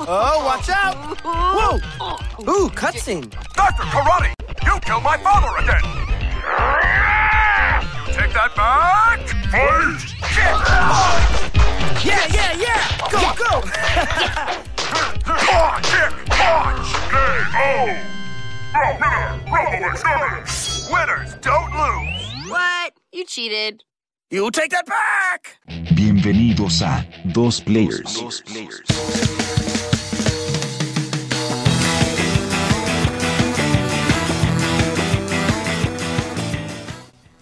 Oh, 0.00 0.44
watch 0.44 0.68
out! 0.68 0.94
Whoa! 1.24 1.78
Ooh, 2.48 2.68
cutscene. 2.70 3.28
Dr. 3.54 3.82
Karate, 3.82 4.32
you 4.64 4.78
killed 4.80 5.02
my 5.02 5.16
father 5.18 5.56
again! 5.58 5.82
You 8.06 8.12
take 8.14 8.32
that 8.32 8.54
back! 8.54 9.26
Fight! 9.50 9.98
Kick! 10.22 10.56
Yeah, 12.04 12.24
yeah, 12.30 12.52
yeah! 12.54 12.78
Go, 13.10 13.18
go! 13.34 13.60
Claw, 15.24 15.80
kick, 15.82 16.12
punch! 16.30 16.88
K.O. 17.10 17.98
Bro, 18.72 18.86
winner! 19.00 19.40
Robo 19.50 19.90
exterminus! 19.90 20.88
Winners 20.92 21.34
don't 21.40 21.72
lose! 21.72 22.50
What? 22.50 22.92
You 23.12 23.24
cheated. 23.24 23.82
You 24.30 24.50
take 24.52 24.70
that 24.70 24.86
back! 24.86 25.58
Bienvenidos 25.94 26.82
a 26.82 27.04
Dos 27.32 27.60
Players. 27.60 28.22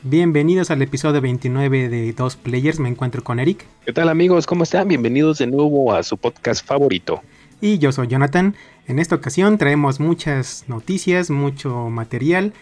Bienvenidos 0.08 0.70
al 0.70 0.82
episodio 0.82 1.20
29 1.20 1.88
de 1.88 2.12
Dos 2.12 2.36
Players. 2.36 2.78
Me 2.78 2.88
encuentro 2.88 3.24
con 3.24 3.40
Eric 3.40 3.64
¿Qué 3.84 3.92
tal 3.92 4.08
amigos? 4.08 4.46
¿Cómo 4.46 4.62
están? 4.62 4.86
Bienvenidos 4.86 5.38
de 5.38 5.48
nuevo 5.48 5.92
a 5.92 6.04
su 6.04 6.16
podcast 6.16 6.64
favorito. 6.64 7.22
y 7.60 7.78
yo 7.78 7.90
soy 7.90 8.06
Jonathan. 8.06 8.54
En 8.86 9.00
esta 9.00 9.16
ocasión 9.16 9.58
traemos 9.58 9.98
muchas 9.98 10.64
noticias, 10.68 11.28
mucho 11.30 11.90
material, 11.90 12.52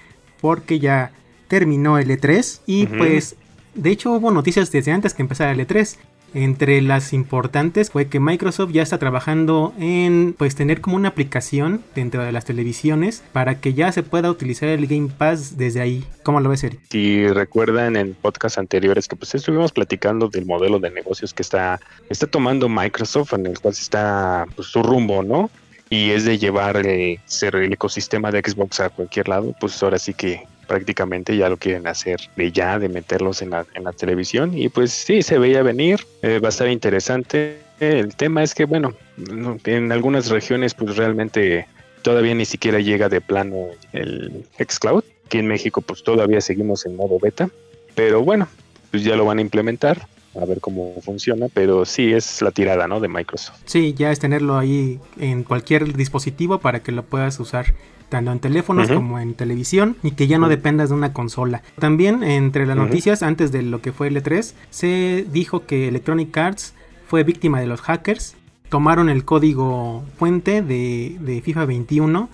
porque 0.41 0.79
ya 0.79 1.12
terminó 1.47 1.99
el 1.99 2.09
E3 2.09 2.62
y 2.65 2.87
pues 2.87 3.37
de 3.74 3.91
hecho 3.91 4.13
hubo 4.13 4.30
noticias 4.30 4.73
desde 4.73 4.93
antes 4.93 5.13
que 5.13 5.21
empezara 5.21 5.52
el 5.52 5.61
E3. 5.61 5.99
Entre 6.34 6.83
las 6.83 7.12
importantes 7.12 7.91
fue 7.91 8.09
que 8.09 8.19
Microsoft 8.19 8.73
ya 8.73 8.83
está 8.83 8.98
trabajando 8.98 9.73
en 9.79 10.34
pues 10.37 10.57
tener 10.57 10.80
como 10.80 10.97
una 10.97 11.10
aplicación 11.10 11.83
dentro 11.95 12.24
de 12.24 12.33
las 12.33 12.45
televisiones 12.45 13.23
para 13.33 13.60
que 13.60 13.73
ya 13.73 13.93
se 13.93 14.02
pueda 14.02 14.30
utilizar 14.30 14.68
el 14.68 14.88
Game 14.88 15.10
Pass 15.16 15.57
desde 15.57 15.80
ahí. 15.80 16.05
¿Cómo 16.24 16.40
lo 16.40 16.49
ves, 16.49 16.65
Eric? 16.65 16.80
Si 16.90 17.29
recuerdan 17.29 17.95
en 17.95 18.15
podcasts 18.15 18.59
anteriores 18.59 19.07
que 19.07 19.15
pues 19.15 19.32
estuvimos 19.35 19.71
platicando 19.71 20.29
del 20.29 20.45
modelo 20.45 20.80
de 20.80 20.90
negocios 20.90 21.32
que 21.32 21.43
está, 21.43 21.79
está 22.10 22.27
tomando 22.27 22.68
Microsoft, 22.68 23.35
en 23.35 23.46
el 23.46 23.60
cual 23.60 23.74
está 23.74 24.46
pues, 24.57 24.68
su 24.68 24.82
rumbo, 24.82 25.23
¿no? 25.23 25.51
Y 25.88 26.10
es 26.10 26.24
de 26.24 26.38
llevar 26.38 26.85
eh, 26.85 27.21
el 27.43 27.73
ecosistema 27.73 28.32
de 28.32 28.40
Xbox 28.40 28.80
a 28.80 28.88
cualquier 28.88 29.29
lado, 29.29 29.55
pues 29.60 29.80
ahora 29.82 29.99
sí 29.99 30.15
que 30.15 30.43
prácticamente 30.65 31.37
ya 31.37 31.48
lo 31.48 31.57
quieren 31.57 31.87
hacer 31.87 32.20
de 32.37 32.51
ya, 32.52 32.79
de 32.79 32.88
meterlos 32.88 33.43
en 33.43 33.51
la, 33.51 33.66
en 33.74 33.84
la 33.84 33.93
televisión. 33.93 34.57
Y 34.57 34.68
pues 34.68 34.93
sí, 34.93 35.23
se 35.23 35.38
veía 35.38 35.62
venir, 35.62 36.01
eh, 36.23 36.38
va 36.40 36.48
a 36.48 36.51
estar 36.51 36.68
interesante. 36.68 37.59
El 37.80 38.15
tema 38.16 38.43
es 38.43 38.54
que, 38.54 38.65
bueno, 38.65 38.95
no- 39.16 39.56
en 39.65 39.93
algunas 39.93 40.29
regiones 40.30 40.74
pues 40.74 40.96
realmente 40.96 41.66
todavía 42.02 42.34
ni 42.34 42.45
siquiera 42.45 42.79
llega 42.80 43.09
de 43.09 43.21
plano 43.21 43.56
el 43.93 44.45
xCloud. 44.59 45.04
Aquí 45.26 45.38
en 45.38 45.46
México 45.46 45.80
pues 45.80 46.02
todavía 46.02 46.40
seguimos 46.40 46.84
en 46.87 46.96
modo 46.96 47.18
beta, 47.18 47.49
pero 47.95 48.23
bueno, 48.23 48.46
pues 48.90 49.02
ya 49.04 49.16
lo 49.16 49.24
van 49.24 49.38
a 49.38 49.40
implementar, 49.40 50.06
a 50.40 50.45
ver 50.45 50.60
cómo 50.60 50.95
funciona, 51.02 51.46
pero 51.52 51.84
sí 51.84 52.12
es 52.12 52.43
la 52.43 52.51
tirada, 52.51 52.87
¿no? 52.88 53.01
De 53.01 53.09
Microsoft. 53.09 53.59
Sí, 53.65 53.95
ya 53.96 54.10
es 54.12 54.18
tenerlo 54.18 54.59
ahí 54.59 55.01
en 55.18 55.45
cualquier 55.45 55.96
dispositivo 55.96 56.59
para 56.59 56.82
que 56.82 56.93
lo 56.93 57.04
puedas 57.04 57.40
usar 57.40 57.74
tanto 58.15 58.30
en 58.30 58.38
teléfonos 58.38 58.88
como 58.88 59.18
en 59.18 59.34
televisión 59.34 59.96
y 60.04 60.12
que 60.12 60.29
ya 60.29 60.38
no 60.38 60.48
dependas 60.48 60.90
de 60.90 60.95
una 60.95 61.12
consola. 61.12 61.62
También 61.80 62.23
entre 62.23 62.65
las 62.65 62.76
noticias 62.76 63.24
antes 63.24 63.51
de 63.51 63.62
lo 63.62 63.80
que 63.80 63.90
fue 63.90 64.06
el 64.06 64.16
E3 64.22 64.54
se 64.71 65.26
dijo 65.32 65.66
que 65.66 65.88
Electronic 65.88 66.37
Arts 66.37 66.75
fue 67.09 67.25
víctima 67.25 67.59
de 67.59 67.66
los 67.66 67.81
hackers. 67.81 68.37
Tomaron 68.69 69.09
el 69.09 69.25
código 69.25 70.04
fuente 70.16 70.62
de, 70.62 71.16
de 71.19 71.43
FIFA 71.43 71.65
21 71.65 72.28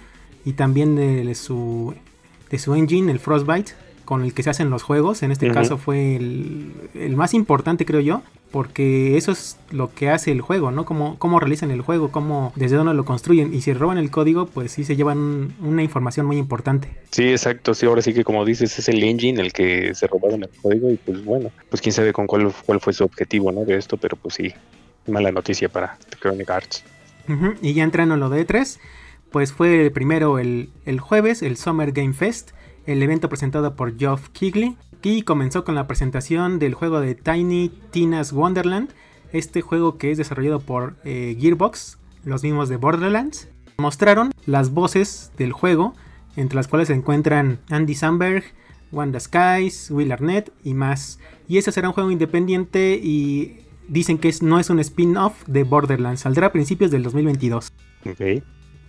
y 0.45 0.53
también 0.53 0.97
de 0.97 1.35
su, 1.35 1.95
de 2.51 2.59
su 2.59 2.75
engine, 2.75 3.11
el 3.11 3.19
Frostbite, 3.19 3.73
con 4.11 4.25
el 4.25 4.35
que 4.35 4.43
se 4.43 4.51
hacen 4.51 4.71
los 4.71 4.83
juegos. 4.83 5.23
En 5.23 5.31
este 5.31 5.53
caso 5.53 5.79
fue 5.79 6.17
el, 6.17 6.73
el 6.95 7.15
más 7.15 7.33
importante, 7.33 7.87
creo 7.87 8.01
yo, 8.01 8.23
porque 8.51 9.17
eso 9.17 9.31
es 9.31 9.57
lo 9.71 9.95
que 9.95 10.11
hace 10.11 10.33
el 10.33 10.41
juego, 10.41 10.73
¿no? 10.73 10.85
Cómo, 10.85 11.17
cómo 11.21 11.39
realizan 11.39 11.71
el 11.71 11.81
juego, 11.81 12.11
cómo, 12.11 12.53
desde 12.57 12.75
dónde 12.75 12.93
lo 12.93 13.05
construyen. 13.05 13.55
Y 13.55 13.61
si 13.61 13.73
roban 13.73 13.99
el 13.99 14.11
código, 14.11 14.47
pues 14.47 14.73
sí 14.73 14.83
se 14.83 14.97
llevan 14.97 15.55
una 15.61 15.85
información 15.85 16.27
muy 16.27 16.39
importante. 16.39 16.89
Sí, 17.13 17.29
exacto, 17.29 17.73
sí, 17.73 17.87
ahora 17.87 18.03
sí 18.03 18.13
que 18.13 18.25
como 18.25 18.45
dices, 18.45 18.77
es 18.81 18.89
el 18.89 19.01
engine 19.01 19.41
el 19.41 19.53
que 19.53 19.95
se 19.95 20.09
robaron 20.09 20.43
el 20.43 20.51
código 20.61 20.91
y 20.91 20.97
pues 20.97 21.25
bueno, 21.25 21.53
pues 21.69 21.81
quién 21.81 21.93
sabe 21.93 22.13
con 22.13 22.27
cuál, 22.27 22.53
cuál 22.67 22.81
fue 22.81 22.93
su 22.93 23.05
objetivo, 23.05 23.53
¿no? 23.53 23.65
De 23.65 23.77
esto, 23.77 23.97
pero 23.97 24.17
pues 24.17 24.35
sí, 24.35 24.53
mala 25.07 25.31
noticia 25.31 25.69
para 25.69 25.97
Electronic 26.09 26.51
Arts. 26.51 26.85
Y 27.63 27.75
ya 27.75 27.85
entrando 27.85 28.15
en 28.15 28.21
lo 28.21 28.29
de 28.29 28.45
E3, 28.45 28.81
pues 29.31 29.53
fue 29.53 29.93
primero 29.95 30.41
el, 30.41 30.71
el 30.85 30.99
jueves, 30.99 31.43
el 31.43 31.57
Summer 31.57 31.93
Game 31.93 32.13
Fest, 32.13 32.51
el 32.91 33.03
evento 33.03 33.29
presentado 33.29 33.77
por 33.77 33.97
Geoff 33.97 34.29
Keighley, 34.31 34.77
y 35.03 35.23
comenzó 35.23 35.65
con 35.65 35.75
la 35.75 35.87
presentación 35.87 36.59
del 36.59 36.75
juego 36.75 37.01
de 37.01 37.15
Tiny 37.15 37.71
Tina's 37.91 38.33
Wonderland, 38.33 38.91
este 39.33 39.63
juego 39.63 39.97
que 39.97 40.11
es 40.11 40.19
desarrollado 40.19 40.61
por 40.61 40.97
eh, 41.05 41.37
Gearbox, 41.41 41.99
los 42.25 42.43
mismos 42.43 42.69
de 42.69 42.77
Borderlands. 42.77 43.49
Mostraron 43.79 44.33
las 44.45 44.73
voces 44.73 45.33
del 45.39 45.53
juego, 45.53 45.95
entre 46.37 46.57
las 46.57 46.69
cuales 46.69 46.89
se 46.89 46.95
encuentran 46.95 47.61
Andy 47.71 47.95
Samberg, 47.95 48.45
Wanda 48.93 49.21
Skies, 49.21 49.91
Will 49.91 50.13
Arnett 50.13 50.53
y 50.65 50.75
más. 50.75 51.19
Y 51.49 51.59
ese 51.59 51.73
será 51.73 51.89
un 51.89 51.95
juego 51.95 52.11
independiente 52.11 53.01
y 53.03 53.61
dicen 53.89 54.19
que 54.19 54.35
no 54.43 54.59
es 54.59 54.69
un 54.69 54.81
spin-off 54.81 55.45
de 55.47 55.63
Borderlands, 55.63 56.21
saldrá 56.21 56.49
a 56.49 56.53
principios 56.53 56.91
del 56.91 57.05
2022. 57.05 57.73
Ok. 58.05 58.43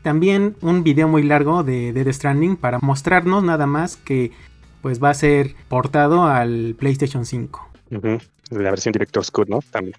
También 0.04 0.56
un 0.62 0.84
video 0.84 1.08
muy 1.08 1.24
largo 1.24 1.64
de 1.64 1.94
Dead 1.94 2.12
Stranding 2.12 2.56
para 2.58 2.80
mostrarnos 2.80 3.44
nada 3.44 3.66
más 3.68 3.98
que 3.98 4.32
pues 4.82 5.02
va 5.02 5.12
a 5.12 5.14
ser 5.14 5.56
portado 5.68 6.24
al 6.26 6.76
PlayStation 6.80 7.26
5. 7.26 7.70
Ujú. 7.92 8.18
La 8.50 8.72
versión 8.72 8.92
Director's 8.94 9.30
Cut, 9.32 9.48
¿no? 9.48 9.60
También. 9.72 9.96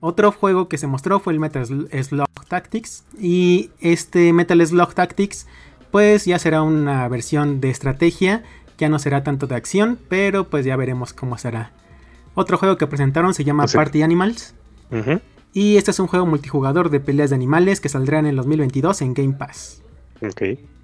Otro 0.00 0.32
juego 0.32 0.68
que 0.68 0.78
se 0.78 0.86
mostró 0.86 1.20
fue 1.20 1.32
el 1.32 1.38
Metal 1.40 1.64
Sl- 1.64 2.02
Slug 2.02 2.28
Tactics 2.48 3.04
y 3.20 3.70
este 3.80 4.32
Metal 4.32 4.64
Slug 4.66 4.94
Tactics 4.94 5.46
pues 5.90 6.24
ya 6.26 6.38
será 6.38 6.62
una 6.62 7.08
versión 7.08 7.60
de 7.60 7.70
estrategia, 7.70 8.42
ya 8.78 8.88
no 8.88 8.98
será 8.98 9.22
tanto 9.24 9.46
de 9.46 9.54
acción, 9.54 9.98
pero 10.08 10.48
pues 10.50 10.66
ya 10.66 10.76
veremos 10.76 11.12
cómo 11.14 11.38
será. 11.38 11.70
Otro 12.34 12.58
juego 12.58 12.76
que 12.76 12.86
presentaron 12.86 13.32
se 13.32 13.44
llama 13.44 13.64
O 13.64 13.68
sea- 13.68 13.78
Party 13.80 14.02
Animals 14.02 14.54
Ujú. 14.90 15.20
Y 15.56 15.78
este 15.78 15.90
es 15.90 15.98
un 16.00 16.06
juego 16.06 16.26
multijugador 16.26 16.90
de 16.90 17.00
peleas 17.00 17.30
de 17.30 17.36
animales 17.36 17.80
que 17.80 17.88
saldrá 17.88 18.18
en 18.18 18.26
el 18.26 18.36
2022 18.36 19.00
en 19.00 19.14
Game 19.14 19.32
Pass. 19.32 19.80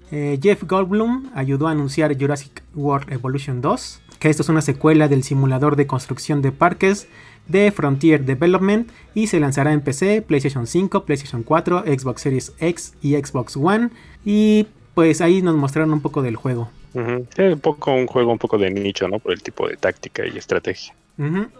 Eh, 0.09 0.39
Jeff 0.41 0.63
Goldblum 0.63 1.29
ayudó 1.35 1.67
a 1.67 1.71
anunciar 1.71 2.19
Jurassic 2.19 2.63
World 2.73 3.13
Evolution 3.13 3.61
2, 3.61 4.01
que 4.17 4.31
esto 4.31 4.41
es 4.41 4.49
una 4.49 4.63
secuela 4.63 5.07
del 5.07 5.21
simulador 5.21 5.75
de 5.75 5.85
construcción 5.85 6.41
de 6.41 6.51
parques 6.51 7.07
de 7.47 7.71
Frontier 7.71 8.25
Development 8.25 8.89
y 9.13 9.27
se 9.27 9.39
lanzará 9.39 9.73
en 9.73 9.81
PC, 9.81 10.23
PlayStation 10.23 10.65
5, 10.65 11.05
PlayStation 11.05 11.43
4, 11.43 11.83
Xbox 11.85 12.21
Series 12.23 12.53
X 12.57 12.95
y 12.99 13.13
Xbox 13.13 13.55
One. 13.55 13.91
Y 14.25 14.65
pues 14.95 15.21
ahí 15.21 15.43
nos 15.43 15.55
mostraron 15.55 15.93
un 15.93 16.01
poco 16.01 16.23
del 16.23 16.35
juego. 16.35 16.71
Sí, 16.93 17.43
un 17.43 17.59
poco 17.59 17.93
un 17.93 18.07
juego 18.07 18.31
un 18.31 18.39
poco 18.39 18.57
de 18.57 18.71
nicho, 18.71 19.07
¿no? 19.07 19.19
Por 19.19 19.33
el 19.33 19.43
tipo 19.43 19.67
de 19.67 19.77
táctica 19.77 20.25
y 20.25 20.35
estrategia. 20.35 20.95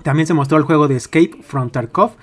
También 0.01 0.25
se 0.25 0.34
mostró 0.34 0.57
el 0.57 0.63
juego 0.63 0.88
de 0.88 0.95
Escape 0.95 1.38
from 1.44 1.69
Tarkov, 1.69 2.13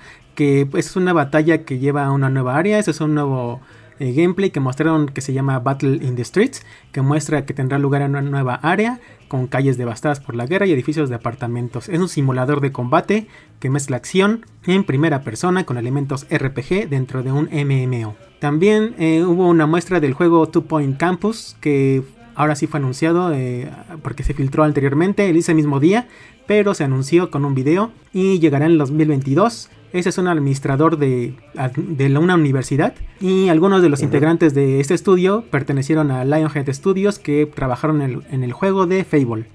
que 0.40 0.66
es 0.72 0.96
una 0.96 1.12
batalla 1.12 1.66
que 1.66 1.78
lleva 1.78 2.06
a 2.06 2.12
una 2.12 2.30
nueva 2.30 2.56
área. 2.56 2.78
Ese 2.78 2.92
es 2.92 3.02
un 3.02 3.14
nuevo 3.14 3.60
eh, 3.98 4.14
gameplay 4.14 4.48
que 4.48 4.58
mostraron 4.58 5.06
que 5.06 5.20
se 5.20 5.34
llama 5.34 5.58
Battle 5.58 5.96
in 5.96 6.16
the 6.16 6.24
Streets, 6.24 6.64
que 6.92 7.02
muestra 7.02 7.44
que 7.44 7.52
tendrá 7.52 7.78
lugar 7.78 8.00
en 8.00 8.12
una 8.12 8.22
nueva 8.22 8.54
área 8.54 9.00
con 9.28 9.48
calles 9.48 9.76
devastadas 9.76 10.18
por 10.18 10.34
la 10.34 10.46
guerra 10.46 10.64
y 10.64 10.72
edificios 10.72 11.10
de 11.10 11.16
apartamentos. 11.16 11.90
Es 11.90 12.00
un 12.00 12.08
simulador 12.08 12.62
de 12.62 12.72
combate 12.72 13.26
que 13.58 13.68
mezcla 13.68 13.98
acción 13.98 14.46
en 14.64 14.84
primera 14.84 15.20
persona 15.20 15.66
con 15.66 15.76
elementos 15.76 16.26
RPG 16.30 16.88
dentro 16.88 17.22
de 17.22 17.32
un 17.32 17.50
MMO. 17.52 18.16
También 18.38 18.94
eh, 18.98 19.22
hubo 19.22 19.46
una 19.46 19.66
muestra 19.66 20.00
del 20.00 20.14
juego 20.14 20.48
Two 20.48 20.62
Point 20.62 20.96
Campus 20.96 21.54
que 21.60 22.02
ahora 22.34 22.56
sí 22.56 22.66
fue 22.66 22.80
anunciado 22.80 23.34
eh, 23.34 23.70
porque 24.02 24.22
se 24.22 24.32
filtró 24.32 24.64
anteriormente 24.64 25.28
el 25.28 25.36
ese 25.36 25.52
mismo 25.52 25.80
día, 25.80 26.08
pero 26.46 26.72
se 26.72 26.84
anunció 26.84 27.30
con 27.30 27.44
un 27.44 27.54
video 27.54 27.90
y 28.14 28.38
llegará 28.38 28.64
en 28.64 28.72
el 28.72 28.78
2022. 28.78 29.68
Ese 29.92 30.10
es 30.10 30.18
un 30.18 30.28
administrador 30.28 30.98
de, 30.98 31.34
de 31.76 32.18
una 32.18 32.34
universidad 32.34 32.94
y 33.20 33.48
algunos 33.48 33.82
de 33.82 33.88
los 33.88 34.02
integrantes 34.02 34.54
de 34.54 34.80
este 34.80 34.94
estudio 34.94 35.44
pertenecieron 35.50 36.10
a 36.10 36.24
Lionhead 36.24 36.72
Studios 36.72 37.18
que 37.18 37.46
trabajaron 37.46 38.02
en 38.02 38.10
el, 38.10 38.22
en 38.30 38.44
el 38.44 38.52
juego 38.52 38.86
de 38.86 39.04
Fable. 39.04 39.46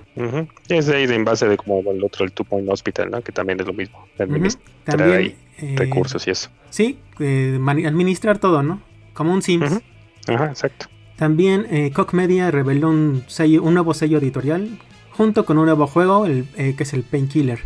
Es 0.69 0.89
ahí 0.89 1.07
de 1.07 1.15
en 1.15 1.25
base 1.25 1.47
de 1.47 1.57
como 1.57 1.79
el 1.91 2.03
otro, 2.03 2.25
el 2.25 2.31
Two 2.31 2.45
Point 2.45 2.69
Hospital, 2.69 3.11
¿no? 3.11 3.21
Que 3.21 3.31
también 3.31 3.59
es 3.59 3.65
lo 3.65 3.73
mismo. 3.73 4.05
Administrar 4.17 4.63
También, 4.83 5.17
ahí 5.17 5.35
eh, 5.59 5.75
recursos 5.77 6.25
y 6.27 6.31
eso. 6.31 6.49
Sí, 6.69 6.97
eh, 7.19 7.59
administrar 7.85 8.37
todo, 8.39 8.63
¿no? 8.63 8.81
Como 9.13 9.33
un 9.33 9.41
Sims. 9.41 9.81
Ajá, 10.27 10.47
exacto. 10.47 10.87
También 11.15 11.65
eh, 11.69 11.91
Koch 11.93 12.13
Media 12.13 12.51
reveló 12.51 12.89
un, 12.89 13.23
sello, 13.27 13.63
un 13.63 13.73
nuevo 13.73 13.93
sello 13.93 14.17
editorial 14.17 14.69
junto 15.11 15.45
con 15.45 15.57
un 15.57 15.65
nuevo 15.65 15.87
juego 15.87 16.25
el, 16.25 16.47
eh, 16.57 16.75
que 16.75 16.83
es 16.83 16.93
el 16.93 17.03
Painkiller. 17.03 17.59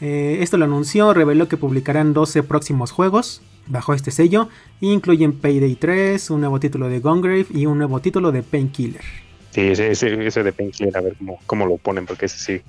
Eh, 0.00 0.38
esto 0.40 0.56
lo 0.56 0.64
anunció, 0.64 1.12
reveló 1.14 1.48
que 1.48 1.56
publicarán 1.56 2.12
12 2.12 2.42
próximos 2.42 2.90
juegos 2.90 3.42
bajo 3.66 3.94
este 3.94 4.10
sello. 4.10 4.48
Incluyen 4.80 5.32
Payday 5.32 5.74
3, 5.74 6.30
un 6.30 6.40
nuevo 6.40 6.60
título 6.60 6.88
de 6.88 7.00
Gungrave 7.00 7.46
y 7.50 7.66
un 7.66 7.78
nuevo 7.78 8.00
título 8.00 8.32
de 8.32 8.42
Painkiller. 8.42 9.02
Sí, 9.50 9.62
ese, 9.62 9.90
ese, 9.90 10.26
ese 10.26 10.42
de 10.42 10.52
Painkiller, 10.52 10.96
a 10.96 11.00
ver 11.00 11.16
cómo, 11.16 11.38
cómo 11.46 11.66
lo 11.66 11.76
ponen, 11.76 12.06
porque 12.06 12.26
ese 12.26 12.38
sí, 12.38 12.62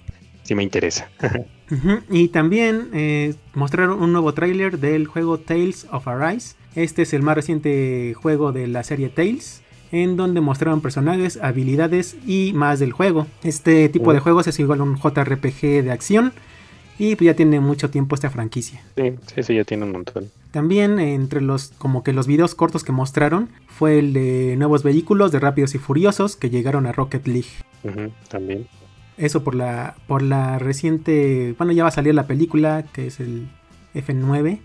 sí 0.43 0.55
me 0.55 0.63
interesa. 0.63 1.09
Y 2.09 2.27
también 2.27 2.89
eh, 2.91 3.33
mostraron 3.53 4.03
un 4.03 4.11
nuevo 4.11 4.33
tráiler 4.33 4.77
del 4.77 5.07
juego 5.07 5.37
Tales 5.37 5.87
of 5.89 6.05
Arise. 6.05 6.55
Este 6.75 7.03
es 7.03 7.13
el 7.13 7.21
más 7.21 7.35
reciente 7.35 8.13
juego 8.13 8.51
de 8.51 8.67
la 8.67 8.83
serie 8.83 9.07
Tales, 9.07 9.61
en 9.93 10.17
donde 10.17 10.41
mostraron 10.41 10.81
personajes, 10.81 11.39
habilidades 11.41 12.17
y 12.27 12.51
más 12.53 12.79
del 12.79 12.91
juego. 12.91 13.25
Este 13.41 13.87
tipo 13.87 14.11
de 14.11 14.19
juegos 14.19 14.47
es 14.47 14.59
igual 14.59 14.81
a 14.81 14.83
un 14.83 14.97
JRPG 14.97 15.81
de 15.81 15.91
acción 15.91 16.33
y 17.03 17.15
pues 17.15 17.25
ya 17.25 17.33
tiene 17.35 17.59
mucho 17.59 17.89
tiempo 17.89 18.13
esta 18.13 18.29
franquicia. 18.29 18.81
Sí, 18.95 19.15
sí, 19.33 19.41
sí, 19.43 19.55
ya 19.55 19.63
tiene 19.63 19.85
un 19.85 19.91
montón. 19.91 20.29
También 20.51 20.99
eh, 20.99 21.15
entre 21.15 21.41
los 21.41 21.69
como 21.79 22.03
que 22.03 22.13
los 22.13 22.27
videos 22.27 22.53
cortos 22.53 22.83
que 22.83 22.91
mostraron 22.91 23.49
fue 23.67 23.97
el 23.97 24.13
de 24.13 24.55
nuevos 24.57 24.83
vehículos 24.83 25.31
de 25.31 25.39
Rápidos 25.39 25.73
y 25.73 25.79
Furiosos 25.79 26.35
que 26.35 26.49
llegaron 26.51 26.85
a 26.85 26.91
Rocket 26.91 27.25
League. 27.25 27.49
También. 28.29 28.67
Eso 29.17 29.43
por 29.43 29.55
la, 29.55 29.95
por 30.07 30.21
la 30.21 30.59
reciente. 30.59 31.55
Bueno, 31.57 31.73
ya 31.73 31.83
va 31.83 31.89
a 31.89 31.91
salir 31.91 32.13
la 32.13 32.27
película, 32.27 32.83
que 32.93 33.07
es 33.07 33.19
el 33.19 33.49
F9. 33.95 34.59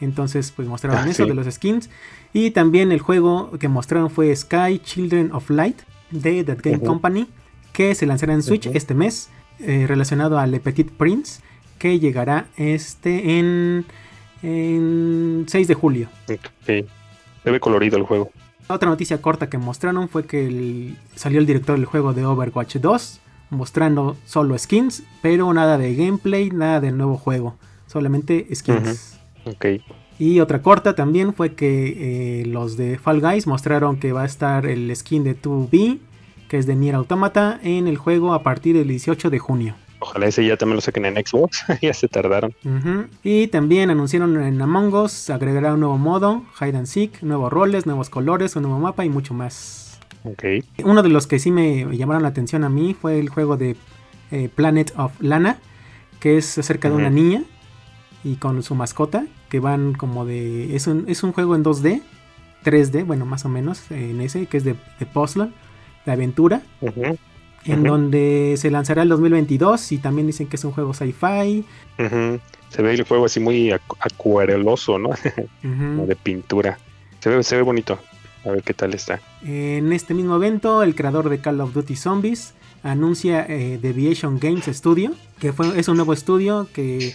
Entonces, 0.00 0.50
pues 0.50 0.66
mostraron 0.68 0.98
Ah, 1.06 1.10
eso 1.10 1.24
sí. 1.24 1.28
de 1.28 1.34
los 1.34 1.46
skins. 1.52 1.90
Y 2.32 2.50
también 2.52 2.90
el 2.90 3.00
juego 3.00 3.50
que 3.58 3.68
mostraron 3.68 4.10
fue 4.10 4.34
Sky 4.34 4.78
Children 4.82 5.32
of 5.32 5.50
Light 5.50 5.82
de 6.10 6.42
That 6.44 6.58
Game. 6.62 6.80
Company, 6.80 7.28
que 7.72 7.94
se 7.94 8.06
lanzará 8.06 8.32
en 8.34 8.42
Switch 8.42 8.66
este 8.66 8.94
mes, 8.94 9.28
eh, 9.60 9.84
relacionado 9.86 10.38
a 10.38 10.46
Le 10.46 10.58
Petit 10.60 10.90
Prince, 10.90 11.40
que 11.82 11.98
llegará 11.98 12.46
este 12.56 13.40
en, 13.40 13.84
en 14.44 15.46
6 15.48 15.66
de 15.66 15.74
julio. 15.74 16.08
Ok. 16.32 16.66
Se 17.42 17.50
ve 17.50 17.58
colorido 17.58 17.96
el 17.98 18.04
juego. 18.04 18.30
Otra 18.68 18.88
noticia 18.88 19.20
corta 19.20 19.50
que 19.50 19.58
mostraron 19.58 20.08
fue 20.08 20.24
que 20.24 20.46
el- 20.46 20.96
salió 21.16 21.40
el 21.40 21.46
director 21.46 21.74
del 21.76 21.84
juego 21.86 22.12
de 22.12 22.24
Overwatch 22.24 22.76
2, 22.76 23.20
mostrando 23.50 24.16
solo 24.24 24.56
skins, 24.56 25.02
pero 25.22 25.52
nada 25.52 25.76
de 25.76 25.96
gameplay, 25.96 26.50
nada 26.50 26.80
del 26.80 26.96
nuevo 26.96 27.16
juego, 27.16 27.56
solamente 27.88 28.46
skins. 28.54 29.18
Ok. 29.44 29.66
Y 30.20 30.38
otra 30.38 30.62
corta 30.62 30.94
también 30.94 31.34
fue 31.34 31.54
que 31.56 32.42
eh, 32.42 32.46
los 32.46 32.76
de 32.76 32.96
Fall 32.98 33.20
Guys 33.20 33.48
mostraron 33.48 33.96
que 33.98 34.12
va 34.12 34.22
a 34.22 34.26
estar 34.26 34.66
el 34.66 34.94
skin 34.94 35.24
de 35.24 35.36
2B, 35.36 35.98
que 36.48 36.58
es 36.58 36.66
de 36.66 36.76
Nier 36.76 36.94
Automata, 36.94 37.58
en 37.64 37.88
el 37.88 37.96
juego 37.96 38.34
a 38.34 38.44
partir 38.44 38.76
del 38.76 38.86
18 38.86 39.30
de 39.30 39.38
junio. 39.40 39.74
Ojalá 40.02 40.26
ese 40.26 40.44
ya 40.44 40.56
también 40.56 40.76
lo 40.76 40.80
saquen 40.80 41.04
en 41.04 41.14
Xbox. 41.14 41.64
ya 41.80 41.94
se 41.94 42.08
tardaron. 42.08 42.52
Y 43.22 43.46
también 43.46 43.90
anunciaron 43.90 44.42
en 44.42 44.60
Among 44.60 44.92
Us 44.94 45.30
agregará 45.30 45.74
un 45.74 45.80
nuevo 45.80 45.96
modo, 45.96 46.42
Hide 46.60 46.76
and 46.76 46.86
Seek, 46.86 47.22
nuevos 47.22 47.52
roles, 47.52 47.86
nuevos 47.86 48.10
colores, 48.10 48.56
un 48.56 48.64
nuevo 48.64 48.80
mapa 48.80 49.04
y 49.04 49.08
mucho 49.08 49.32
más. 49.32 50.00
Ok. 50.24 50.44
Uno 50.84 51.02
de 51.02 51.08
los 51.08 51.28
que 51.28 51.38
sí 51.38 51.52
me 51.52 51.84
llamaron 51.96 52.22
la 52.22 52.28
atención 52.28 52.64
a 52.64 52.68
mí 52.68 52.94
fue 53.00 53.20
el 53.20 53.28
juego 53.28 53.56
de 53.56 53.76
eh, 54.32 54.48
Planet 54.52 54.92
of 54.96 55.12
Lana, 55.20 55.58
que 56.18 56.36
es 56.36 56.58
acerca 56.58 56.88
de 56.90 56.96
una 56.96 57.10
niña 57.10 57.44
y 58.24 58.36
con 58.36 58.62
su 58.64 58.74
mascota, 58.74 59.26
que 59.50 59.60
van 59.60 59.94
como 59.94 60.24
de... 60.24 60.74
Es 60.74 60.88
un, 60.88 61.04
es 61.08 61.22
un 61.22 61.32
juego 61.32 61.54
en 61.54 61.62
2D, 61.62 62.02
3D, 62.64 63.04
bueno, 63.04 63.24
más 63.24 63.44
o 63.44 63.48
menos, 63.48 63.88
en 63.90 64.20
ese, 64.20 64.46
que 64.46 64.56
es 64.56 64.64
de, 64.64 64.74
de 64.98 65.06
puzzle, 65.06 65.50
de 66.06 66.12
aventura, 66.12 66.62
Ujú, 66.80 67.18
en 67.64 67.82
donde 67.84 68.54
se 68.58 68.70
lanzará 68.70 69.02
el 69.02 69.08
2022 69.08 69.92
y 69.92 69.98
también 69.98 70.26
dicen 70.26 70.46
que 70.48 70.56
es 70.56 70.64
un 70.64 70.72
juego 70.72 70.92
sci-fi. 70.94 71.64
Se 72.68 72.80
ve 72.82 72.94
el 72.94 73.02
juego 73.04 73.26
así 73.26 73.38
muy 73.40 73.68
acu- 73.70 73.96
acuareloso, 74.00 74.98
¿no? 74.98 75.10
Como 75.62 76.06
de 76.06 76.16
pintura. 76.16 76.78
Se 77.20 77.28
ve, 77.30 77.42
se 77.42 77.56
ve 77.56 77.62
bonito. 77.62 77.98
A 78.44 78.50
ver 78.50 78.62
qué 78.62 78.74
tal 78.74 78.92
está. 78.94 79.20
En 79.44 79.92
este 79.92 80.14
mismo 80.14 80.34
evento, 80.36 80.82
el 80.82 80.94
creador 80.96 81.28
de 81.28 81.38
Call 81.38 81.60
of 81.60 81.72
Duty 81.74 81.94
Zombies 81.94 82.54
anuncia 82.82 83.46
eh, 83.48 83.78
Deviation 83.80 84.40
Games 84.40 84.64
Studio, 84.66 85.12
que 85.38 85.52
fue, 85.52 85.78
es 85.78 85.86
un 85.88 85.96
nuevo 85.96 86.12
estudio 86.12 86.66
que 86.72 87.14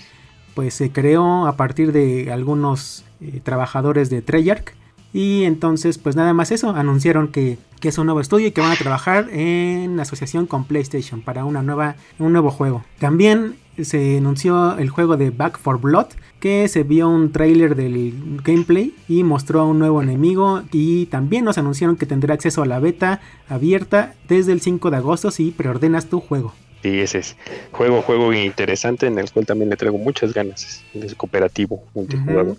pues 0.53 0.73
se 0.75 0.91
creó 0.91 1.45
a 1.47 1.57
partir 1.57 1.91
de 1.91 2.31
algunos 2.31 3.03
eh, 3.19 3.41
trabajadores 3.43 4.09
de 4.09 4.21
Treyarch. 4.21 4.73
Y 5.13 5.43
entonces, 5.43 5.97
pues 5.97 6.15
nada 6.15 6.33
más 6.33 6.51
eso, 6.51 6.69
anunciaron 6.71 7.29
que, 7.29 7.57
que 7.79 7.89
es 7.89 7.97
un 7.97 8.05
nuevo 8.05 8.21
estudio 8.21 8.47
y 8.47 8.51
que 8.51 8.61
van 8.61 8.71
a 8.71 8.75
trabajar 8.75 9.29
en 9.31 9.99
asociación 9.99 10.47
con 10.47 10.65
PlayStation 10.65 11.21
para 11.21 11.45
una 11.45 11.61
nueva, 11.61 11.95
un 12.19 12.33
nuevo 12.33 12.51
juego. 12.51 12.83
También 12.99 13.55
se 13.83 14.17
anunció 14.17 14.77
el 14.77 14.89
juego 14.89 15.17
de 15.17 15.29
Back 15.29 15.59
for 15.59 15.79
Blood, 15.79 16.07
que 16.39 16.67
se 16.67 16.83
vio 16.83 17.09
un 17.09 17.31
tráiler 17.31 17.75
del 17.75 18.41
gameplay 18.43 18.93
y 19.07 19.23
mostró 19.23 19.61
a 19.61 19.65
un 19.65 19.79
nuevo 19.79 20.01
enemigo 20.01 20.63
y 20.71 21.07
también 21.07 21.45
nos 21.45 21.57
anunciaron 21.57 21.97
que 21.97 22.05
tendrá 22.05 22.33
acceso 22.33 22.61
a 22.61 22.65
la 22.65 22.79
beta 22.79 23.21
abierta 23.47 24.15
desde 24.27 24.51
el 24.51 24.61
5 24.61 24.91
de 24.91 24.97
agosto 24.97 25.31
si 25.31 25.51
preordenas 25.51 26.07
tu 26.07 26.19
juego. 26.19 26.53
Sí, 26.83 26.99
ese 26.99 27.19
es 27.19 27.35
juego, 27.71 28.01
juego 28.01 28.33
interesante 28.33 29.07
en 29.07 29.17
el 29.17 29.31
cual 29.31 29.45
también 29.45 29.69
le 29.69 29.77
traigo 29.77 29.97
muchas 29.97 30.33
ganas. 30.33 30.83
Es 30.93 31.15
cooperativo, 31.15 31.83
multijugador. 31.95 32.57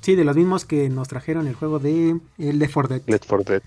Sí, 0.00 0.14
de 0.14 0.24
los 0.24 0.36
mismos 0.36 0.64
que 0.64 0.88
nos 0.88 1.08
trajeron 1.08 1.46
el 1.46 1.54
juego 1.54 1.78
de 1.78 2.16
el 2.38 2.58
Left 2.58 2.72
4 2.74 2.88
Dead. 2.96 3.02
Let's 3.06 3.26
for 3.26 3.44
Dead. 3.44 3.62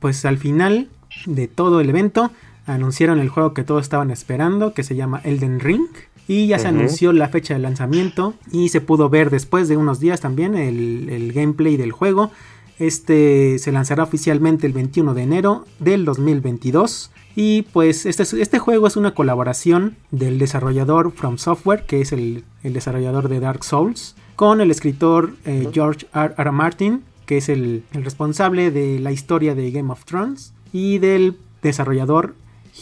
Pues 0.00 0.24
al 0.24 0.38
final 0.38 0.88
de 1.26 1.48
todo 1.48 1.80
el 1.80 1.88
evento 1.90 2.30
anunciaron 2.66 3.18
el 3.20 3.28
juego 3.28 3.54
que 3.54 3.62
todos 3.64 3.82
estaban 3.82 4.10
esperando, 4.10 4.72
que 4.74 4.82
se 4.82 4.96
llama 4.96 5.20
Elden 5.24 5.60
Ring. 5.60 5.86
Y 6.28 6.48
ya 6.48 6.58
se 6.58 6.66
anunció 6.68 7.12
la 7.12 7.28
fecha 7.28 7.54
de 7.54 7.60
lanzamiento 7.60 8.34
y 8.50 8.70
se 8.70 8.80
pudo 8.80 9.08
ver 9.08 9.30
después 9.30 9.68
de 9.68 9.76
unos 9.76 10.00
días 10.00 10.20
también 10.20 10.56
el, 10.56 11.08
el 11.08 11.32
gameplay 11.32 11.76
del 11.76 11.92
juego. 11.92 12.32
Este 12.80 13.58
se 13.58 13.72
lanzará 13.72 14.02
oficialmente 14.02 14.66
el 14.66 14.72
21 14.72 15.14
de 15.14 15.22
enero 15.22 15.64
del 15.78 16.04
2022. 16.04 17.10
Y 17.34 17.62
pues 17.72 18.06
este, 18.06 18.22
es- 18.22 18.32
este 18.32 18.58
juego 18.58 18.86
es 18.86 18.96
una 18.96 19.14
colaboración 19.14 19.96
del 20.10 20.38
desarrollador 20.38 21.12
From 21.12 21.38
Software, 21.38 21.84
que 21.86 22.00
es 22.00 22.12
el, 22.12 22.44
el 22.62 22.72
desarrollador 22.72 23.28
de 23.28 23.40
Dark 23.40 23.62
Souls, 23.64 24.14
con 24.36 24.60
el 24.60 24.70
escritor 24.70 25.32
eh, 25.44 25.68
George 25.72 26.06
R. 26.14 26.34
R. 26.36 26.50
Martin, 26.52 27.02
que 27.24 27.38
es 27.38 27.48
el, 27.48 27.82
el 27.92 28.04
responsable 28.04 28.70
de 28.70 29.00
la 29.00 29.10
historia 29.10 29.54
de 29.54 29.70
Game 29.70 29.90
of 29.90 30.04
Thrones, 30.04 30.52
y 30.72 30.98
del 30.98 31.36
desarrollador 31.62 32.34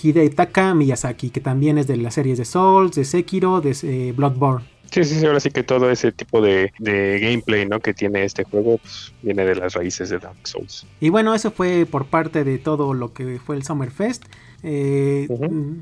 Hidetaka 0.03 0.75
Miyazaki, 0.75 1.31
que 1.31 1.41
también 1.41 1.79
es 1.79 1.87
de 1.87 1.97
las 1.97 2.15
series 2.15 2.39
de 2.39 2.45
Souls, 2.45 2.95
de 2.97 3.05
Sekiro, 3.05 3.61
de 3.61 3.77
eh, 3.83 4.12
Bloodborne. 4.17 4.67
Sí, 4.91 5.03
sí, 5.03 5.19
sí, 5.19 5.27
ahora 5.27 5.41
sí 5.41 5.51
que 5.51 5.65
todo 5.65 5.91
ese 5.91 6.12
tipo 6.12 6.41
de, 6.41 6.73
de 6.79 7.19
gameplay 7.21 7.67
¿no? 7.67 7.81
que 7.81 7.95
tiene 7.95 8.25
este 8.25 8.45
juego 8.45 8.79
pues, 8.79 9.12
viene 9.23 9.45
de 9.45 9.56
las 9.56 9.75
raíces 9.75 10.11
de 10.11 10.19
Dark 10.19 10.37
Souls. 10.45 10.87
Y 11.01 11.09
bueno, 11.09 11.35
eso 11.35 11.51
fue 11.51 11.85
por 11.85 12.06
parte 12.06 12.45
de 12.45 12.58
todo 12.58 12.94
lo 12.94 13.13
que 13.13 13.41
fue 13.44 13.56
el 13.56 13.65
Summerfest. 13.65 14.25
Eh. 14.63 15.27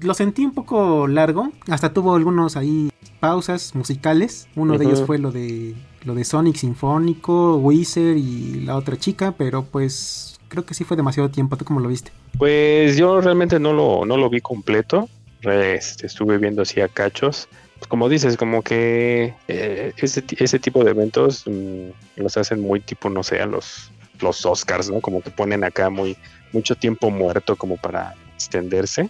Lo 0.00 0.14
sentí 0.14 0.44
un 0.44 0.54
poco 0.54 1.06
largo, 1.08 1.52
hasta 1.68 1.92
tuvo 1.92 2.14
algunos 2.14 2.56
ahí 2.56 2.90
pausas 3.22 3.76
musicales. 3.76 4.48
Uno 4.56 4.76
de 4.78 4.84
ellos 4.84 5.04
fue 5.06 5.16
lo 5.16 5.30
de 5.30 5.76
lo 6.02 6.16
de 6.16 6.24
Sonic 6.24 6.56
Sinfónico, 6.56 7.56
Wizard 7.58 8.16
y 8.16 8.62
la 8.64 8.74
otra 8.74 8.96
chica, 8.98 9.32
pero 9.38 9.62
pues 9.62 10.40
creo 10.48 10.66
que 10.66 10.74
sí 10.74 10.82
fue 10.82 10.96
demasiado 10.96 11.30
tiempo. 11.30 11.56
¿Tú 11.56 11.64
cómo 11.64 11.78
lo 11.78 11.88
viste? 11.88 12.10
Pues 12.36 12.96
yo 12.96 13.20
realmente 13.20 13.60
no 13.60 13.72
lo, 13.72 14.04
no 14.04 14.16
lo 14.16 14.28
vi 14.28 14.40
completo. 14.40 15.08
Este, 15.42 16.08
estuve 16.08 16.36
viendo 16.38 16.62
así 16.62 16.80
a 16.80 16.88
cachos. 16.88 17.48
Pues 17.78 17.86
como 17.86 18.08
dices, 18.08 18.36
como 18.36 18.62
que 18.62 19.34
eh, 19.46 19.92
ese, 19.98 20.24
ese 20.38 20.58
tipo 20.58 20.82
de 20.82 20.90
eventos 20.90 21.44
mm, 21.46 21.90
los 22.16 22.36
hacen 22.36 22.60
muy 22.60 22.80
tipo, 22.80 23.08
no 23.08 23.22
sé, 23.22 23.40
a 23.40 23.46
los, 23.46 23.92
los 24.20 24.44
Oscars, 24.44 24.90
¿no? 24.90 25.00
Como 25.00 25.22
que 25.22 25.30
ponen 25.30 25.62
acá 25.62 25.90
muy 25.90 26.16
mucho 26.52 26.74
tiempo 26.74 27.08
muerto 27.08 27.54
como 27.54 27.76
para 27.76 28.16
extenderse. 28.34 29.08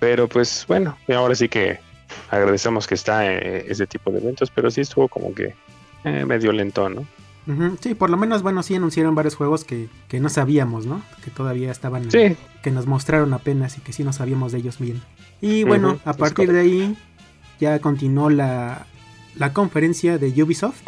Pero 0.00 0.28
pues 0.28 0.64
bueno, 0.66 0.98
ahora 1.08 1.36
sí 1.36 1.48
que 1.48 1.78
agradecemos 2.30 2.86
que 2.86 2.94
está 2.94 3.30
eh, 3.32 3.66
ese 3.68 3.86
tipo 3.86 4.10
de 4.10 4.18
eventos, 4.18 4.50
pero 4.50 4.70
sí 4.70 4.80
estuvo 4.80 5.08
como 5.08 5.34
que 5.34 5.54
eh, 6.04 6.24
medio 6.24 6.52
lento, 6.52 6.88
¿no? 6.88 7.06
Sí, 7.80 7.94
por 7.94 8.10
lo 8.10 8.18
menos, 8.18 8.42
bueno, 8.42 8.62
sí 8.62 8.74
anunciaron 8.74 9.14
varios 9.14 9.34
juegos 9.34 9.64
que, 9.64 9.88
que 10.08 10.20
no 10.20 10.28
sabíamos, 10.28 10.84
¿no? 10.84 11.00
Que 11.24 11.30
todavía 11.30 11.70
estaban, 11.70 12.10
Sí, 12.10 12.36
que 12.62 12.70
nos 12.70 12.86
mostraron 12.86 13.32
apenas 13.32 13.78
y 13.78 13.80
que 13.80 13.94
sí 13.94 14.04
no 14.04 14.12
sabíamos 14.12 14.52
de 14.52 14.58
ellos 14.58 14.78
bien. 14.78 15.00
Y 15.40 15.64
bueno, 15.64 15.98
a 16.04 16.12
partir 16.12 16.52
de 16.52 16.60
ahí 16.60 16.98
ya 17.58 17.78
continuó 17.78 18.28
la, 18.28 18.86
la 19.34 19.54
conferencia 19.54 20.18
de 20.18 20.42
Ubisoft. 20.42 20.82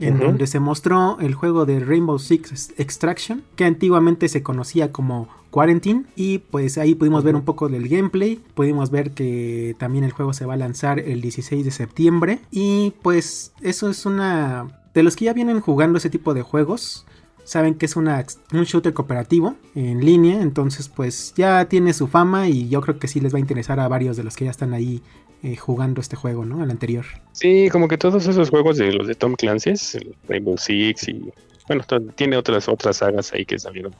En 0.00 0.18
donde 0.18 0.46
se 0.46 0.60
mostró 0.60 1.18
el 1.18 1.34
juego 1.34 1.64
de 1.66 1.80
Rainbow 1.80 2.18
Six 2.18 2.74
Extraction, 2.76 3.42
que 3.56 3.64
antiguamente 3.64 4.28
se 4.28 4.42
conocía 4.42 4.92
como 4.92 5.28
Quarantine. 5.54 6.02
Y 6.16 6.38
pues 6.38 6.78
ahí 6.78 6.96
pudimos 6.96 7.22
ver 7.22 7.36
un 7.36 7.44
poco 7.44 7.68
del 7.68 7.88
gameplay. 7.88 8.40
Pudimos 8.54 8.90
ver 8.90 9.12
que 9.12 9.76
también 9.78 10.02
el 10.02 10.10
juego 10.10 10.32
se 10.32 10.46
va 10.46 10.54
a 10.54 10.56
lanzar 10.56 10.98
el 10.98 11.20
16 11.20 11.64
de 11.64 11.70
septiembre. 11.70 12.40
Y 12.50 12.92
pues 13.02 13.52
eso 13.62 13.88
es 13.88 14.04
una... 14.04 14.80
De 14.94 15.04
los 15.04 15.14
que 15.14 15.26
ya 15.26 15.32
vienen 15.32 15.60
jugando 15.60 15.98
ese 15.98 16.10
tipo 16.10 16.34
de 16.34 16.42
juegos, 16.42 17.06
saben 17.44 17.76
que 17.76 17.86
es 17.86 17.94
una, 17.94 18.24
un 18.52 18.64
shooter 18.64 18.94
cooperativo 18.94 19.54
en 19.76 20.04
línea, 20.04 20.40
entonces 20.40 20.88
pues 20.88 21.34
ya 21.36 21.64
tiene 21.68 21.92
su 21.92 22.06
fama 22.06 22.48
y 22.48 22.68
yo 22.68 22.80
creo 22.80 23.00
que 23.00 23.08
sí 23.08 23.20
les 23.20 23.34
va 23.34 23.38
a 23.38 23.40
interesar 23.40 23.80
a 23.80 23.88
varios 23.88 24.16
de 24.16 24.22
los 24.22 24.36
que 24.36 24.44
ya 24.44 24.52
están 24.52 24.72
ahí 24.72 25.02
eh, 25.42 25.56
jugando 25.56 26.00
este 26.00 26.14
juego, 26.14 26.44
¿no? 26.44 26.62
El 26.62 26.70
anterior. 26.70 27.04
Sí, 27.32 27.68
como 27.72 27.88
que 27.88 27.98
todos 27.98 28.26
esos 28.28 28.50
juegos 28.50 28.76
de 28.76 28.92
los 28.92 29.08
de 29.08 29.16
Tom 29.16 29.34
Clancy, 29.34 29.70
el 29.70 30.14
Rainbow 30.28 30.56
Six 30.56 31.08
y 31.08 31.32
bueno, 31.66 31.84
tiene 32.14 32.36
otras 32.36 32.68
otras 32.68 32.98
sagas 32.98 33.32
ahí 33.32 33.44
que 33.44 33.58
salieron 33.58 33.94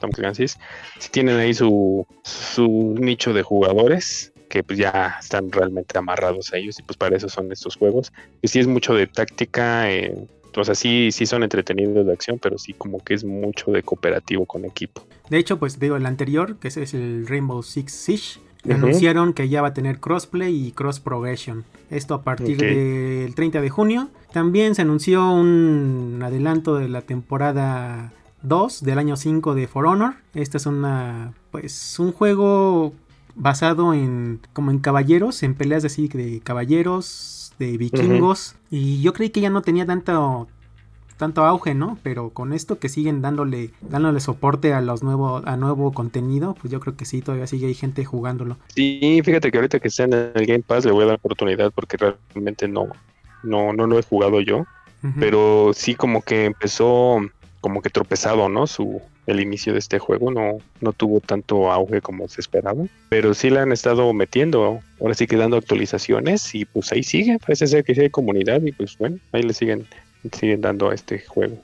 Tom 0.00 0.10
Clancy, 0.10 0.48
sí 0.48 0.58
tienen 1.10 1.36
ahí 1.38 1.54
su 1.54 2.06
su 2.22 2.94
nicho 2.98 3.32
de 3.32 3.42
jugadores 3.42 4.32
que 4.48 4.62
pues 4.62 4.78
ya 4.78 5.16
están 5.20 5.50
realmente 5.50 5.98
amarrados 5.98 6.52
a 6.52 6.58
ellos 6.58 6.78
y 6.78 6.82
pues 6.82 6.96
para 6.96 7.16
eso 7.16 7.28
son 7.28 7.50
estos 7.50 7.76
juegos. 7.76 8.12
Y 8.40 8.48
sí 8.48 8.60
es 8.60 8.68
mucho 8.68 8.94
de 8.94 9.08
táctica, 9.08 9.90
eh, 9.90 10.14
o 10.54 10.64
sea, 10.64 10.74
sí, 10.74 11.10
sí 11.10 11.26
son 11.26 11.42
entretenidos 11.42 12.06
de 12.06 12.12
acción, 12.12 12.38
pero 12.38 12.58
sí 12.58 12.72
como 12.72 13.02
que 13.02 13.14
es 13.14 13.24
mucho 13.24 13.72
de 13.72 13.82
cooperativo 13.82 14.46
con 14.46 14.64
equipo. 14.64 15.06
De 15.28 15.38
hecho, 15.38 15.58
pues 15.58 15.78
digo, 15.78 15.96
el 15.96 16.06
anterior, 16.06 16.56
que 16.58 16.68
ese 16.68 16.82
es 16.82 16.94
el 16.94 17.26
Rainbow 17.26 17.62
Six 17.62 17.92
Siege, 17.92 18.40
anunciaron 18.72 19.32
que 19.32 19.48
ya 19.48 19.60
va 19.60 19.68
a 19.68 19.74
tener 19.74 20.00
crossplay 20.00 20.68
y 20.68 20.72
cross 20.72 21.00
progression. 21.00 21.64
Esto 21.90 22.14
a 22.14 22.22
partir 22.22 22.56
del 22.56 23.34
30 23.34 23.60
de 23.60 23.70
junio. 23.70 24.08
También 24.32 24.74
se 24.74 24.82
anunció 24.82 25.32
un 25.32 26.20
adelanto 26.22 26.76
de 26.76 26.88
la 26.88 27.02
temporada 27.02 28.12
2 28.44 28.82
del 28.84 28.98
año 28.98 29.16
5 29.16 29.54
de 29.54 29.66
For 29.66 29.86
Honor. 29.86 30.14
Este 30.34 30.58
es 30.58 30.66
una 30.66 31.32
pues 31.50 31.98
un 31.98 32.12
juego 32.12 32.92
basado 33.34 33.94
en 33.94 34.40
como 34.52 34.70
en 34.70 34.78
caballeros, 34.78 35.42
en 35.42 35.54
peleas 35.54 35.84
así 35.84 36.08
de 36.08 36.40
caballeros, 36.40 37.52
de 37.58 37.76
vikingos 37.78 38.56
y 38.70 39.02
yo 39.02 39.12
creí 39.12 39.30
que 39.30 39.40
ya 39.40 39.50
no 39.50 39.62
tenía 39.62 39.86
tanto 39.86 40.48
tanto 41.16 41.44
auge, 41.44 41.74
¿no? 41.74 41.98
Pero 42.02 42.30
con 42.30 42.52
esto 42.52 42.78
que 42.78 42.88
siguen 42.88 43.22
dándole 43.22 43.70
dándole 43.80 44.20
soporte 44.20 44.74
a 44.74 44.80
los 44.80 45.02
nuevos 45.02 45.42
a 45.46 45.56
nuevo 45.56 45.92
contenido, 45.92 46.54
pues 46.60 46.70
yo 46.70 46.80
creo 46.80 46.96
que 46.96 47.06
sí 47.06 47.22
todavía 47.22 47.46
sigue 47.46 47.66
hay 47.66 47.74
gente 47.74 48.04
jugándolo. 48.04 48.58
Sí, 48.74 49.20
fíjate 49.24 49.50
que 49.50 49.58
ahorita 49.58 49.80
que 49.80 49.88
está 49.88 50.04
en 50.04 50.12
el 50.12 50.46
Game 50.46 50.62
Pass 50.62 50.84
le 50.84 50.92
voy 50.92 51.04
a 51.04 51.08
dar 51.08 51.16
oportunidad 51.16 51.72
porque 51.72 51.96
realmente 51.96 52.68
no, 52.68 52.88
no, 53.42 53.72
no 53.72 53.86
lo 53.86 53.98
he 53.98 54.02
jugado 54.02 54.40
yo. 54.40 54.64
Pero 55.20 55.72
sí 55.74 55.94
como 55.94 56.22
que 56.22 56.46
empezó 56.46 57.20
como 57.64 57.80
que 57.80 57.88
tropezado, 57.88 58.50
¿no? 58.50 58.66
Su 58.66 59.00
el 59.26 59.40
inicio 59.40 59.72
de 59.72 59.78
este 59.78 59.98
juego 59.98 60.30
no 60.30 60.58
no 60.82 60.92
tuvo 60.92 61.20
tanto 61.20 61.72
auge 61.72 62.02
como 62.02 62.28
se 62.28 62.42
esperaba, 62.42 62.84
pero 63.08 63.32
sí 63.32 63.48
le 63.48 63.60
han 63.60 63.72
estado 63.72 64.12
metiendo, 64.12 64.80
ahora 65.00 65.14
sí 65.14 65.26
que 65.26 65.38
dando 65.38 65.56
actualizaciones 65.56 66.54
y 66.54 66.66
pues 66.66 66.92
ahí 66.92 67.02
sigue, 67.02 67.38
parece 67.38 67.66
ser 67.66 67.82
que 67.82 67.94
sí 67.94 68.02
hay 68.02 68.10
comunidad 68.10 68.60
y 68.62 68.72
pues 68.72 68.98
bueno, 68.98 69.16
ahí 69.32 69.42
le 69.42 69.54
siguen 69.54 69.86
siguen 70.32 70.60
dando 70.60 70.90
a 70.90 70.94
este 70.94 71.20
juego. 71.20 71.56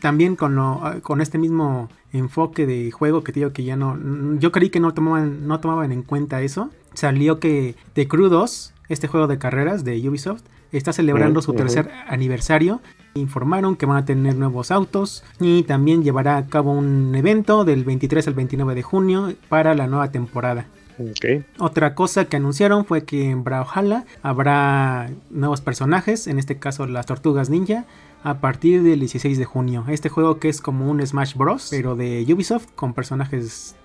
También 0.00 0.36
con, 0.36 0.54
lo- 0.54 0.80
con 1.02 1.20
este 1.20 1.38
mismo 1.38 1.88
enfoque 2.12 2.66
de 2.66 2.90
juego 2.90 3.22
que 3.22 3.32
te 3.32 3.40
digo 3.40 3.52
que 3.52 3.64
ya 3.64 3.76
no. 3.76 3.98
Yo 4.38 4.52
creí 4.52 4.68
que 4.70 4.80
no 4.80 4.92
tomaban, 4.94 5.46
no 5.46 5.60
tomaban 5.60 5.92
en 5.92 6.02
cuenta 6.02 6.40
eso. 6.42 6.70
Salió 6.94 7.40
que 7.40 7.74
The 7.94 8.06
Crew 8.08 8.28
2, 8.28 8.72
este 8.88 9.06
juego 9.06 9.26
de 9.26 9.38
carreras 9.38 9.82
de 9.84 9.96
Ubisoft, 10.08 10.42
está 10.78 10.92
celebrando 10.92 11.40
su 11.42 11.52
tercer 11.64 11.90
aniversario. 12.08 12.80
Informaron 13.14 13.76
que 13.76 13.86
van 13.86 13.96
a 13.96 14.04
tener 14.04 14.34
nuevos 14.36 14.70
autos 14.70 15.24
y 15.40 15.62
también 15.62 16.02
llevará 16.04 16.36
a 16.36 16.46
cabo 16.46 16.72
un 16.72 17.14
evento 17.14 17.64
del 17.64 17.84
23 17.84 18.28
al 18.28 18.34
29 18.34 18.74
de 18.74 18.82
junio 18.82 19.32
para 19.48 19.74
la 19.74 19.86
nueva 19.86 20.10
temporada. 20.12 20.66
Ok. 20.98 21.44
Otra 21.58 21.94
cosa 21.94 22.24
que 22.26 22.36
anunciaron 22.36 22.84
fue 22.86 23.04
que 23.04 23.30
en 23.30 23.44
Brawlhalla 23.44 24.04
habrá 24.22 25.10
nuevos 25.30 25.60
personajes, 25.60 26.26
en 26.26 26.38
este 26.38 26.58
caso 26.58 26.86
las 26.86 27.06
tortugas 27.06 27.50
ninja, 27.50 27.84
a 28.22 28.38
partir 28.40 28.82
del 28.82 29.00
16 29.00 29.38
de 29.38 29.44
junio. 29.44 29.84
Este 29.88 30.08
juego 30.08 30.38
que 30.38 30.48
es 30.48 30.60
como 30.60 30.90
un 30.90 31.06
Smash 31.06 31.34
Bros, 31.36 31.68
pero 31.70 31.96
de 31.96 32.24
Ubisoft, 32.32 32.66
con 32.74 32.92
personajes 32.94 33.76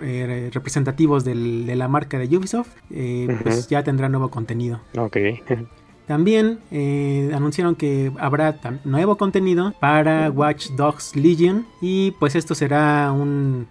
eh, 0.00 0.50
representativos 0.54 1.24
del- 1.24 1.66
de 1.66 1.74
la 1.74 1.88
marca 1.88 2.16
de 2.18 2.36
Ubisoft, 2.36 2.68
eh, 2.90 3.36
pues 3.42 3.68
ya 3.68 3.82
tendrá 3.82 4.08
nuevo 4.08 4.30
contenido. 4.30 4.80
Ok. 4.96 5.16
También 6.10 6.58
eh, 6.72 7.30
anunciaron 7.32 7.76
que 7.76 8.10
habrá 8.18 8.58
nuevo 8.82 9.16
contenido 9.16 9.72
para 9.78 10.28
Watch 10.28 10.70
Dogs 10.70 11.14
Legion 11.14 11.68
y 11.80 12.10
pues 12.18 12.34
esto 12.34 12.56
será 12.56 13.12
un 13.12 13.68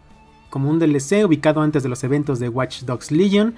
como 0.50 0.70
un 0.70 0.80
DLC 0.80 1.26
ubicado 1.26 1.60
antes 1.60 1.84
de 1.84 1.90
los 1.90 2.02
eventos 2.06 2.40
de 2.40 2.48
Watch 2.48 2.84
Dogs 2.84 3.12
Legion 3.12 3.56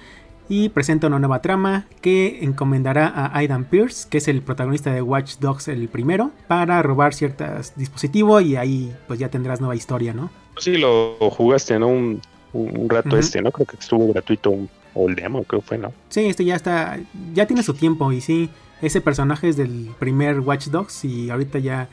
y 0.48 0.68
presenta 0.70 1.06
una 1.06 1.20
nueva 1.20 1.40
trama 1.40 1.86
que 2.00 2.40
encomendará 2.42 3.06
a 3.06 3.38
Aidan 3.38 3.66
Pierce, 3.66 4.08
que 4.10 4.18
es 4.18 4.26
el 4.26 4.42
protagonista 4.42 4.92
de 4.92 5.00
Watch 5.00 5.36
Dogs 5.38 5.68
el 5.68 5.86
primero, 5.86 6.32
para 6.48 6.82
robar 6.82 7.14
ciertos 7.14 7.74
dispositivos 7.76 8.42
y 8.42 8.56
ahí 8.56 8.92
pues 9.06 9.20
ya 9.20 9.28
tendrás 9.28 9.60
nueva 9.60 9.76
historia, 9.76 10.12
¿no? 10.12 10.28
Sí, 10.58 10.76
lo 10.76 11.18
jugaste, 11.30 11.78
¿no? 11.78 11.86
Un, 11.86 12.20
un 12.52 12.90
rato 12.90 13.16
este, 13.16 13.42
¿no? 13.42 13.52
Creo 13.52 13.64
que 13.64 13.76
estuvo 13.76 14.08
gratuito 14.12 14.50
un, 14.50 14.68
o 14.94 15.08
el 15.08 15.14
demo, 15.14 15.44
creo 15.44 15.60
que 15.60 15.68
fue, 15.68 15.78
¿no? 15.78 15.92
Sí, 16.08 16.26
este 16.26 16.44
ya 16.44 16.56
está, 16.56 16.98
ya 17.32 17.46
tiene 17.46 17.62
su 17.62 17.74
tiempo 17.74 18.10
y 18.10 18.20
sí, 18.20 18.50
ese 18.82 19.00
personaje 19.00 19.48
es 19.48 19.56
del 19.56 19.90
primer 19.98 20.40
Watch 20.40 20.66
Dogs 20.68 21.04
y 21.04 21.30
ahorita 21.30 21.58
ya 21.60 21.88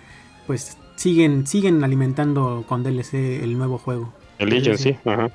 pues 0.48 0.78
siguen, 0.96 1.48
siguen 1.48 1.84
alimentando 1.84 2.66
con 2.68 2.84
DLC 2.84 3.14
el 3.44 3.58
nuevo 3.58 3.78
juego. 3.78 4.12
El 4.40 4.50
Legion, 4.50 4.78
Sí. 4.78 4.96
Ajá. 5.06 5.30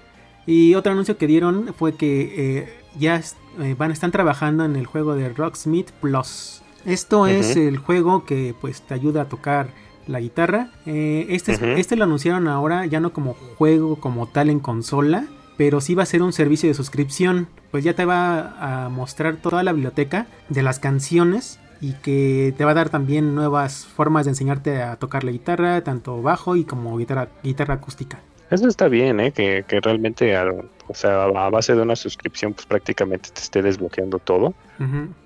Y 0.47 0.75
otro 0.75 0.93
anuncio 0.93 1.17
que 1.17 1.27
dieron 1.27 1.73
fue 1.79 1.95
que 1.95 2.59
eh, 2.59 2.69
ya 2.99 3.23
eh, 3.61 3.75
van, 3.79 3.91
están 3.93 4.11
trabajando 4.11 4.65
en 4.67 4.77
el 4.77 4.85
juego 4.85 5.15
de 5.15 5.31
Rocksmith 5.31 5.91
Plus. 6.03 6.61
Esto 6.85 7.27
es 7.27 7.57
el 7.57 7.79
juego 7.79 8.27
que 8.27 8.55
pues 8.61 8.83
te 8.83 8.93
ayuda 8.93 9.23
a 9.23 9.25
tocar 9.31 9.69
la 10.07 10.21
guitarra. 10.21 10.71
Eh, 10.85 11.27
este, 11.31 11.53
es- 11.53 11.59
Ujú. 11.63 11.71
este 11.79 11.97
lo 11.97 12.05
anunciaron 12.05 12.47
ahora 12.47 12.85
ya 12.85 13.01
no 13.01 13.15
como 13.15 13.35
juego 13.57 13.97
como 13.97 14.27
tal 14.27 14.51
en 14.51 14.61
consola, 14.61 15.25
pero 15.57 15.81
sí 15.81 15.95
va 15.95 16.03
a 16.03 16.07
ser 16.07 16.23
un 16.23 16.33
servicio 16.33 16.69
de 16.69 16.75
suscripción. 16.75 17.49
Pues 17.71 17.85
ya 17.85 17.95
te 17.95 18.05
va 18.05 18.85
a 18.85 18.89
mostrar 18.89 19.37
toda 19.37 19.63
la 19.63 19.73
biblioteca 19.73 20.27
de 20.49 20.63
las 20.63 20.79
canciones 20.79 21.59
y 21.81 21.93
que 21.95 22.55
te 22.57 22.65
va 22.65 22.71
a 22.71 22.75
dar 22.75 22.89
también 22.89 23.35
nuevas 23.35 23.85
formas 23.87 24.25
de 24.27 24.31
enseñarte 24.31 24.83
a 24.83 24.97
tocar 24.97 25.25
la 25.25 25.33
guitarra, 25.33 25.83
tanto 25.83 26.23
bajo 26.23 26.57
y 26.57 26.65
como 26.65 26.97
guitarra, 26.97 27.29
guitarra 27.43 27.75
acústica. 27.75 28.21
Eso 28.51 28.69
está 28.69 28.89
bien, 28.89 29.21
¿eh? 29.21 29.33
Que, 29.33 29.65
que 29.67 29.81
realmente, 29.81 30.37
a- 30.37 30.47
o 30.87 30.95
sea, 30.95 31.25
a 31.25 31.51
base 31.51 31.75
de 31.75 31.83
una 31.83 31.97
suscripción, 31.97 32.53
pues 32.53 32.67
prácticamente 32.67 33.31
te 33.33 33.41
esté 33.41 33.63
desbloqueando 33.63 34.19
todo. 34.19 34.55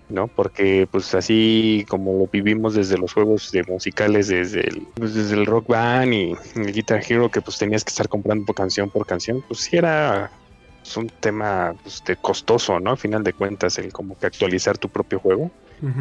¿No? 0.09 0.29
Porque, 0.29 0.89
pues 0.91 1.15
así 1.15 1.85
como 1.89 2.19
lo 2.19 2.27
vivimos 2.27 2.75
desde 2.75 2.99
los 2.99 3.13
juegos 3.13 3.51
de 3.53 3.63
musicales, 3.65 4.29
desde 4.29 4.69
el, 4.69 4.87
pues, 4.95 5.15
desde 5.15 5.35
el 5.35 5.47
Rock 5.47 5.69
Band 5.69 6.13
y 6.13 6.37
el 6.57 6.73
Guitar 6.73 7.03
Hero, 7.07 7.31
que 7.31 7.41
pues 7.41 7.59
tenías 7.59 7.85
que 7.85 7.91
estar 7.91 8.09
comprando 8.09 8.47
por 8.47 8.55
canción 8.55 8.91
por 8.91 9.07
canción, 9.07 9.45
pues 9.47 9.61
sí 9.61 9.77
era 9.77 10.31
pues, 10.89 10.97
un 10.97 11.11
tema 11.21 11.75
pues, 11.83 12.03
de 12.07 12.17
costoso, 12.17 12.81
¿no? 12.81 12.91
Al 12.93 12.97
final 12.99 13.23
de 13.23 13.33
cuentas, 13.35 13.79
el 13.79 13.93
como 13.93 14.17
que 14.19 14.27
actualizar 14.27 14.79
tu 14.79 14.89
propio 14.89 15.19
juego, 15.21 15.51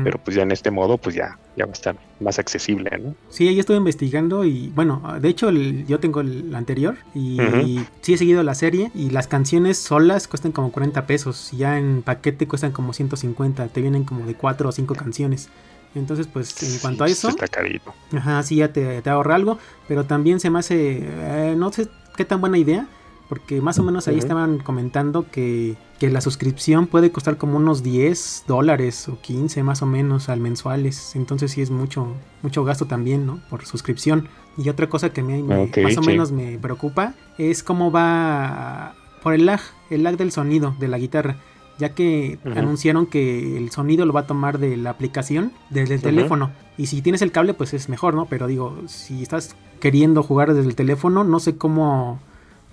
pero 0.03 0.17
pues 0.17 0.35
ya 0.35 0.41
en 0.43 0.51
este 0.51 0.71
modo, 0.71 0.97
pues 0.97 1.13
ya, 1.15 1.37
ya 1.55 1.65
va 1.65 1.71
a 1.71 1.73
estar 1.73 1.95
más 2.19 2.39
accesible, 2.39 2.89
¿no? 2.99 3.13
Sí, 3.29 3.53
yo 3.53 3.59
estuve 3.59 3.77
investigando 3.77 4.43
y 4.43 4.69
bueno, 4.69 5.03
de 5.21 5.27
hecho 5.29 5.49
el- 5.49 5.85
yo 5.85 5.99
tengo 5.99 6.21
el 6.21 6.55
anterior 6.55 6.95
y 7.13 7.85
sí 8.01 8.13
he 8.13 8.17
seguido 8.17 8.41
la 8.43 8.55
serie 8.55 8.91
y 8.95 9.09
las 9.11 9.27
canciones 9.27 9.77
solas 9.77 10.27
cuestan 10.27 10.51
como 10.51 10.71
40 10.71 11.05
pesos, 11.05 11.51
ya 11.51 11.77
en 11.77 12.01
paquete 12.01 12.47
cuestan 12.47 12.71
como 12.71 12.93
150, 12.93 13.67
te 13.67 13.81
vienen 13.81 14.03
como 14.03 14.25
de 14.25 14.33
4 14.35 14.69
o 14.69 14.71
5 14.71 14.95
canciones. 14.95 15.49
Entonces 15.93 16.27
pues 16.27 16.61
en 16.63 16.79
cuanto 16.79 17.03
a 17.03 17.07
eso, 17.07 17.29
Está 17.29 17.47
carito. 17.47 17.93
ajá, 18.13 18.41
sí 18.43 18.55
ya 18.57 18.73
te, 18.73 19.01
te 19.01 19.09
ahorra 19.11 19.35
algo, 19.35 19.59
pero 19.87 20.05
también 20.05 20.39
se 20.39 20.49
me 20.49 20.59
hace, 20.59 21.01
eh, 21.03 21.55
no 21.57 21.71
sé 21.71 21.87
qué 22.15 22.25
tan 22.25 22.41
buena 22.41 22.57
idea, 22.57 22.87
porque 23.29 23.61
más 23.61 23.77
o 23.79 23.83
menos 23.83 24.07
ahí 24.07 24.15
estaban 24.19 24.59
comentando 24.59 25.25
que, 25.29 25.75
que 25.99 26.09
la 26.09 26.21
suscripción 26.21 26.87
puede 26.87 27.11
costar 27.11 27.37
como 27.37 27.57
unos 27.57 27.83
10 27.83 28.45
dólares 28.47 29.07
o 29.09 29.19
15 29.21 29.63
más 29.63 29.81
o 29.81 29.85
menos 29.85 30.29
al 30.29 30.39
mensuales. 30.39 31.15
Entonces 31.15 31.51
sí 31.51 31.61
es 31.61 31.69
mucho, 31.71 32.07
mucho 32.41 32.63
gasto 32.63 32.85
también, 32.85 33.25
¿no? 33.25 33.39
Por 33.49 33.65
suscripción. 33.65 34.29
Y 34.57 34.69
otra 34.69 34.87
cosa 34.89 35.09
que 35.11 35.21
me, 35.23 35.43
me- 35.43 35.55
Ok, 35.63 35.77
más 35.83 35.97
o 35.97 36.01
menos 36.11 36.31
me 36.31 36.57
preocupa 36.57 37.13
es 37.37 37.63
cómo 37.63 37.91
va 37.91 38.95
por 39.23 39.33
el 39.33 39.45
lag, 39.45 39.59
el 39.89 40.03
lag 40.03 40.17
del 40.17 40.31
sonido 40.31 40.75
de 40.79 40.87
la 40.87 40.97
guitarra. 40.97 41.37
Ya 41.79 41.93
que 41.93 42.39
anunciaron 42.59 43.05
que 43.05 43.55
el 43.57 43.69
sonido 43.69 44.05
lo 44.07 44.13
va 44.13 44.21
a 44.21 44.25
tomar 44.27 44.57
de 44.57 44.77
la 44.77 44.89
aplicación, 44.89 45.51
desde 45.69 45.93
el 45.95 46.01
teléfono. 46.01 46.51
Y 46.75 46.87
si 46.87 47.03
tienes 47.03 47.21
el 47.21 47.31
cable, 47.31 47.53
pues 47.53 47.73
es 47.75 47.87
mejor, 47.87 48.15
¿no? 48.15 48.25
Pero 48.25 48.47
digo, 48.47 48.75
si 48.87 49.21
estás 49.21 49.55
queriendo 49.79 50.23
jugar 50.23 50.53
desde 50.55 50.67
el 50.69 50.75
teléfono, 50.75 51.23
no 51.23 51.39
sé 51.39 51.55
cómo, 51.57 52.19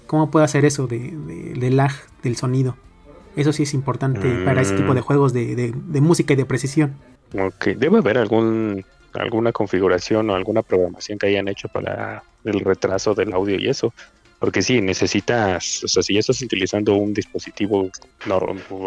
cómo 0.06 0.30
puede 0.30 0.44
hacer 0.44 0.64
eso 0.64 0.86
de, 0.86 0.98
de- 0.98 1.54
de 1.54 1.70
lag 1.70 1.92
del 2.22 2.36
sonido. 2.36 2.76
Eso 3.36 3.52
sí 3.52 3.64
es 3.64 3.74
importante 3.74 4.28
para 4.44 4.60
ese 4.62 4.76
tipo 4.76 4.94
de 4.94 5.00
Mm. 5.00 5.04
juegos 5.04 5.32
de, 5.32 5.54
de- 5.56 5.74
de 5.74 6.00
música 6.00 6.34
y 6.34 6.36
de 6.36 6.44
precisión. 6.44 6.94
Ok, 7.36 7.66
debe 7.76 7.98
haber 7.98 8.18
algún 8.18 8.84
alguna 9.14 9.52
configuración 9.52 10.28
o 10.30 10.34
alguna 10.34 10.62
programación 10.62 11.18
que 11.18 11.28
hayan 11.28 11.46
hecho 11.46 11.68
para 11.68 12.24
el 12.44 12.58
retraso 12.60 13.14
del 13.14 13.32
audio 13.32 13.56
y 13.60 13.68
eso. 13.68 13.92
Porque 14.40 14.60
sí, 14.60 14.80
necesitas, 14.80 15.82
o 15.84 15.88
sea, 15.88 16.02
si 16.02 16.14
ya 16.14 16.20
estás 16.20 16.42
utilizando 16.42 16.94
un 16.96 17.14
dispositivo, 17.14 17.88
no, 18.26 18.40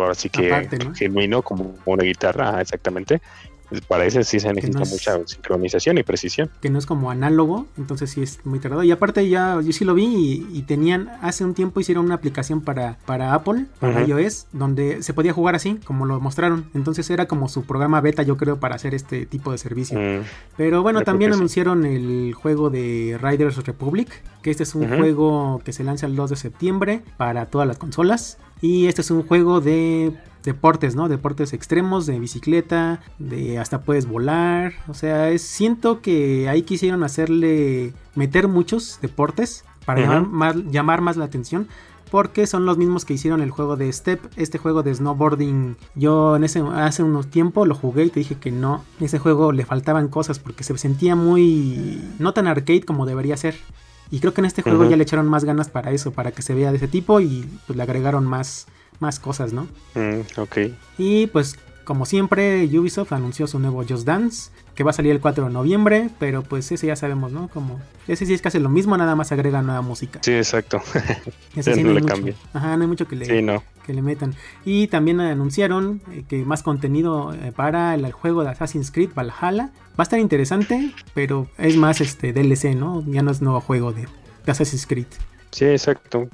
así 0.10 0.30
que 0.30 0.48
Aparte, 0.48 0.78
¿no? 0.80 0.94
genuino 0.94 1.42
como 1.42 1.76
una 1.86 2.04
guitarra, 2.04 2.58
ah, 2.58 2.62
exactamente, 2.62 3.22
Para 3.88 4.06
ese 4.06 4.24
sí 4.24 4.40
se 4.40 4.48
necesita 4.54 4.80
no 4.80 4.84
es- 4.86 4.92
mucha 4.92 5.20
sincronización 5.26 5.98
y 5.98 6.04
precisión. 6.04 6.50
que 6.62 6.70
no 6.70 6.80
es 6.80 6.86
como 6.86 7.12
análogo, 7.12 7.68
entonces 7.78 8.10
sí 8.12 8.22
es 8.22 8.40
muy 8.46 8.60
tardado. 8.60 8.84
Y 8.84 8.92
aparte 8.92 9.28
ya 9.28 9.60
yo 9.62 9.72
sí 9.74 9.84
lo 9.86 9.94
vi 9.94 10.06
y, 10.52 10.58
y 10.58 10.62
tenían, 10.64 11.10
hace 11.22 11.44
un 11.44 11.54
tiempo 11.54 11.80
hicieron 11.80 12.06
una 12.06 12.16
aplicación 12.16 12.62
para, 12.62 12.98
para 13.06 13.34
Apple, 13.34 13.66
para 13.80 14.04
iOS, 14.06 14.48
donde 14.54 15.04
se 15.04 15.14
podía 15.14 15.34
jugar 15.34 15.56
así, 15.56 15.80
como 15.86 16.06
lo 16.06 16.20
mostraron. 16.20 16.70
Entonces 16.74 17.10
era 17.10 17.28
como 17.28 17.50
su 17.50 17.64
programa 17.66 18.00
beta, 18.02 18.24
yo 18.24 18.38
creo, 18.38 18.60
para 18.60 18.76
hacer 18.76 18.94
este 18.96 19.26
tipo 19.26 19.52
de 19.52 19.58
servicio. 19.58 20.00
Mm, 20.00 20.24
Pero 20.56 20.82
bueno, 20.82 21.00
Yo 21.00 21.06
también 21.06 21.32
sí. 21.34 21.38
anunciaron 21.38 21.86
el 21.86 22.34
juego 22.34 22.70
de 22.70 23.18
Riders 23.22 23.58
Republic, 23.66 24.10
que 24.42 24.52
este 24.52 24.64
es 24.64 24.76
un 24.76 24.88
juego 24.98 25.62
que 25.66 25.74
se 25.74 25.84
lanza 25.84 26.06
el 26.06 26.16
2 26.16 26.30
de 26.30 26.36
septiembre 26.38 27.02
para 27.18 27.48
todas 27.48 27.68
las 27.68 27.78
consolas. 27.78 28.38
Y 28.62 28.88
este 28.88 29.02
es 29.02 29.12
un 29.12 29.24
juego 29.24 29.62
de 29.62 30.14
deportes, 30.48 30.96
¿no? 30.96 31.10
Deportes 31.10 31.54
extremos, 31.54 32.06
de 32.06 32.20
bicicleta, 32.20 33.02
de 33.20 33.60
hasta 33.60 33.82
puedes 33.82 34.08
volar. 34.08 34.74
O 34.88 34.94
sea, 34.94 35.30
es, 35.30 35.42
siento 35.42 36.02
que 36.02 36.48
ahí 36.50 36.64
quisieron 36.64 37.04
hacerle 37.04 37.94
meter 38.16 38.48
muchos 38.48 38.98
deportes 39.02 39.66
para 39.86 40.02
llamar, 40.02 40.28
más, 40.28 40.56
llamar 40.72 41.02
más 41.02 41.18
la 41.18 41.26
atención. 41.26 41.68
Porque 42.10 42.48
son 42.48 42.66
los 42.66 42.78
mismos 42.78 43.04
que 43.04 43.14
hicieron 43.14 43.42
el 43.42 43.52
juego 43.52 43.76
de 43.76 43.92
Step, 43.92 44.22
este 44.38 44.58
juego 44.58 44.82
de 44.82 44.96
snowboarding. 44.96 45.76
Yo 45.94 46.38
en 46.38 46.46
ese 46.46 46.64
hace 46.74 47.04
unos 47.04 47.28
tiempo 47.28 47.66
lo 47.66 47.76
jugué 47.76 48.06
y 48.06 48.10
te 48.10 48.22
dije 48.22 48.36
que 48.36 48.50
no. 48.50 48.86
Ese 49.02 49.20
juego 49.20 49.52
le 49.52 49.66
faltaban 49.66 50.08
cosas 50.08 50.40
porque 50.40 50.64
se 50.64 50.78
sentía 50.78 51.18
muy 51.18 52.02
no 52.18 52.34
tan 52.34 52.48
arcade 52.48 52.84
como 52.84 53.06
debería 53.06 53.36
ser. 53.36 53.56
Y 54.10 54.22
creo 54.22 54.34
que 54.34 54.40
en 54.40 54.46
este 54.46 54.62
juego 54.62 54.86
ya 54.86 54.96
le 54.96 55.04
echaron 55.04 55.28
más 55.28 55.44
ganas 55.44 55.70
para 55.70 55.92
eso, 55.92 56.12
para 56.12 56.32
que 56.32 56.42
se 56.42 56.54
vea 56.54 56.72
de 56.72 56.78
ese 56.78 56.88
tipo 56.88 57.20
y 57.20 57.46
pues 57.66 57.76
le 57.76 57.84
agregaron 57.84 58.26
más, 58.26 58.68
más 59.00 59.20
cosas, 59.20 59.54
¿no? 59.54 59.68
mm, 59.96 60.40
ok. 60.40 60.58
Y 60.98 61.28
pues 61.28 61.58
como 61.84 62.06
siempre 62.06 62.66
Ubisoft 62.78 63.14
anunció 63.14 63.48
su 63.48 63.60
nuevo 63.60 63.82
Just 63.88 64.06
Dance, 64.06 64.52
que 64.76 64.84
va 64.84 64.90
a 64.90 64.94
salir 64.94 65.14
el 65.14 65.22
4 65.22 65.46
de 65.46 65.52
noviembre, 65.54 66.10
pero 66.20 66.44
pues 66.44 66.70
ese 66.70 66.86
ya 66.86 66.98
sabemos, 66.98 67.32
¿no? 67.32 67.48
Como 67.48 67.80
ese 68.10 68.26
sí 68.26 68.34
es 68.34 68.42
casi 68.42 68.60
lo 68.60 68.68
mismo, 68.68 68.98
nada 68.98 69.16
más 69.16 69.32
agrega 69.32 69.62
nueva 69.62 69.82
música. 69.82 70.20
Sí, 70.22 70.34
exacto. 70.34 70.82
Ese 71.56 71.74
sí, 71.76 71.84
no 71.84 71.94
le 71.94 72.04
cambia. 72.04 72.36
Ajá, 72.54 72.76
no 72.76 72.82
hay 72.82 72.88
mucho 72.90 73.08
que 73.08 73.16
le, 73.16 73.26
Sí, 73.26 73.42
no. 73.42 73.64
que 73.86 73.94
le 73.94 74.02
metan. 74.02 74.36
Y 74.66 74.88
también 74.88 75.22
anunciaron 75.22 76.02
eh, 76.12 76.26
que 76.28 76.44
más 76.44 76.62
contenido 76.62 77.34
eh, 77.34 77.54
para 77.56 77.96
el, 77.96 78.04
el 78.04 78.12
juego 78.12 78.44
de 78.44 78.50
Assassin's 78.50 78.92
Creed 78.92 79.12
Valhalla. 79.16 79.72
Va 79.92 80.00
a 80.00 80.04
estar 80.04 80.20
interesante, 80.20 80.92
pero 81.14 81.48
es 81.58 81.78
más 81.78 82.02
este 82.02 82.34
DLC, 82.34 82.76
¿no? 82.76 83.02
Ya 83.08 83.22
no 83.22 83.32
es 83.32 83.42
nuevo 83.42 83.62
juego 83.62 83.94
de, 83.94 84.08
de 84.46 84.52
Assassin's 84.52 84.86
Creed. 84.88 85.08
Sí, 85.52 85.64
exacto. 85.64 86.28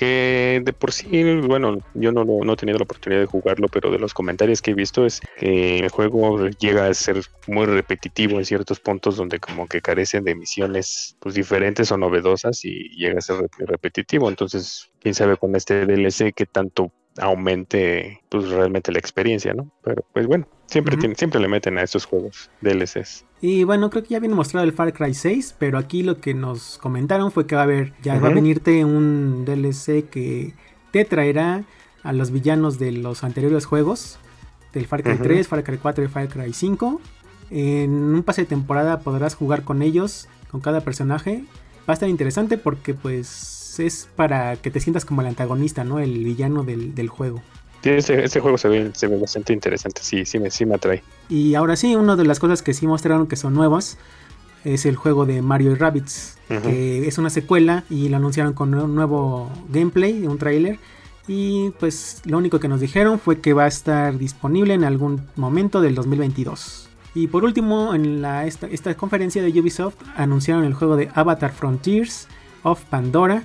Que 0.00 0.62
de 0.64 0.72
por 0.72 0.92
sí, 0.92 1.06
bueno, 1.46 1.76
yo 1.92 2.10
no, 2.10 2.24
no 2.24 2.52
he 2.54 2.56
tenido 2.56 2.78
la 2.78 2.84
oportunidad 2.84 3.20
de 3.20 3.26
jugarlo, 3.26 3.68
pero 3.68 3.90
de 3.90 3.98
los 3.98 4.14
comentarios 4.14 4.62
que 4.62 4.70
he 4.70 4.74
visto 4.74 5.04
es 5.04 5.20
que 5.36 5.78
el 5.80 5.90
juego 5.90 6.48
llega 6.48 6.86
a 6.86 6.94
ser 6.94 7.20
muy 7.46 7.66
repetitivo 7.66 8.38
en 8.38 8.46
ciertos 8.46 8.80
puntos 8.80 9.16
donde 9.18 9.40
como 9.40 9.68
que 9.68 9.82
carecen 9.82 10.24
de 10.24 10.34
misiones 10.34 11.16
pues 11.20 11.34
diferentes 11.34 11.92
o 11.92 11.98
novedosas 11.98 12.64
y 12.64 12.88
llega 12.96 13.18
a 13.18 13.20
ser 13.20 13.36
re- 13.42 13.66
repetitivo. 13.66 14.30
Entonces, 14.30 14.90
quién 15.00 15.14
sabe 15.14 15.36
con 15.36 15.54
este 15.54 15.84
DLC 15.84 16.32
que 16.32 16.46
tanto 16.46 16.90
aumente 17.18 18.20
pues 18.28 18.48
realmente 18.50 18.92
la 18.92 18.98
experiencia, 18.98 19.54
¿no? 19.54 19.70
Pero 19.82 20.04
pues 20.12 20.26
bueno, 20.26 20.46
siempre, 20.66 20.96
tiene- 20.96 21.14
siempre 21.14 21.40
le 21.40 21.48
meten 21.48 21.78
a 21.78 21.82
estos 21.82 22.04
juegos 22.04 22.50
DLCs. 22.60 23.24
Y 23.40 23.64
bueno, 23.64 23.88
creo 23.90 24.02
que 24.02 24.10
ya 24.10 24.20
viene 24.20 24.34
mostrado 24.34 24.64
el 24.66 24.72
Far 24.72 24.92
Cry 24.92 25.14
6, 25.14 25.54
pero 25.58 25.78
aquí 25.78 26.02
lo 26.02 26.20
que 26.20 26.34
nos 26.34 26.78
comentaron 26.78 27.32
fue 27.32 27.46
que 27.46 27.54
va 27.54 27.62
a 27.62 27.64
haber, 27.64 27.92
ya 28.02 28.18
va 28.20 28.28
a 28.28 28.32
venirte 28.34 28.84
un 28.84 29.44
DLC 29.46 30.08
que 30.10 30.52
te 30.92 31.04
traerá 31.04 31.64
a 32.02 32.12
los 32.12 32.30
villanos 32.30 32.78
de 32.78 32.92
los 32.92 33.24
anteriores 33.24 33.64
juegos, 33.66 34.18
del 34.72 34.86
Far 34.86 35.02
Cry 35.02 35.14
Ujú. 35.14 35.22
3, 35.24 35.48
Far 35.48 35.64
Cry 35.64 35.78
4 35.78 36.04
y 36.04 36.08
Far 36.08 36.28
Cry 36.28 36.52
5. 36.52 37.00
En 37.50 37.90
un 37.92 38.22
pase 38.22 38.42
de 38.42 38.46
temporada 38.46 39.00
podrás 39.00 39.34
jugar 39.34 39.64
con 39.64 39.82
ellos, 39.82 40.28
con 40.50 40.60
cada 40.60 40.82
personaje. 40.82 41.42
Va 41.88 41.92
a 41.92 41.92
estar 41.94 42.08
interesante 42.08 42.58
porque 42.58 42.94
pues 42.94 43.59
es 43.80 44.08
para 44.16 44.56
que 44.56 44.70
te 44.70 44.80
sientas 44.80 45.04
como 45.04 45.20
el 45.22 45.26
antagonista, 45.26 45.84
¿no? 45.84 45.98
El 45.98 46.24
villano 46.24 46.62
del, 46.62 46.94
del 46.94 47.08
juego. 47.08 47.42
Sí, 47.82 48.40
juego 48.40 48.58
se 48.58 48.68
ve, 48.68 48.90
se 48.94 49.06
ve 49.06 49.16
bastante 49.16 49.52
interesante, 49.54 50.02
sí, 50.02 50.26
sí 50.26 50.38
me, 50.38 50.50
sí 50.50 50.66
me 50.66 50.74
atrae. 50.74 51.02
Y 51.30 51.54
ahora 51.54 51.76
sí, 51.76 51.94
una 51.96 52.14
de 52.14 52.24
las 52.24 52.38
cosas 52.38 52.60
que 52.62 52.74
sí 52.74 52.86
mostraron 52.86 53.26
que 53.26 53.36
son 53.36 53.54
nuevas 53.54 53.96
es 54.64 54.84
el 54.84 54.96
juego 54.96 55.24
de 55.24 55.40
Mario 55.40 55.72
y 55.72 55.74
Rabbids, 55.76 56.36
Ujú. 56.50 56.60
que 56.62 57.08
es 57.08 57.16
una 57.16 57.30
secuela 57.30 57.84
y 57.88 58.08
lo 58.10 58.18
anunciaron 58.18 58.52
con 58.52 58.74
un 58.74 58.94
nuevo 58.94 59.50
gameplay, 59.70 60.26
un 60.26 60.36
tráiler. 60.36 60.78
Y 61.26 61.70
pues 61.78 62.20
lo 62.24 62.38
único 62.38 62.58
que 62.60 62.68
nos 62.68 62.80
dijeron 62.80 63.18
fue 63.18 63.40
que 63.40 63.52
va 63.54 63.64
a 63.64 63.68
estar 63.68 64.18
disponible 64.18 64.74
en 64.74 64.84
algún 64.84 65.22
momento 65.36 65.80
del 65.80 65.94
2022. 65.94 66.88
Y 67.14 67.28
por 67.28 67.44
último, 67.44 67.94
en 67.94 68.20
la, 68.20 68.46
esta, 68.46 68.66
esta 68.66 68.94
conferencia 68.96 69.42
de 69.42 69.58
Ubisoft 69.60 69.94
anunciaron 70.16 70.64
el 70.64 70.74
juego 70.74 70.96
de 70.96 71.08
Avatar 71.14 71.52
Frontiers 71.52 72.26
of 72.62 72.82
Pandora, 72.84 73.44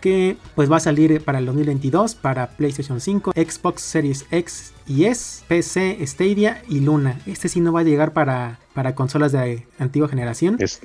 que 0.00 0.36
pues 0.54 0.70
va 0.70 0.78
a 0.78 0.80
salir 0.80 1.20
para 1.22 1.38
el 1.38 1.46
2022 1.46 2.14
para 2.14 2.48
PlayStation 2.50 3.00
5, 3.00 3.32
Xbox 3.34 3.82
Series 3.82 4.26
X 4.30 4.72
y 4.86 5.04
S, 5.04 5.44
PC, 5.46 5.98
Stadia 6.06 6.62
y 6.68 6.80
Luna. 6.80 7.20
Este 7.26 7.48
sí 7.48 7.60
no 7.60 7.72
va 7.72 7.80
a 7.80 7.82
llegar 7.84 8.12
para, 8.12 8.58
para 8.74 8.94
consolas 8.96 9.30
de 9.30 9.66
antigua 9.78 10.08
generación. 10.08 10.56
Es-. 10.58 10.80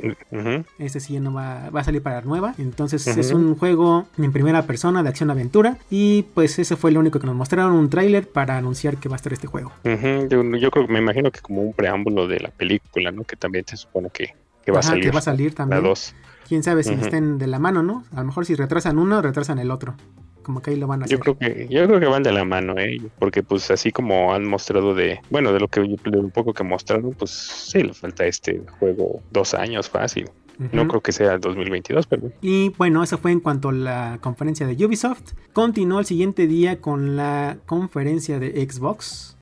Este 0.78 0.99
sí 0.99 1.19
no 1.19 1.34
va, 1.34 1.69
va 1.71 1.82
a 1.82 1.84
salir 1.84 2.04
para 2.04 2.21
nueva. 2.21 2.54
Entonces 2.60 3.08
es 3.08 3.32
un 3.32 3.56
juego 3.56 4.06
en 4.17 4.32
primera 4.32 4.63
persona 4.67 5.01
de 5.01 5.10
acción-aventura. 5.10 5.78
Y 5.89 6.23
pues 6.36 6.60
ese 6.60 6.75
fue 6.75 6.91
lo 6.91 6.99
único 6.99 7.19
que 7.19 7.25
nos 7.25 7.36
mostraron, 7.36 7.73
un 7.73 7.89
tráiler 7.89 8.28
para 8.30 8.58
anunciar 8.58 8.97
que 8.97 9.10
va 9.10 9.15
a 9.15 9.17
estar 9.17 9.34
este 9.34 9.47
juego. 9.47 9.71
Yo, 9.84 10.43
yo 10.58 10.71
creo, 10.71 10.88
me 10.88 10.99
imagino 10.99 11.32
que 11.32 11.39
como 11.39 11.62
un 11.63 11.73
preámbulo 11.73 12.28
de 12.28 12.39
la 12.41 12.49
película, 12.49 13.12
¿no? 13.12 13.23
Que 13.23 13.36
también 13.36 13.65
se 13.67 13.78
supone 13.78 14.10
que, 14.12 14.36
que 14.63 14.71
va 14.71 14.80
Ajá, 14.80 14.89
a 14.89 14.91
salir. 14.91 15.04
que 15.06 15.12
va 15.12 15.19
a 15.19 15.21
salir 15.23 15.51
La 15.51 15.56
también. 15.56 15.84
2. 15.84 16.15
Quién 16.48 16.64
sabe 16.64 16.84
si 16.84 16.94
Ujú. 16.94 17.02
estén 17.06 17.38
de 17.38 17.48
la 17.48 17.60
mano, 17.60 17.84
¿no? 17.84 18.04
A 18.14 18.20
lo 18.22 18.26
mejor 18.26 18.46
si 18.46 18.56
retrasan 18.56 18.98
uno, 18.98 19.22
retrasan 19.22 19.60
el 19.60 19.72
otro. 19.72 19.96
Como 20.44 20.62
que 20.62 20.72
ahí 20.72 20.78
lo 20.78 20.86
van 20.86 21.02
a 21.02 21.06
hacer. 21.06 21.18
Yo 21.18 21.22
creo 21.24 21.38
que, 21.40 21.68
yo 21.72 21.88
creo 21.88 22.00
que 22.00 22.06
van 22.06 22.22
de 22.22 22.32
la 22.32 22.46
mano, 22.46 22.76
¿eh? 22.78 23.02
Porque 23.18 23.42
pues 23.42 23.72
así 23.72 23.92
como 23.92 24.32
han 24.34 24.48
mostrado 24.48 24.94
de, 24.94 25.20
bueno, 25.32 25.52
de 25.52 25.60
lo 25.60 25.68
que 25.68 25.82
de 25.82 26.18
un 26.20 26.30
poco 26.30 26.54
que 26.54 26.64
mostraron, 26.64 27.14
pues 27.14 27.32
sí, 27.32 27.82
le 27.82 27.94
falta 27.96 28.26
este 28.28 28.62
juego 28.80 29.22
dos 29.32 29.56
años 29.56 29.90
fácil. 29.90 30.30
No 30.72 30.88
creo 30.88 31.02
que 31.02 31.12
sea 31.12 31.38
2022, 31.38 32.08
pero 32.08 32.32
Y 32.42 32.70
bueno, 32.78 33.04
eso 33.04 33.18
fue 33.18 33.32
en 33.32 33.42
cuanto 33.42 33.70
a 33.70 33.74
la 33.74 34.20
conferencia 34.22 34.66
de 34.66 34.86
Ubisoft. 34.86 35.34
Continuó 35.52 36.00
el 36.00 36.06
siguiente 36.06 36.48
día 36.48 36.80
con 36.80 37.18
la 37.18 37.58
conferencia 37.66 38.40
de 38.40 38.52
Xbox. 38.70 39.35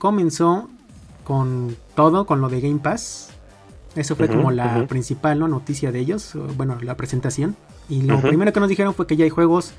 Comenzó 0.00 0.68
con 1.24 1.76
todo, 1.94 2.24
con 2.24 2.40
lo 2.40 2.48
de 2.48 2.62
Game 2.62 2.80
Pass. 2.80 3.28
Eso 3.94 4.16
fue 4.16 4.28
como 4.28 4.50
la 4.50 4.86
principal 4.86 5.38
¿no? 5.38 5.46
noticia 5.46 5.92
de 5.92 5.98
ellos, 5.98 6.32
bueno, 6.56 6.78
la 6.80 6.96
presentación. 6.96 7.54
Y 7.88 8.00
lo 8.02 8.18
primero 8.22 8.50
que 8.52 8.60
nos 8.60 8.70
dijeron 8.70 8.94
fue 8.94 9.06
que 9.06 9.16
ya 9.16 9.24
hay 9.24 9.30
juegos, 9.30 9.74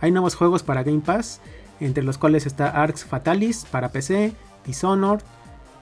hay 0.00 0.12
nuevos 0.12 0.34
juegos 0.34 0.62
para 0.62 0.82
Game 0.82 1.02
Pass, 1.04 1.42
entre 1.78 2.02
los 2.02 2.16
cuales 2.16 2.46
está 2.46 2.70
Arx 2.70 3.04
Fatalis 3.04 3.66
para 3.70 3.90
PC, 3.90 4.32
Dishonored 4.64 5.20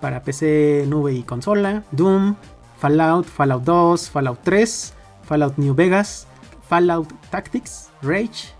para 0.00 0.22
PC, 0.22 0.86
nube 0.88 1.12
y 1.12 1.22
consola, 1.22 1.84
Doom, 1.92 2.34
Fallout, 2.80 3.26
Fallout 3.26 3.62
2, 3.62 4.10
Fallout 4.10 4.40
3, 4.42 4.92
Fallout 5.22 5.56
New 5.56 5.74
Vegas, 5.74 6.26
Fallout 6.68 7.08
Tactics, 7.30 7.90
Rage, 8.02 8.52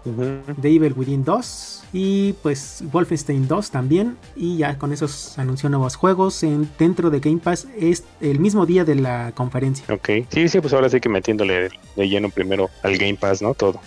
The 0.60 0.68
Evil 0.68 0.92
Within 0.96 1.24
2 1.24 1.84
y 1.92 2.32
pues 2.42 2.82
Wolfenstein 2.92 3.46
2 3.48 3.70
también 3.70 4.16
y 4.36 4.58
ya 4.58 4.78
con 4.78 4.92
esos 4.92 5.38
anunció 5.38 5.68
nuevos 5.68 5.96
juegos 5.96 6.42
en, 6.42 6.68
dentro 6.78 7.10
de 7.10 7.20
Game 7.20 7.38
Pass 7.38 7.66
es 7.78 8.04
el 8.20 8.40
mismo 8.40 8.66
día 8.66 8.84
de 8.84 8.96
la 8.96 9.32
conferencia. 9.34 9.84
ok. 9.92 10.26
Sí, 10.28 10.48
sí, 10.48 10.60
pues 10.60 10.72
ahora 10.72 10.88
sí 10.88 11.00
que 11.00 11.08
metiéndole 11.08 11.70
de 11.96 12.08
lleno 12.08 12.28
primero 12.30 12.68
al 12.82 12.96
Game 12.98 13.14
Pass, 13.16 13.42
¿no? 13.42 13.54
Todo, 13.54 13.80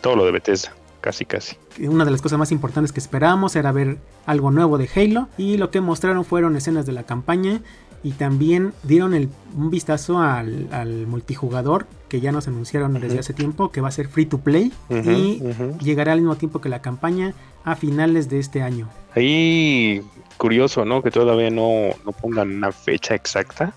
todo 0.00 0.16
lo 0.16 0.24
de 0.24 0.32
Bethesda, 0.32 0.72
casi, 1.00 1.24
casi. 1.24 1.56
Una 1.80 2.04
de 2.04 2.10
las 2.10 2.20
cosas 2.20 2.38
más 2.38 2.52
importantes 2.52 2.92
que 2.92 3.00
esperábamos 3.00 3.56
era 3.56 3.72
ver 3.72 3.98
algo 4.26 4.50
nuevo 4.50 4.76
de 4.76 4.88
Halo 4.94 5.28
y 5.38 5.56
lo 5.56 5.70
que 5.70 5.80
mostraron 5.80 6.24
fueron 6.24 6.56
escenas 6.56 6.84
de 6.84 6.92
la 6.92 7.04
campaña 7.04 7.62
y 8.04 8.12
también 8.12 8.72
dieron 8.82 9.14
el- 9.14 9.28
un 9.56 9.70
vistazo 9.70 10.18
al, 10.18 10.68
al 10.72 11.06
multijugador 11.06 11.86
que 12.08 12.20
ya 12.20 12.32
nos 12.32 12.48
anunciaron 12.48 12.94
desde 12.94 13.18
hace 13.20 13.32
tiempo 13.32 13.70
que 13.70 13.80
va 13.80 13.88
a 13.88 13.92
ser 13.92 14.08
free 14.08 14.26
to 14.26 14.38
play 14.38 14.72
y 14.90 15.42
llegará 15.82 16.12
al 16.12 16.20
mismo 16.20 16.36
tiempo 16.36 16.60
que 16.60 16.68
la 16.68 16.82
campaña 16.82 17.34
a 17.64 17.76
finales 17.76 18.28
de 18.28 18.38
este 18.40 18.60
año. 18.62 18.88
Ahí 19.14 20.02
curioso, 20.36 20.84
¿no? 20.84 21.02
Que 21.02 21.10
todavía 21.10 21.50
no, 21.50 21.90
no 22.04 22.12
pongan 22.12 22.50
una 22.56 22.72
fecha 22.72 23.14
exacta. 23.14 23.72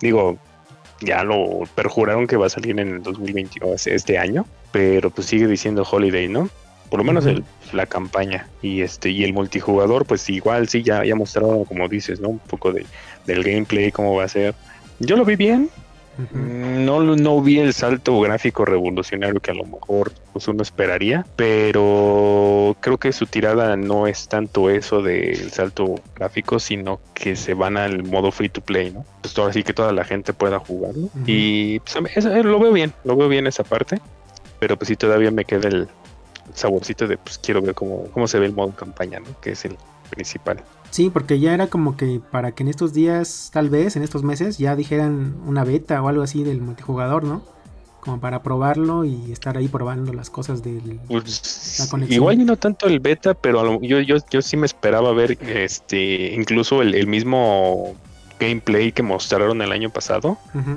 Digo, 0.00 0.38
ya 1.00 1.22
lo 1.22 1.60
perjuraron 1.74 2.26
que 2.26 2.36
va 2.36 2.46
a 2.46 2.50
salir 2.50 2.78
en 2.80 2.88
el 2.88 3.02
2022, 3.02 3.86
este 3.88 4.18
año, 4.18 4.46
pero 4.72 5.10
pues 5.10 5.26
sigue 5.26 5.46
diciendo 5.46 5.86
Holiday, 5.88 6.28
¿no? 6.28 6.48
Por 6.90 6.98
lo 7.00 7.04
menos 7.04 7.26
el- 7.26 7.44
la 7.72 7.86
campaña 7.86 8.48
y 8.62 8.80
este 8.82 9.10
y 9.10 9.24
el 9.24 9.32
multijugador, 9.32 10.06
pues 10.06 10.28
igual 10.30 10.68
sí 10.68 10.82
ya 10.82 11.04
ya 11.04 11.14
mostraron 11.16 11.64
como 11.64 11.88
dices, 11.88 12.20
¿no? 12.20 12.28
Un 12.28 12.38
poco 12.38 12.72
de, 12.72 12.86
del 13.26 13.42
gameplay 13.42 13.90
cómo 13.90 14.14
va 14.14 14.24
a 14.24 14.28
ser. 14.28 14.54
Yo 15.00 15.16
lo 15.16 15.24
vi 15.24 15.36
bien, 15.36 15.68
No, 16.32 17.02
no 17.02 17.42
vi 17.42 17.58
el 17.58 17.74
salto 17.74 18.18
gráfico 18.20 18.64
revolucionario 18.64 19.38
que 19.38 19.50
a 19.50 19.54
lo 19.54 19.64
mejor 19.64 20.12
pues, 20.32 20.48
uno 20.48 20.62
esperaría, 20.62 21.26
pero 21.86 22.76
creo 22.80 22.96
que 22.98 23.12
su 23.12 23.26
tirada 23.26 23.76
no 23.76 24.06
es 24.06 24.26
tanto 24.28 24.70
eso 24.70 25.02
del 25.02 25.50
salto 25.50 25.96
gráfico, 26.14 26.58
sino 26.58 27.00
que 27.14 27.36
se 27.36 27.54
van 27.54 27.76
al 27.76 28.02
modo 28.04 28.30
free 28.32 28.48
to 28.48 28.60
play, 28.60 28.90
¿no? 28.92 29.04
Pues 29.20 29.34
todo 29.34 29.46
así 29.48 29.62
que 29.62 29.74
toda 29.74 29.92
la 29.92 30.04
gente 30.04 30.32
pueda 30.32 30.58
jugarlo. 30.58 31.08
Y 31.26 31.80
pues, 31.80 32.24
eh, 32.26 32.42
lo 32.42 32.58
veo 32.60 32.72
bien, 32.72 32.92
lo 33.04 33.16
veo 33.16 33.28
bien 33.28 33.46
esa 33.46 33.64
parte, 33.64 33.98
pero 34.58 34.76
pues 34.76 34.88
sí 34.88 34.96
todavía 34.96 35.30
me 35.30 35.44
queda 35.44 35.68
el 35.68 35.88
saborcito 36.54 37.06
de 37.06 37.18
pues 37.18 37.38
quiero 37.38 37.62
ver 37.62 37.74
cómo, 37.74 38.04
cómo 38.12 38.26
se 38.28 38.38
ve 38.38 38.46
el 38.46 38.52
modo 38.54 38.70
campaña, 38.74 39.20
¿no? 39.20 39.26
Que 39.40 39.50
es 39.52 39.64
el 39.64 39.76
principal. 40.10 40.62
Sí, 40.90 41.10
porque 41.10 41.40
ya 41.40 41.52
era 41.52 41.66
como 41.66 41.96
que 41.96 42.20
para 42.30 42.52
que 42.52 42.62
en 42.62 42.68
estos 42.68 42.92
días, 42.94 43.50
tal 43.52 43.68
vez, 43.70 43.96
en 43.96 44.02
estos 44.02 44.22
meses, 44.22 44.56
ya 44.58 44.76
dijeran 44.76 45.36
una 45.46 45.64
beta 45.64 46.00
o 46.02 46.08
algo 46.08 46.22
así 46.22 46.42
del 46.44 46.60
multijugador, 46.60 47.24
¿no? 47.24 47.42
Como 48.00 48.20
para 48.20 48.40
probarlo 48.42 49.04
y 49.04 49.32
estar 49.32 49.56
ahí 49.56 49.66
probando 49.66 50.12
las 50.12 50.30
cosas 50.30 50.62
del 50.62 51.00
Pues, 51.08 51.76
La 51.80 51.88
conexión. 51.88 52.14
igual 52.16 52.40
y 52.40 52.44
no 52.44 52.56
tanto 52.56 52.86
el 52.86 53.00
beta, 53.00 53.34
pero 53.34 53.64
lo- 53.64 53.82
yo, 53.82 53.98
yo, 54.00 54.16
yo 54.30 54.40
sí 54.42 54.56
me 54.56 54.64
esperaba 54.66 55.12
ver 55.12 55.36
este 55.42 56.32
incluso 56.34 56.82
el, 56.82 56.94
el 56.94 57.08
mismo 57.08 57.96
gameplay 58.38 58.92
que 58.92 59.02
mostraron 59.02 59.60
el 59.60 59.72
año 59.72 59.90
pasado, 59.90 60.38
eh, 60.54 60.76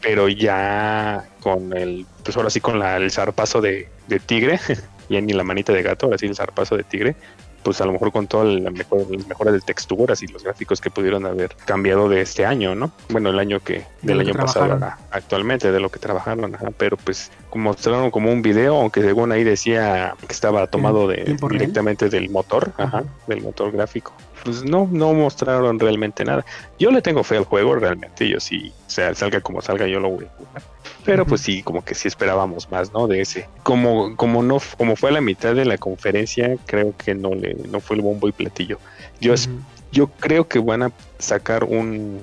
pero 0.00 0.28
ya 0.28 1.28
con 1.40 1.76
el, 1.76 2.06
pues 2.22 2.36
ahora 2.36 2.50
sí 2.50 2.60
con 2.60 2.78
la, 2.78 2.96
el 2.96 3.10
zarpazo 3.10 3.60
de, 3.60 3.88
de 4.08 4.18
tigre, 4.20 4.60
ya 5.08 5.20
ni 5.20 5.32
la 5.32 5.44
manita 5.44 5.72
de 5.72 5.82
gato, 5.82 6.06
ahora 6.06 6.18
sí 6.18 6.26
el 6.26 6.36
zarpazo 6.36 6.76
de 6.76 6.84
tigre, 6.84 7.16
pues 7.62 7.80
a 7.80 7.84
lo 7.86 7.92
mejor 7.92 8.12
con 8.12 8.26
todas 8.26 8.48
las 8.60 8.72
mejor, 8.72 9.06
las 9.10 9.26
mejoras 9.26 9.54
de 9.54 9.60
texturas 9.60 10.22
y 10.22 10.26
los 10.28 10.42
gráficos 10.44 10.80
que 10.80 10.90
pudieron 10.90 11.26
haber 11.26 11.54
cambiado 11.64 12.08
de 12.08 12.20
este 12.22 12.46
año, 12.46 12.74
¿no? 12.74 12.90
Bueno, 13.10 13.30
el 13.30 13.38
año 13.38 13.60
que, 13.60 13.84
De 14.02 14.14
del 14.14 14.20
año 14.20 14.34
pasado 14.34 14.72
a- 14.84 14.98
actualmente, 15.10 15.70
de 15.72 15.80
lo 15.80 15.90
que 15.90 15.98
trabajaron, 15.98 16.54
ajá, 16.54 16.70
pero 16.76 16.96
pues 16.96 17.30
mostraron 17.54 18.10
como 18.10 18.32
un 18.32 18.42
video, 18.42 18.76
aunque 18.76 19.02
según 19.02 19.32
ahí 19.32 19.44
decía 19.44 20.14
que 20.26 20.32
estaba 20.32 20.66
tomado 20.66 21.06
de 21.08 21.16
real? 21.16 21.38
directamente 21.50 22.08
del 22.08 22.30
motor, 22.30 22.72
ajá, 22.76 22.98
Ajá. 22.98 23.04
del 23.26 23.42
motor 23.42 23.72
gráfico. 23.72 24.12
Pues 24.44 24.64
no, 24.64 24.88
no 24.90 25.12
mostraron 25.12 25.78
realmente 25.78 26.24
nada. 26.24 26.44
Yo 26.78 26.90
le 26.90 27.02
tengo 27.02 27.22
fe 27.24 27.36
al 27.36 27.44
juego 27.44 27.74
realmente, 27.74 28.26
yo 28.28 28.40
sí, 28.40 28.72
o 28.86 28.90
sea, 28.90 29.14
salga 29.14 29.40
como 29.42 29.60
salga, 29.60 29.86
yo 29.86 30.00
lo 30.00 30.08
voy 30.10 30.24
a 30.24 30.28
jugar. 30.38 30.62
Pero 31.04 31.24
pues 31.26 31.40
sí, 31.40 31.62
como 31.62 31.84
que 31.84 31.94
sí 31.94 32.08
esperábamos 32.08 32.70
más, 32.70 32.92
¿no? 32.92 33.06
De 33.06 33.20
ese. 33.20 33.46
Como, 33.62 34.16
como 34.16 34.42
no, 34.42 34.58
como 34.76 34.96
fue 34.96 35.10
a 35.10 35.12
la 35.12 35.20
mitad 35.20 35.54
de 35.54 35.64
la 35.64 35.78
conferencia, 35.78 36.56
creo 36.66 36.94
que 36.96 37.14
no 37.14 37.34
le, 37.34 37.54
no 37.70 37.80
fue 37.80 37.96
el 37.96 38.02
bombo 38.02 38.28
y 38.28 38.32
platillo. 38.32 38.78
Yo, 39.20 39.34
es- 39.34 39.46
Ujú. 39.46 39.56
yo 39.92 40.06
creo 40.08 40.46
que 40.48 40.58
van 40.58 40.82
a 40.82 40.92
sacar 41.18 41.64
un, 41.64 42.20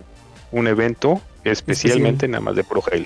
un 0.52 0.68
evento 0.68 1.22
especialmente 1.44 2.28
nada 2.28 2.42
más 2.42 2.56
de 2.56 2.64
Pro 2.64 2.84
Halo. 2.92 3.06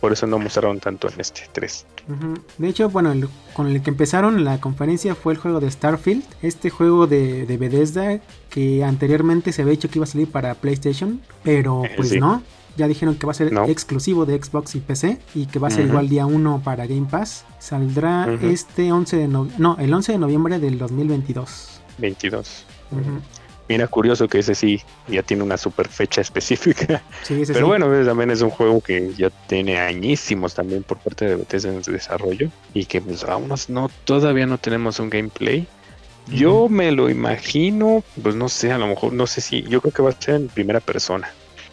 Por 0.00 0.12
eso 0.14 0.26
no 0.26 0.38
mostraron 0.38 0.80
tanto 0.80 1.08
en 1.12 1.20
este 1.20 1.42
3. 1.52 1.84
Ujú. 2.08 2.34
De 2.56 2.68
hecho, 2.68 2.88
bueno, 2.88 3.12
el- 3.12 3.28
con 3.52 3.66
el 3.66 3.82
que 3.82 3.90
empezaron 3.90 4.44
la 4.44 4.58
conferencia 4.58 5.14
fue 5.14 5.34
el 5.34 5.38
juego 5.38 5.60
de 5.60 5.70
Starfield, 5.70 6.24
este 6.40 6.70
juego 6.70 7.06
de, 7.06 7.44
de 7.44 7.56
Bethesda 7.58 8.18
que 8.48 8.82
anteriormente 8.82 9.52
se 9.52 9.60
había 9.60 9.72
dicho 9.72 9.90
que 9.90 9.98
iba 9.98 10.04
a 10.04 10.06
salir 10.08 10.30
para 10.30 10.54
PlayStation, 10.54 11.20
pero 11.42 11.82
pues 11.96 12.08
sí. 12.10 12.18
no. 12.18 12.42
Ya 12.76 12.86
dijeron 12.88 13.16
que 13.16 13.26
va 13.26 13.32
a 13.32 13.34
ser 13.34 13.52
No. 13.52 13.64
exclusivo 13.66 14.26
de 14.26 14.40
Xbox 14.42 14.74
y 14.74 14.80
PC 14.80 15.18
y 15.34 15.46
que 15.46 15.58
va 15.58 15.68
a 15.68 15.70
ser 15.70 15.86
igual 15.86 16.08
día 16.08 16.26
1 16.26 16.62
para 16.64 16.86
Game 16.86 17.06
Pass. 17.10 17.44
Saldrá 17.58 18.28
este 18.42 18.92
11 18.92 19.16
de 19.16 19.28
no, 19.28 19.48
no, 19.58 19.76
el 19.78 19.92
11 19.92 20.12
de 20.12 20.18
noviembre 20.18 20.58
del 20.58 20.78
2022. 20.78 21.80
22. 21.98 22.64
Ujú. 22.92 23.00
Mira, 23.68 23.86
curioso 23.86 24.26
que 24.26 24.40
ese 24.40 24.54
sí 24.56 24.80
ya 25.06 25.22
tiene 25.22 25.42
una 25.44 25.56
super 25.56 25.86
fecha 25.88 26.20
específica. 26.22 27.02
Sí, 27.22 27.42
ese 27.42 27.52
Pero 27.52 27.66
sí. 27.66 27.68
bueno, 27.68 28.04
también 28.04 28.30
es 28.30 28.40
un 28.42 28.50
juego 28.50 28.80
que 28.80 29.12
ya 29.16 29.30
tiene 29.46 29.78
añísimos 29.78 30.54
también 30.54 30.82
por 30.82 30.98
parte 30.98 31.24
de 31.26 31.36
Bethesda 31.36 31.72
en 31.72 31.84
su 31.84 31.92
desarrollo 31.92 32.50
y 32.74 32.84
que 32.86 33.00
pues 33.00 33.22
aún 33.24 33.52
no, 33.68 33.90
todavía 34.04 34.46
no 34.46 34.58
tenemos 34.58 34.98
un 34.98 35.10
gameplay. 35.10 35.66
Yo 36.32 36.68
me 36.68 36.92
lo 36.92 37.10
imagino, 37.10 38.04
pues 38.22 38.34
no 38.36 38.48
sé, 38.48 38.72
a 38.72 38.78
lo 38.78 38.86
mejor, 38.86 39.12
no 39.12 39.26
sé 39.26 39.40
si, 39.40 39.62
yo 39.62 39.80
creo 39.80 39.92
que 39.92 40.02
va 40.02 40.10
a 40.10 40.20
ser 40.20 40.36
en 40.36 40.48
primera 40.48 40.80
persona. 40.80 41.28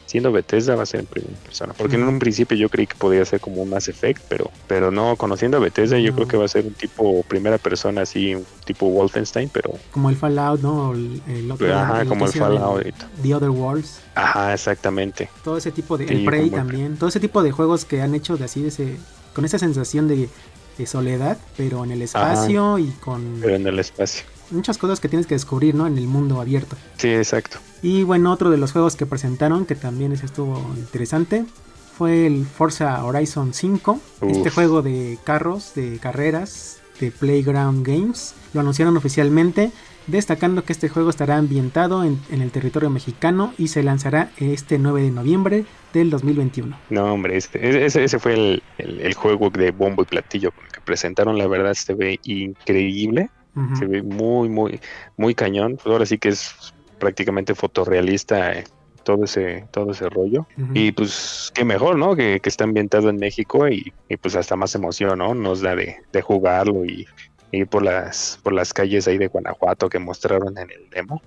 Siendo 0.08 0.32
Bethesda 0.32 0.76
va 0.76 0.84
a 0.84 0.86
ser 0.86 1.02
en 1.02 1.06
primera 1.06 1.38
persona, 1.43 1.74
porque 1.78 1.96
en 1.98 2.04
un 2.04 2.17
principio 2.17 2.58
yo 2.58 2.70
creí 2.70 2.88
que 2.88 2.96
podía 2.96 3.24
ser 3.26 3.39
como 3.41 3.62
un 3.62 3.70
Mass 3.70 3.89
Effect, 3.89 4.22
pero, 4.30 4.50
pero 4.65 4.89
no, 4.89 5.17
conociendo 5.17 5.58
a 5.58 5.60
Bethesda 5.60 6.00
yo 6.00 6.15
creo 6.15 6.28
que 6.28 6.38
va 6.38 6.46
a 6.46 6.48
ser 6.48 6.65
un 6.65 6.74
tipo 6.74 7.24
primera 7.24 7.58
persona, 7.58 8.02
así, 8.02 8.34
un 8.34 8.46
tipo 8.65 8.89
Wolfenstein, 8.89 9.50
pero 9.50 9.74
Como 9.91 10.10
el 10.10 10.15
Fallout, 10.15 10.62
¿no? 10.62 10.93
El, 10.93 11.22
el 11.28 11.52
otro, 11.52 11.76
ajá, 11.76 12.02
el 12.02 12.08
como 12.08 12.26
el 12.26 12.32
Fallout. 12.32 12.96
The 13.22 13.36
Other 13.36 13.50
Worlds. 13.50 14.00
Ajá, 14.15 14.54
exactamente. 14.54 15.30
todo 15.43 15.58
ese 15.58 15.72
tipo 15.72 15.98
de 15.98 16.08
Sí, 16.08 16.15
el 16.15 16.26
Prey 16.26 16.50
también 16.50 16.98
todo 16.98 17.10
ese 17.10 17.20
tipo 17.20 17.43
de 17.43 17.52
juegos 17.52 17.86
que 17.86 18.02
han 18.02 18.15
hecho 18.15 18.38
de 18.38 18.46
así 18.46 18.62
de 18.62 18.70
ese 18.70 18.98
con 19.34 19.46
esa 19.46 19.60
sensación 19.60 20.08
de, 20.08 20.30
de 20.78 20.88
soledad 20.88 21.38
pero 21.58 21.84
en 21.84 21.91
el 21.91 22.02
espacio 22.02 22.80
y 22.80 22.88
con 23.02 23.39
Pero 23.41 23.56
en 23.56 23.67
el 23.67 23.78
espacio. 23.80 24.24
Muchas 24.52 24.78
cosas 24.78 25.00
que 25.00 25.10
tienes 25.10 25.28
que 25.28 25.36
descubrir 25.36 25.76
no 25.76 25.88
en 25.88 25.98
el 25.98 26.08
mundo 26.08 26.40
abierto 26.42 26.76
Sí, 26.98 27.10
exacto. 27.10 27.58
y 27.82 28.04
bueno 28.04 28.32
otro 28.32 28.50
de 28.50 28.58
los 28.58 28.72
juegos 28.72 28.96
que 28.96 29.06
presentaron 29.06 29.66
que 29.66 29.76
también 29.76 30.12
estuvo 30.14 30.58
interesante 30.78 31.46
fue 31.98 32.26
el 32.28 32.46
Forza 32.46 33.04
Horizon 33.04 33.54
5 33.54 34.00
este 34.22 34.50
juego 34.50 34.82
de 34.82 35.18
carros 35.24 35.74
de 35.76 35.98
carreras 36.00 36.80
de 37.00 37.12
Playground 37.12 37.86
Games 37.86 38.34
lo 38.54 38.62
anunciaron 38.62 38.98
oficialmente 38.98 39.72
destacando 40.08 40.64
que 40.64 40.72
este 40.74 40.88
juego 40.90 41.10
estará 41.10 41.36
ambientado 41.38 42.04
en, 42.06 42.18
en 42.32 42.42
el 42.42 42.50
territorio 42.52 42.90
mexicano 42.90 43.54
y 43.58 43.68
se 43.68 43.84
lanzará 43.84 44.32
este 44.38 44.80
9 44.80 45.02
de 45.02 45.12
noviembre 45.12 45.66
del 45.94 46.10
2021. 46.10 46.78
No, 46.90 47.14
hombre, 47.14 47.36
este- 47.36 47.86
ese, 47.86 48.06
ese 48.06 48.18
fue 48.18 48.34
el, 48.36 48.64
el- 48.78 49.02
el 49.02 49.14
juego 49.16 49.50
de 49.50 49.72
bombo 49.72 50.04
y 50.04 50.06
platillo 50.06 50.52
que 50.72 50.80
presentaron. 50.80 51.38
La 51.38 51.46
verdad, 51.48 51.74
se 51.74 51.94
ve 51.94 52.22
increíble. 52.24 53.30
Se 53.78 53.86
ve 53.86 54.04
muy, 54.04 54.50
muy, 54.50 54.80
muy 55.15 55.34
cañón. 55.34 55.76
Pues 55.76 55.88
ahora 55.88 56.06
sí 56.06 56.17
que 56.17 56.30
es 56.30 56.74
prácticamente 57.00 57.56
fotorrealista 57.56 58.54
eh, 58.54 58.63
todo 59.04 59.24
ese, 59.24 59.65
todo 59.72 59.91
ese 59.91 60.10
rollo. 60.10 60.46
Y 60.74 60.91
pues 60.91 61.52
qué 61.54 61.63
mejor, 61.63 61.98
¿no? 61.98 62.15
Que, 62.15 62.39
que 62.39 62.50
está 62.50 62.65
ambientado 62.65 63.10
en 63.10 63.17
México 63.17 63.67
y, 63.67 63.93
y, 64.10 64.17
pues 64.17 64.36
hasta 64.36 64.56
más 64.56 64.76
emoción, 64.76 65.20
¿no? 65.20 65.34
Nos 65.34 65.62
da 65.62 65.76
de, 65.76 65.98
de 66.12 66.22
jugarlo 66.22 66.86
y 66.86 67.08
ir 67.52 67.67
por 67.67 67.84
las 67.84 68.39
por 68.43 68.54
las 68.54 68.74
calles 68.74 69.08
ahí 69.08 69.17
de 69.17 69.28
Guanajuato 69.28 69.89
que 69.89 70.00
mostraron 70.00 70.58
en 70.58 70.70
el 70.70 70.89
demo. 70.89 71.22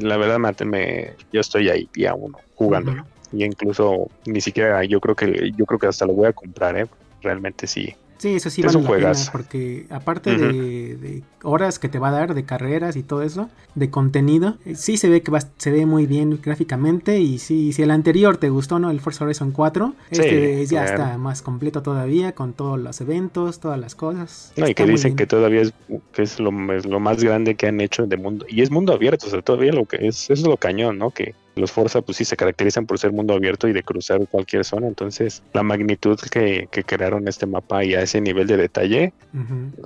La 0.00 0.16
verdad, 0.16 0.38
me, 0.64 1.14
yo 1.32 1.40
estoy 1.40 1.68
ahí 1.68 1.88
día 1.92 2.14
uno 2.14 2.38
jugándolo. 2.54 3.04
Y 3.32 3.44
incluso 3.44 4.08
ni 4.26 4.40
siquiera 4.40 4.84
yo 4.84 5.00
creo 5.00 5.16
que 5.16 5.52
yo 5.56 5.66
creo 5.66 5.78
que 5.78 5.88
hasta 5.88 6.06
lo 6.06 6.12
voy 6.12 6.28
a 6.28 6.32
comprar, 6.32 6.78
¿eh? 6.78 6.86
Realmente 7.22 7.66
sí. 7.66 7.94
Sí, 8.18 8.36
eso 8.36 8.48
sí 8.50 8.62
vale 8.62 8.80
la 8.80 8.88
pena, 8.88 9.12
porque 9.32 9.86
aparte 9.90 10.36
de, 10.36 10.96
de 10.96 11.22
horas 11.42 11.78
que 11.78 11.88
te 11.88 11.98
va 11.98 12.08
a 12.08 12.12
dar 12.12 12.34
de 12.34 12.44
carreras 12.44 12.96
y 12.96 13.02
todo 13.02 13.22
eso, 13.22 13.50
de 13.74 13.90
contenido, 13.90 14.56
eh, 14.64 14.74
sí 14.76 14.96
se 14.96 15.08
ve 15.08 15.22
que 15.22 15.30
va, 15.30 15.40
se 15.58 15.70
ve 15.70 15.84
muy 15.84 16.06
bien 16.06 16.40
gráficamente 16.42 17.20
y 17.20 17.38
sí, 17.38 17.72
si 17.72 17.82
el 17.82 17.90
anterior 17.90 18.36
te 18.36 18.48
gustó, 18.48 18.78
¿no? 18.78 18.90
El 18.90 19.00
Forza 19.00 19.24
Horizon 19.24 19.50
4, 19.52 19.94
Sí, 20.10 20.20
este 20.20 20.66
ya 20.66 20.84
claro. 20.86 21.02
está 21.04 21.18
más 21.18 21.42
completo 21.42 21.82
todavía 21.82 22.32
con 22.32 22.52
todos 22.52 22.78
los 22.78 23.00
eventos, 23.00 23.60
todas 23.60 23.78
las 23.78 23.94
cosas. 23.94 24.52
No, 24.56 24.68
y 24.68 24.74
que 24.74 24.86
dicen 24.86 25.16
que 25.16 25.26
todavía 25.26 25.62
es, 25.62 25.74
que 26.12 26.22
es 26.22 26.40
lo, 26.40 26.50
es 26.72 26.86
lo 26.86 27.00
más 27.00 27.22
grande 27.22 27.56
que 27.56 27.66
han 27.66 27.80
hecho 27.80 28.06
de 28.06 28.16
mundo. 28.16 28.46
Y 28.48 28.62
es 28.62 28.70
mundo 28.70 28.92
abierto, 28.92 29.26
o 29.26 29.30
sea, 29.30 29.42
todavía 29.42 29.72
lo 29.72 29.86
que 29.86 30.06
es, 30.06 30.24
eso 30.30 30.32
es 30.32 30.42
lo 30.42 30.56
cañón, 30.56 30.98
¿no? 30.98 31.10
Que 31.10 31.34
los 31.56 31.72
Forza, 31.72 32.02
pues 32.02 32.18
sí, 32.18 32.24
se 32.24 32.36
caracterizan 32.36 32.86
por 32.86 32.98
ser 32.98 33.12
mundo 33.12 33.34
abierto 33.34 33.68
y 33.68 33.72
de 33.72 33.82
cruzar 33.82 34.26
cualquier 34.28 34.64
zona. 34.64 34.86
Entonces, 34.88 35.42
la 35.52 35.62
magnitud 35.62 36.18
que, 36.30 36.68
que 36.70 36.84
crearon 36.84 37.28
este 37.28 37.46
mapa 37.46 37.84
y 37.84 37.94
a 37.94 38.02
ese 38.02 38.20
nivel 38.20 38.46
de 38.46 38.56
detalle, 38.56 39.12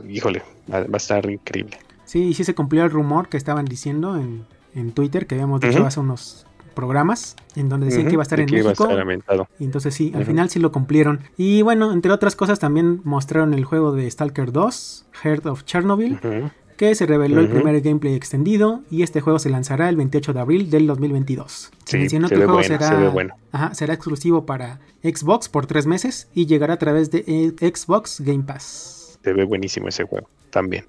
híjole, 0.09 0.43
va, 0.73 0.81
va 0.81 0.95
a 0.95 0.97
estar 0.97 1.29
increíble. 1.31 1.79
Sí, 2.05 2.25
y 2.29 2.35
sí 2.35 2.45
se 2.45 2.55
cumplió 2.55 2.85
el 2.85 2.91
rumor 2.91 3.29
que 3.29 3.37
estaban 3.37 3.67
diciendo 3.67 4.17
en, 4.17 4.47
en 4.75 4.93
Twitter, 4.93 5.27
que 5.27 5.35
habíamos 5.35 5.61
dicho 5.61 5.85
hace 5.85 6.01
unos 6.01 6.47
programas, 6.75 7.35
en 7.57 7.69
donde 7.69 7.87
decían 7.87 8.07
que 8.07 8.13
iba 8.13 8.23
a 8.23 8.25
estar 8.25 8.39
en 8.39 8.47
que 8.47 8.57
iba 8.59 8.71
a 8.71 9.05
México. 9.05 9.25
estar. 9.25 9.49
Y 9.59 9.65
entonces 9.65 9.95
sí, 9.95 10.13
al 10.15 10.25
final 10.25 10.49
sí 10.49 10.61
lo 10.61 10.71
cumplieron. 10.73 11.21
Y 11.37 11.63
bueno, 11.63 11.93
entre 11.93 12.13
otras 12.13 12.37
cosas 12.37 12.61
también 12.61 13.01
mostraron 13.05 13.53
el 13.53 13.65
juego 13.65 13.93
de 13.93 14.09
Stalker 14.11 14.53
2, 14.53 15.07
Heart 15.25 15.47
of 15.47 15.65
Chernobyl, 15.65 16.15
Ujú. 16.15 16.51
Que 16.79 16.95
se 16.95 17.05
reveló 17.05 17.41
el 17.41 17.49
primer 17.51 17.79
gameplay 17.83 18.14
extendido 18.14 18.81
y 18.91 19.03
este 19.03 19.21
juego 19.21 19.38
se 19.38 19.51
lanzará 19.51 19.91
el 19.91 19.97
28 19.97 20.33
de 20.33 20.41
abril 20.41 20.71
del 20.71 20.87
2022. 20.87 21.71
Se 21.85 21.91
Sí, 21.91 21.99
mencionó 21.99 22.29
se 22.29 22.35
que 22.35 22.41
el 22.41 22.41
ve 22.41 22.47
juego 22.47 22.61
bueno, 22.62 22.79
será, 22.79 22.88
se 23.03 23.09
bueno. 23.09 23.35
ajá, 23.53 23.75
será 23.75 23.93
exclusivo 23.93 24.47
para 24.47 24.81
Xbox 25.03 25.51
por 25.51 25.67
tres 25.67 25.87
meses 25.87 26.29
y 26.33 26.47
llegará 26.47 26.75
a 26.75 26.79
través 26.79 27.11
de 27.11 27.25
eh, 27.27 27.71
Xbox 27.75 28.21
Game 28.21 28.45
Pass. 28.45 29.19
Se 29.23 29.33
ve 29.35 29.45
buenísimo 29.45 29.88
ese 29.88 30.05
juego 30.05 30.29
también. 30.51 30.87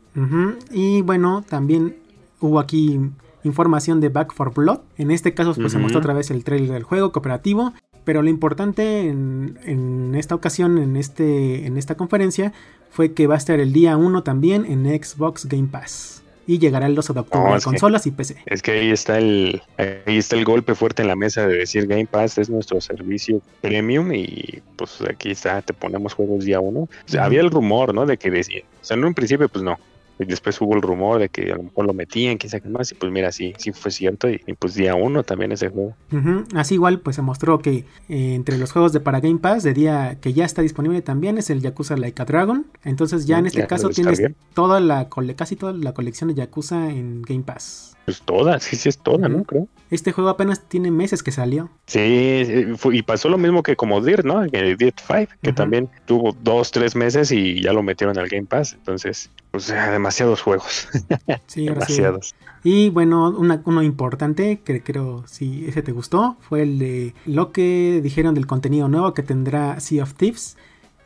Y 0.72 1.02
bueno, 1.02 1.44
también 1.50 1.98
hubo 2.40 2.60
aquí 2.60 3.00
información 3.44 4.00
de 4.00 4.10
Back 4.10 4.34
for 4.34 4.54
Blood. 4.54 4.80
En 4.98 5.12
este 5.12 5.34
caso 5.34 5.54
pues, 5.56 5.72
se 5.72 5.80
mostró 5.80 6.00
otra 6.00 6.14
vez 6.14 6.30
el 6.32 6.44
trailer 6.44 6.72
del 6.72 6.84
juego 6.84 7.12
cooperativo. 7.12 7.74
Pero 8.10 8.24
lo 8.24 8.30
importante 8.32 9.08
en, 9.08 9.60
en 9.66 10.16
esta 10.16 10.34
ocasión, 10.34 10.80
en, 10.80 10.96
este, 10.96 11.68
en 11.68 11.78
esta 11.78 11.94
conferencia, 11.94 12.54
fue 12.90 13.14
que 13.14 13.28
va 13.28 13.36
a 13.36 13.38
estar 13.38 13.60
el 13.60 13.72
día 13.72 13.98
1 13.98 14.24
también 14.24 14.66
en 14.66 14.86
Xbox 15.04 15.46
Game 15.48 15.68
Pass. 15.68 16.24
y 16.48 16.58
llegará 16.58 16.88
el 16.88 16.96
12 16.96 17.14
de 17.14 17.20
octubre 17.20 17.48
No, 17.48 17.54
a 17.54 17.60
que- 17.60 17.64
consolas 17.66 18.08
y 18.08 18.12
PC. 18.12 18.38
Es 18.48 18.64
que 18.64 18.72
ahí 18.72 18.90
está 18.90 19.20
el 19.20 19.62
ahí 19.78 20.18
está 20.18 20.36
el 20.38 20.44
golpe 20.44 20.74
fuerte 20.74 21.04
en 21.04 21.08
la 21.08 21.16
mesa 21.16 21.46
de 21.46 21.56
decir 21.56 21.86
Game 21.86 22.08
Pass 22.08 22.40
es 22.40 22.50
nuestro 22.50 22.82
servicio 22.82 23.44
premium 23.62 24.12
y 24.12 24.60
pues 24.76 25.00
aquí 25.08 25.30
está, 25.30 25.62
te 25.62 25.76
ponemos 25.76 26.16
juegos 26.16 26.46
día 26.46 26.60
uno. 26.60 26.80
O 26.80 26.90
sea, 27.06 27.20
Ujú. 27.22 27.28
había 27.28 27.42
el 27.42 27.52
rumor, 27.52 27.94
¿no? 27.94 28.08
De 28.08 28.18
que 28.18 28.32
decía, 28.32 28.64
o 28.82 28.84
sea, 28.84 28.98
en 28.98 29.06
un 29.06 29.14
principio 29.14 29.48
pues 29.50 29.64
no. 29.64 29.78
Y 30.20 30.26
después 30.26 30.60
hubo 30.62 30.76
el 30.76 30.82
rumor 30.82 31.20
de 31.20 31.30
que 31.30 31.52
a 31.52 31.56
lo 31.56 31.64
mejor 31.64 31.86
lo 31.86 31.94
metían, 31.94 32.38
quién 32.38 32.50
sabe 32.52 32.70
más, 32.70 32.92
y 32.92 32.96
pues 32.96 33.12
mira, 33.12 33.32
sí, 33.32 33.54
sí 33.58 33.72
fue 33.72 33.90
cierto, 33.90 34.30
y, 34.30 34.42
y, 34.46 34.54
pues 34.54 34.76
día 34.76 34.94
uno 34.96 35.24
también 35.24 35.52
ese 35.54 35.70
juego. 35.70 35.96
Ujú, 36.12 36.44
Así 36.56 36.74
igual 36.76 37.00
pues 37.00 37.16
se 37.16 37.22
mostró 37.22 37.60
que 37.60 37.86
eh, 38.10 38.34
entre 38.36 38.58
los 38.58 38.72
juegos 38.74 38.92
de 38.92 39.00
para 39.00 39.22
Game 39.22 39.40
Pass 39.40 39.64
de 39.64 39.74
día 39.74 40.18
que 40.20 40.34
ya 40.34 40.44
está 40.46 40.62
disponible 40.62 41.02
también 41.02 41.38
es 41.38 41.50
el 41.50 41.62
Yakuza 41.62 41.96
Like 41.96 42.22
a 42.22 42.26
Dragon. 42.26 42.68
Entonces 42.84 43.26
ya 43.28 43.38
en 43.38 43.44
Mm, 43.44 43.48
este 43.48 43.58
ya 43.60 43.64
lo 43.64 43.70
caso 43.70 43.90
tienes 43.90 44.22
toda 44.54 44.80
la 44.82 45.08
cole- 45.10 45.36
casi 45.36 45.56
toda 45.56 45.72
la 45.74 45.94
colección 45.94 46.28
de 46.30 46.36
Yakuza 46.36 46.90
en 46.90 47.22
Game 47.22 47.44
Pass. 47.44 47.89
Pues 48.10 48.24
toda, 48.24 48.60
sí, 48.60 48.76
sí 48.76 48.90
es 48.90 48.98
toda, 48.98 49.30
¿no? 49.30 49.44
Creo. 49.44 49.68
Este 49.92 50.12
juego 50.12 50.32
apenas 50.32 50.68
tiene 50.68 50.90
meses 50.90 51.22
que 51.22 51.32
salió. 51.32 51.70
Sí, 51.86 52.66
y 52.92 53.02
pasó 53.04 53.30
lo 53.30 53.38
mismo 53.38 53.62
que 53.62 53.76
como 53.76 54.02
Dirt, 54.02 54.26
¿no? 54.26 54.44
El 54.44 54.78
Dirt 54.78 55.00
5, 55.06 55.32
que 55.44 55.54
también 55.54 55.90
tuvo 56.08 56.36
dos, 56.44 56.72
tres 56.72 56.96
meses 56.96 57.32
y 57.32 57.62
ya 57.62 57.72
lo 57.72 57.84
metieron 57.84 58.18
al 58.18 58.28
Game 58.28 58.46
Pass. 58.48 58.74
Entonces, 58.74 59.30
pues 59.52 59.68
demasiados 59.68 60.42
juegos, 60.42 60.88
sí. 61.46 61.66
demasiados. 61.66 62.34
Y 62.64 62.90
bueno, 62.90 63.30
una- 63.30 63.62
uno 63.66 63.84
importante 63.84 64.62
que 64.66 64.82
creo 64.82 65.24
si 65.28 65.66
ese 65.68 65.84
te 65.84 65.92
gustó 65.92 66.36
fue 66.42 66.64
el 66.64 66.80
de 66.80 67.14
lo 67.28 67.52
que 67.52 68.00
dijeron 68.02 68.34
del 68.34 68.48
contenido 68.48 68.88
nuevo 68.88 69.14
que 69.14 69.22
tendrá 69.22 69.80
Sea 69.80 70.02
of 70.02 70.16
Thieves, 70.16 70.58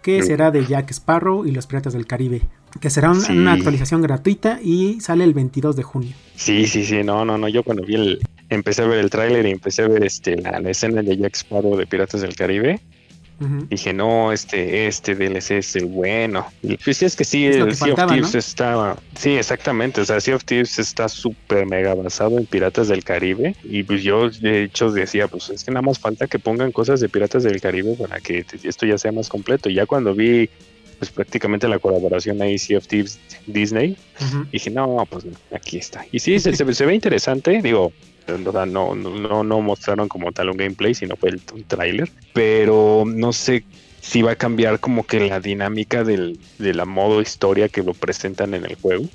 que 0.01 0.21
Mm. 0.21 0.25
será 0.25 0.51
de 0.51 0.65
Jack 0.65 0.91
Sparrow 0.91 1.45
y 1.45 1.51
los 1.51 1.67
Piratas 1.67 1.91
del 1.93 2.05
Caribe, 2.07 2.41
que 2.81 2.89
será 2.89 3.13
Sí. 3.13 3.31
una 3.33 3.53
actualización 3.53 4.01
gratuita 4.01 4.59
y 4.63 4.99
sale 5.01 5.23
el 5.23 5.33
22 5.33 5.75
de 5.75 5.83
junio. 5.83 6.11
Sí, 6.35 6.65
sí, 6.67 6.85
sí, 6.85 7.03
no, 7.03 7.23
no, 7.25 7.37
no. 7.37 7.47
Yo 7.47 7.63
cuando 7.63 7.83
vi 7.83 7.95
el, 7.95 8.19
empecé 8.49 8.81
a 8.81 8.87
ver 8.87 8.99
el 8.99 9.09
tráiler 9.09 9.45
y 9.45 9.51
empecé 9.51 9.83
a 9.83 9.87
ver 9.87 10.03
este 10.03 10.35
la, 10.37 10.59
la 10.59 10.69
escena 10.71 11.01
de 11.01 11.15
Jack 11.17 11.35
Sparrow 11.35 11.75
de 11.77 11.85
Piratas 11.85 12.21
del 12.21 12.35
Caribe, 12.35 12.79
dije, 13.69 13.91
no, 13.93 14.31
este, 14.31 14.87
este 14.87 15.15
DLC 15.15 15.51
es 15.57 15.75
el 15.75 15.85
bueno. 15.85 16.45
Y 16.61 16.77
pues 16.77 16.95
sí, 16.97 17.03
es 17.03 17.15
que 17.17 17.25
sí, 17.25 17.45
Es 17.45 17.57
lo 17.57 17.65
que 17.65 17.71
el 17.71 17.75
Sea 17.75 17.87
faltaba, 17.87 18.05
of 18.05 18.13
Thieves 18.13 18.33
¿no? 18.33 18.39
está, 18.39 18.95
sí, 19.17 19.31
exactamente, 19.31 19.99
o 19.99 20.05
sea, 20.05 20.21
Sea 20.21 20.35
of 20.37 20.45
Thieves 20.45 20.79
está 20.79 21.09
súper 21.09 21.65
mega 21.65 21.93
basado 21.93 22.37
en 22.37 22.45
Piratas 22.45 22.87
del 22.87 23.03
Caribe 23.03 23.53
y 23.65 23.83
pues 23.83 24.01
yo 24.01 24.29
de 24.29 24.63
hecho 24.63 24.91
decía, 24.91 25.27
pues 25.27 25.49
es 25.49 25.65
que 25.65 25.71
nada 25.71 25.81
más 25.81 25.99
falta 25.99 26.27
que 26.27 26.39
pongan 26.39 26.71
cosas 26.71 27.01
de 27.01 27.09
Piratas 27.09 27.43
del 27.43 27.59
Caribe 27.59 27.95
para 27.99 28.21
que 28.21 28.45
esto 28.63 28.85
ya 28.85 28.97
sea 28.97 29.11
más 29.11 29.27
completo. 29.27 29.69
Y 29.69 29.73
ya 29.73 29.85
cuando 29.87 30.15
vi 30.15 30.49
pues 31.03 31.11
prácticamente 31.15 31.67
la 31.67 31.79
colaboración 31.79 32.41
ahí 32.41 32.57
Sea 32.57 32.77
of 32.77 32.87
Thieves 32.87 33.19
Disney, 33.45 33.97
Ujú. 34.21 34.45
dije, 34.51 34.69
no, 34.69 35.05
pues 35.09 35.25
aquí 35.51 35.77
está. 35.77 36.05
Y 36.11 36.19
sí, 36.19 36.39
se, 36.39 36.55
se- 36.55 36.73
se 36.73 36.85
ve 36.85 36.95
interesante, 36.95 37.61
digo, 37.61 37.91
no, 38.27 38.95
no, 38.95 39.43
no 39.43 39.61
mostraron 39.61 40.07
como 40.07 40.31
tal 40.31 40.49
un 40.49 40.57
gameplay, 40.57 40.93
sino 40.93 41.15
fue 41.17 41.31
el, 41.31 41.41
un 41.53 41.63
tráiler, 41.65 42.09
pero 42.33 43.03
no 43.05 43.33
sé 43.33 43.63
si 43.99 44.21
va 44.21 44.31
a 44.31 44.35
cambiar 44.35 44.79
como 44.79 45.05
que 45.05 45.19
la 45.19 45.39
dinámica 45.41 46.03
del, 46.05 46.39
de 46.57 46.73
la 46.73 46.85
modo 46.85 47.21
historia 47.21 47.67
que 47.69 47.83
lo 47.83 47.93
presentan 47.93 48.53
en 48.53 48.63
el 48.65 48.75
juego. 48.75 49.05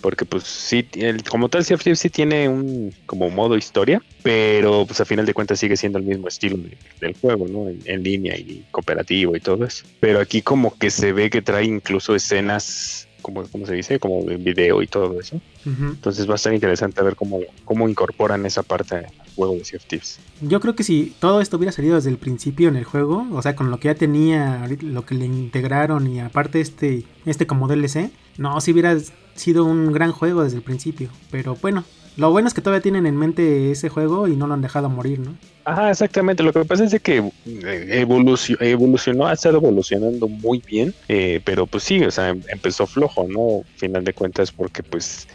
Porque 0.00 0.24
pues 0.24 0.44
sí, 0.44 0.86
el- 0.94 1.22
como 1.24 1.48
tal 1.48 1.64
Sea 1.64 1.74
of 1.76 1.82
Thieves 1.82 1.98
sí 2.00 2.08
tiene 2.10 2.48
un 2.48 2.92
como 3.06 3.28
modo 3.30 3.56
historia, 3.56 4.00
pero 4.22 4.84
pues 4.86 5.00
a 5.00 5.04
final 5.04 5.26
de 5.26 5.34
cuentas 5.34 5.58
sigue 5.60 5.76
siendo 5.76 5.98
el 5.98 6.04
mismo 6.04 6.28
estilo 6.28 6.56
de- 6.56 6.76
del 7.00 7.14
juego, 7.20 7.46
¿no? 7.48 7.68
En, 7.68 7.80
en 7.84 8.02
línea 8.02 8.36
y 8.36 8.64
cooperativo 8.70 9.36
y 9.36 9.40
todo 9.40 9.64
eso. 9.64 9.84
Pero 10.00 10.20
aquí 10.20 10.42
como 10.42 10.76
que 10.78 10.90
se 10.90 11.12
ve 11.12 11.28
que 11.30 11.42
trae 11.42 11.64
incluso 11.64 12.14
escenas, 12.14 13.06
como, 13.22 13.42
¿cómo 13.48 13.66
se 13.66 13.74
dice? 13.74 13.98
Como 13.98 14.24
de 14.24 14.36
video 14.36 14.80
y 14.82 14.86
todo 14.86 15.20
eso. 15.20 15.40
Entonces 15.66 16.26
va 16.26 16.32
a 16.32 16.36
estar 16.36 16.54
interesante 16.54 17.02
ver 17.02 17.16
cómo, 17.16 17.40
cómo 17.64 17.86
incorporan 17.86 18.46
esa 18.46 18.62
parte 18.62 18.94
al 18.96 19.06
juego 19.36 19.54
de 19.56 19.64
Sea 19.66 19.76
of 19.76 19.84
Thieves. 19.84 20.18
Yo 20.40 20.58
creo 20.60 20.74
que 20.74 20.82
si 20.84 21.12
todo 21.20 21.42
esto 21.42 21.58
hubiera 21.58 21.70
salido 21.72 21.96
desde 21.96 22.08
el 22.08 22.16
principio 22.16 22.68
en 22.68 22.76
el 22.76 22.84
juego, 22.84 23.26
o 23.32 23.42
sea, 23.42 23.54
con 23.54 23.70
lo 23.70 23.78
que 23.78 23.88
ya 23.88 23.94
tenía, 23.94 24.66
lo 24.80 25.04
que 25.04 25.14
le 25.14 25.26
integraron 25.26 26.06
y 26.06 26.20
aparte 26.20 26.60
este, 26.62 27.02
este 27.26 27.46
como 27.46 27.68
DLC, 27.68 28.10
no, 28.38 28.58
si 28.62 28.72
hubiera 28.72 28.96
sido 29.34 29.64
un 29.64 29.92
gran 29.92 30.12
juego 30.12 30.42
desde 30.44 30.56
el 30.58 30.62
principio. 30.62 31.08
Pero 31.30 31.56
bueno, 31.60 31.84
lo 32.16 32.30
bueno 32.30 32.48
es 32.48 32.54
que 32.54 32.60
todavía 32.60 32.82
tienen 32.82 33.06
en 33.06 33.16
mente 33.16 33.70
ese 33.70 33.88
juego 33.88 34.28
y 34.28 34.36
no 34.36 34.46
lo 34.46 34.54
han 34.54 34.62
dejado 34.62 34.88
morir, 34.88 35.20
¿no? 35.20 35.34
Ajá, 35.64 35.90
exactamente. 35.90 36.42
Lo 36.42 36.52
que 36.52 36.64
pasa 36.64 36.84
es 36.84 37.00
que 37.00 37.18
eh, 37.18 37.88
evolucio- 38.00 38.56
evolucionó, 38.60 39.26
ha 39.26 39.32
estado 39.34 39.58
evolucionando 39.58 40.26
muy 40.28 40.62
bien, 40.66 40.94
eh, 41.08 41.40
pero 41.44 41.66
pues 41.66 41.84
sí, 41.84 42.02
o 42.02 42.10
sea, 42.10 42.30
em- 42.30 42.42
empezó 42.48 42.86
flojo, 42.86 43.26
¿no? 43.28 43.62
Final 43.76 44.04
de 44.04 44.12
cuentas, 44.12 44.50
porque 44.52 44.82
pues 44.82 45.28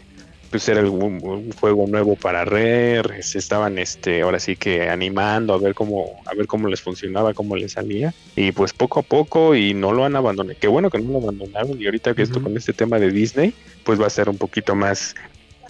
pues 0.56 0.68
era 0.70 0.80
un, 0.90 1.20
un 1.22 1.52
juego 1.52 1.86
nuevo 1.86 2.16
para 2.16 2.44
Rare, 2.46 3.22
se 3.22 3.38
estaban 3.38 3.78
este 3.78 4.22
ahora 4.22 4.40
sí 4.40 4.56
que 4.56 4.88
animando 4.88 5.52
a 5.52 5.58
ver 5.58 5.74
cómo 5.74 6.22
a 6.24 6.34
ver 6.34 6.46
cómo 6.46 6.66
les 6.68 6.80
funcionaba, 6.80 7.34
cómo 7.34 7.56
les 7.56 7.72
salía 7.72 8.14
y 8.34 8.52
pues 8.52 8.72
poco 8.72 9.00
a 9.00 9.02
poco 9.02 9.54
y 9.54 9.74
no 9.74 9.92
lo 9.92 10.04
han 10.06 10.16
abandonado. 10.16 10.56
Qué 10.58 10.66
bueno 10.68 10.88
que 10.88 10.98
no 10.98 11.12
lo 11.12 11.18
abandonaron 11.18 11.80
y 11.80 11.84
ahorita 11.84 12.14
que 12.14 12.22
esto 12.22 12.38
Ujú. 12.38 12.44
con 12.48 12.56
este 12.56 12.72
tema 12.72 12.98
de 12.98 13.10
Disney, 13.10 13.52
pues 13.84 14.00
va 14.00 14.06
a 14.06 14.10
ser 14.10 14.30
un 14.30 14.38
poquito 14.38 14.74
más 14.74 15.14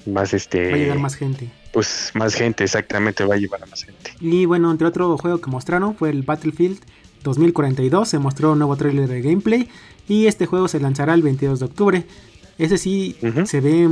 más 0.06 0.32
este 0.34 0.68
Va 0.70 0.74
a 0.76 0.78
llegar 0.78 0.98
más 1.00 1.16
gente. 1.16 1.48
pues 1.72 2.12
más 2.14 2.34
gente, 2.34 2.62
exactamente, 2.62 3.24
va 3.24 3.34
a 3.34 3.38
llevar 3.38 3.62
a 3.64 3.66
más 3.66 3.82
gente. 3.82 4.12
Y 4.20 4.44
bueno, 4.46 4.70
entre 4.70 4.86
otro 4.86 5.18
juego 5.18 5.40
que 5.40 5.50
mostraron 5.50 5.96
fue 5.96 6.10
el 6.10 6.22
Battlefield 6.22 6.78
2042. 7.24 8.08
Se 8.08 8.20
mostró 8.20 8.52
un 8.52 8.58
nuevo 8.60 8.76
trailer 8.76 9.08
de 9.08 9.20
gameplay. 9.20 9.68
Y 10.08 10.26
este 10.28 10.46
juego 10.46 10.68
se 10.68 10.78
lanzará 10.78 11.14
el 11.14 11.22
22 11.22 11.58
de 11.58 11.64
octubre. 11.66 12.04
Ese 12.58 12.78
sí 12.78 13.16
se 13.46 13.60
ve 13.60 13.88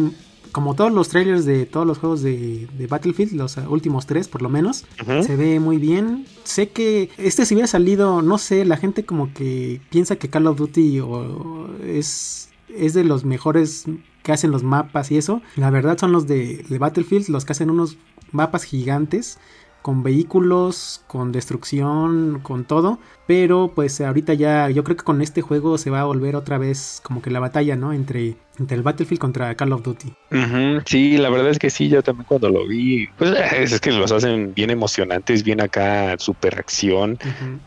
como 0.55 0.75
todos 0.75 0.93
los 0.93 1.09
trailers 1.09 1.45
de 1.45 1.67
todos 1.67 1.85
los 1.87 1.99
juegos 1.99 2.23
de, 2.23 2.69
de 2.79 2.87
Battlefield, 2.87 3.33
los 3.33 3.57
uh, 3.57 3.69
últimos 3.69 4.07
tres 4.07 4.29
por 4.29 4.41
lo 4.41 4.49
menos. 4.49 4.87
Se 5.25 5.35
ve 5.37 5.59
muy 5.59 5.79
bien. 5.79 6.27
Sé 6.45 6.69
que 6.71 7.11
este 7.19 7.45
si 7.45 7.55
hubiera 7.55 7.67
salido, 7.67 8.23
no 8.23 8.39
sé, 8.39 8.65
la 8.65 8.77
gente 8.77 9.05
como 9.05 9.35
que 9.35 9.81
piensa 9.91 10.15
que 10.17 10.31
Call 10.31 10.47
of 10.47 10.57
Duty 10.57 11.01
o- 11.01 11.69
es, 11.85 12.51
es 12.69 12.95
de 12.95 13.03
los 13.03 13.25
mejores 13.25 13.87
que 14.23 14.33
hacen 14.33 14.53
los 14.53 14.63
mapas 14.63 15.11
y 15.11 15.17
eso. 15.19 15.43
La 15.57 15.71
verdad 15.71 15.99
son 15.99 16.13
los 16.13 16.27
de, 16.27 16.65
de 16.69 16.79
Battlefield, 16.79 17.29
los 17.31 17.45
que 17.45 17.53
hacen 17.53 17.69
unos 17.69 17.99
mapas 18.33 18.63
gigantes 18.63 19.39
con 19.83 20.03
vehículos, 20.03 21.03
con 21.09 21.31
destrucción, 21.31 22.41
con 22.43 22.65
todo. 22.65 22.99
Pero 23.27 23.73
pues 23.75 24.01
ahorita 24.01 24.33
ya, 24.35 24.71
yo 24.71 24.83
creo 24.83 24.97
que 24.97 25.05
con 25.05 25.21
este 25.21 25.43
juego 25.43 25.77
se 25.79 25.91
va 25.91 26.01
a 26.01 26.05
volver 26.05 26.37
otra 26.37 26.57
vez 26.59 27.01
como 27.03 27.21
que 27.21 27.31
la 27.31 27.41
batalla, 27.41 27.77
¿no? 27.77 27.93
Entre, 27.93 28.37
entre 28.59 28.77
el 28.77 28.83
Battlefield 28.83 29.21
contra 29.21 29.55
Call 29.55 29.73
of 29.73 29.83
Duty. 29.83 30.13
Sí, 30.87 31.17
la 31.17 31.31
verdad 31.31 31.51
es 31.51 31.59
que 31.59 31.71
sí, 31.71 31.89
yo 31.89 32.03
también 32.03 32.27
cuando 32.27 32.49
lo 32.49 32.67
vi, 32.67 33.09
pues 33.19 33.35
es, 33.53 33.81
que 33.81 33.93
los 33.93 34.13
hacen 34.13 34.55
bien 34.55 34.71
emocionantes, 34.71 35.43
bien 35.43 35.61
acá, 35.61 36.17
super 36.19 36.59
acción, 36.59 37.19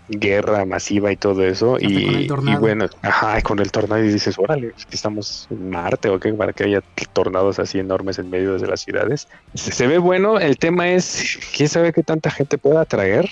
guerra 0.09 0.65
masiva 0.65 1.11
y 1.11 1.17
todo 1.17 1.43
eso. 1.43 1.77
Y, 1.79 2.27
bueno, 2.59 2.87
ajá, 3.01 3.41
con 3.41 3.59
el 3.59 3.71
tornado 3.71 4.03
y 4.03 4.09
dices, 4.09 4.37
órale, 4.37 4.73
es 4.77 4.85
que 4.85 4.95
estamos 4.95 5.47
en 5.49 5.69
Marte 5.69 6.09
o 6.09 6.19
qué, 6.19 6.33
para 6.33 6.53
que 6.53 6.63
haya 6.65 6.81
tornados 7.13 7.59
así 7.59 7.79
enormes 7.79 8.19
en 8.19 8.29
medio 8.29 8.57
de 8.57 8.67
las 8.67 8.81
ciudades. 8.81 9.27
Se, 9.53 9.71
se 9.71 9.87
ve 9.87 9.97
bueno, 9.97 10.39
el 10.39 10.57
tema 10.57 10.89
es, 10.89 11.39
quién 11.55 11.69
sabe 11.69 11.93
qué 11.93 12.03
tanta 12.03 12.31
gente 12.31 12.57
pueda 12.57 12.81
atraer, 12.81 13.29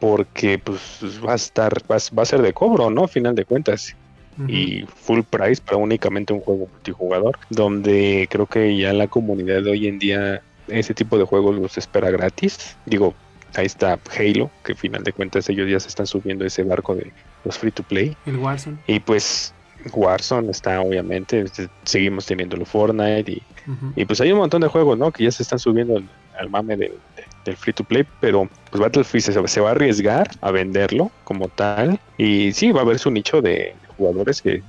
porque 0.00 0.58
pues 0.58 1.00
va 1.24 1.32
a 1.32 1.36
estar, 1.36 1.72
va, 1.90 1.96
va 2.16 2.22
a 2.22 2.26
ser 2.26 2.42
de 2.42 2.52
cobro, 2.52 2.90
¿no? 2.90 3.08
Final 3.08 3.34
de 3.34 3.44
cuentas 3.44 3.96
Y 4.46 4.84
full 5.02 5.20
price 5.22 5.60
para 5.60 5.78
únicamente 5.78 6.32
un 6.32 6.40
juego 6.40 6.68
multijugador, 6.72 7.38
donde 7.50 8.28
creo 8.30 8.46
que 8.46 8.76
ya 8.76 8.92
la 8.92 9.08
comunidad 9.08 9.62
de 9.62 9.70
hoy 9.70 9.86
en 9.88 9.98
día 9.98 10.42
ese 10.68 10.94
tipo 10.94 11.18
de 11.18 11.24
juegos 11.24 11.56
los 11.58 11.76
espera 11.78 12.10
gratis. 12.10 12.76
Digo, 12.86 13.14
ahí 13.56 13.66
está 13.66 13.98
Halo, 14.16 14.50
que 14.64 14.72
al 14.72 14.78
final 14.78 15.02
de 15.02 15.12
cuentas 15.12 15.48
ellos 15.48 15.68
ya 15.68 15.80
se 15.80 15.88
están 15.88 16.06
subiendo 16.06 16.44
ese 16.44 16.62
barco 16.62 16.94
de 16.94 17.10
los 17.44 17.58
free 17.58 17.72
to 17.72 17.82
play. 17.82 18.16
El 18.26 18.36
Warzone. 18.36 18.76
Y 18.86 19.00
pues 19.00 19.54
Warzone 19.92 20.50
está 20.50 20.80
obviamente, 20.80 21.40
este, 21.40 21.68
seguimos 21.84 22.26
teniendo 22.26 22.62
Fortnite 22.64 23.32
y, 23.32 23.42
Ujú. 23.66 23.92
y 23.96 24.04
pues 24.04 24.20
hay 24.20 24.32
un 24.32 24.38
montón 24.38 24.60
de 24.60 24.68
juegos, 24.68 24.98
¿no? 24.98 25.10
Que 25.10 25.24
ya 25.24 25.30
se 25.30 25.42
están 25.42 25.58
subiendo 25.58 25.96
al, 25.96 26.08
al 26.38 26.50
mame 26.50 26.76
del, 26.76 26.92
del 27.44 27.56
free 27.56 27.72
to 27.72 27.84
play, 27.84 28.04
pero 28.20 28.48
pues 28.70 28.80
Battlefield 28.80 29.22
se, 29.24 29.48
se 29.48 29.60
va 29.60 29.68
a 29.68 29.72
arriesgar 29.72 30.30
a 30.40 30.50
venderlo 30.50 31.10
como 31.24 31.48
tal. 31.48 31.98
Y 32.18 32.52
sí, 32.52 32.72
va 32.72 32.80
a 32.80 32.82
haber 32.84 32.98
su 32.98 33.10
nicho 33.10 33.40
de 33.40 33.74
jugadores 33.98 34.40
que 34.40 34.62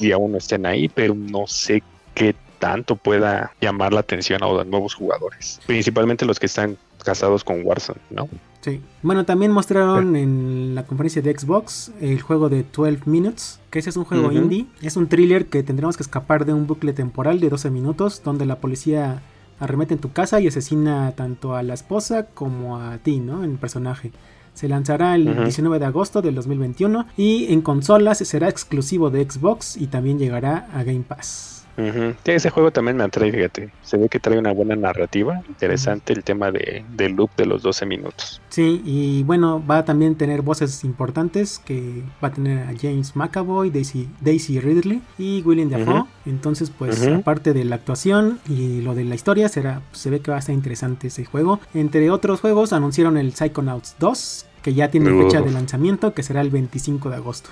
día 0.00 0.18
uno 0.18 0.38
estén 0.38 0.66
ahí, 0.66 0.88
pero 0.88 1.14
no 1.14 1.46
sé 1.46 1.82
qué 2.14 2.34
tanto 2.58 2.96
pueda 2.96 3.52
llamar 3.60 3.92
la 3.92 4.00
atención 4.00 4.42
a 4.42 4.46
los 4.46 4.66
nuevos 4.66 4.94
jugadores. 4.94 5.60
Principalmente 5.66 6.24
los 6.26 6.38
que 6.38 6.46
están 6.46 6.76
casados 7.04 7.44
con 7.44 7.64
Warzone, 7.64 8.00
¿no? 8.10 8.28
Sí. 8.60 8.82
Bueno, 9.02 9.24
también 9.24 9.52
mostraron 9.52 10.16
en 10.16 10.74
la 10.74 10.84
conferencia 10.84 11.22
de 11.22 11.36
Xbox 11.36 11.92
el 12.00 12.20
juego 12.20 12.50
de 12.50 12.64
12 12.64 12.98
Minutes, 13.06 13.58
que 13.70 13.78
ese 13.78 13.88
es 13.88 13.96
un 13.96 14.04
juego 14.04 14.30
indie. 14.30 14.66
Es 14.82 14.96
un 14.96 15.08
thriller 15.08 15.46
que 15.46 15.62
tendremos 15.62 15.96
que 15.96 16.02
escapar 16.02 16.44
de 16.44 16.52
un 16.52 16.66
bucle 16.66 16.92
temporal 16.92 17.40
de 17.40 17.48
12 17.48 17.70
minutos 17.70 18.22
donde 18.22 18.44
la 18.44 18.56
policía 18.56 19.22
arremete 19.58 19.94
en 19.94 20.00
tu 20.00 20.12
casa 20.12 20.40
y 20.40 20.48
asesina 20.48 21.12
tanto 21.12 21.54
a 21.54 21.62
la 21.62 21.74
esposa 21.74 22.26
como 22.26 22.78
a 22.78 22.98
ti, 22.98 23.20
¿no? 23.20 23.44
En 23.44 23.56
personaje. 23.56 24.12
Se 24.54 24.68
lanzará 24.68 25.14
el 25.14 25.28
Ujú. 25.28 25.42
19 25.44 25.78
de 25.78 25.84
agosto 25.86 26.22
del 26.22 26.34
2021 26.34 27.06
y 27.16 27.52
en 27.52 27.62
consolas 27.62 28.18
será 28.18 28.48
exclusivo 28.48 29.10
de 29.10 29.28
Xbox 29.30 29.76
y 29.76 29.86
también 29.86 30.18
llegará 30.18 30.68
a 30.74 30.82
Game 30.82 31.04
Pass. 31.06 31.59
Sí, 31.76 32.32
ese 32.32 32.50
juego 32.50 32.70
también 32.70 32.96
me 32.96 33.04
atrae, 33.04 33.32
fíjate. 33.32 33.70
Se 33.82 33.96
ve 33.96 34.08
que 34.08 34.20
trae 34.20 34.38
una 34.38 34.52
buena 34.52 34.76
narrativa. 34.76 35.42
Interesante 35.48 36.12
el 36.12 36.24
tema 36.24 36.50
de, 36.50 36.84
del 36.94 37.12
loop 37.12 37.30
de 37.36 37.46
los 37.46 37.62
12 37.62 37.86
minutos. 37.86 38.40
Sí, 38.48 38.82
y 38.84 39.22
bueno, 39.22 39.64
va 39.66 39.78
a 39.78 39.84
también 39.84 40.14
tener 40.16 40.42
voces 40.42 40.84
importantes 40.84 41.58
que 41.58 42.02
va 42.22 42.28
a 42.28 42.32
tener 42.32 42.66
a 42.68 42.72
James 42.78 43.16
McAvoy, 43.16 43.70
Daisy, 43.70 44.08
Daisy 44.20 44.60
Ridley 44.60 45.02
y 45.18 45.42
William 45.42 45.70
Dafoe. 45.70 46.04
Entonces, 46.26 46.70
pues 46.70 47.06
aparte 47.06 47.52
de 47.52 47.64
la 47.64 47.76
actuación 47.76 48.40
y 48.48 48.80
lo 48.82 48.94
de 48.94 49.04
la 49.04 49.14
historia, 49.14 49.48
será, 49.48 49.82
se 49.92 50.10
ve 50.10 50.20
que 50.20 50.30
va 50.30 50.36
a 50.36 50.40
estar 50.40 50.54
interesante 50.54 51.08
ese 51.08 51.24
juego. 51.24 51.60
Entre 51.74 52.10
otros 52.10 52.40
juegos, 52.40 52.72
anunciaron 52.72 53.16
el 53.16 53.32
Psychonauts 53.32 53.96
2, 53.98 54.46
que 54.62 54.74
ya 54.74 54.90
tiene 54.90 55.10
fecha 55.22 55.40
de 55.40 55.50
lanzamiento, 55.50 56.12
que 56.14 56.22
será 56.22 56.40
el 56.40 56.50
25 56.50 57.10
de 57.10 57.16
agosto. 57.16 57.50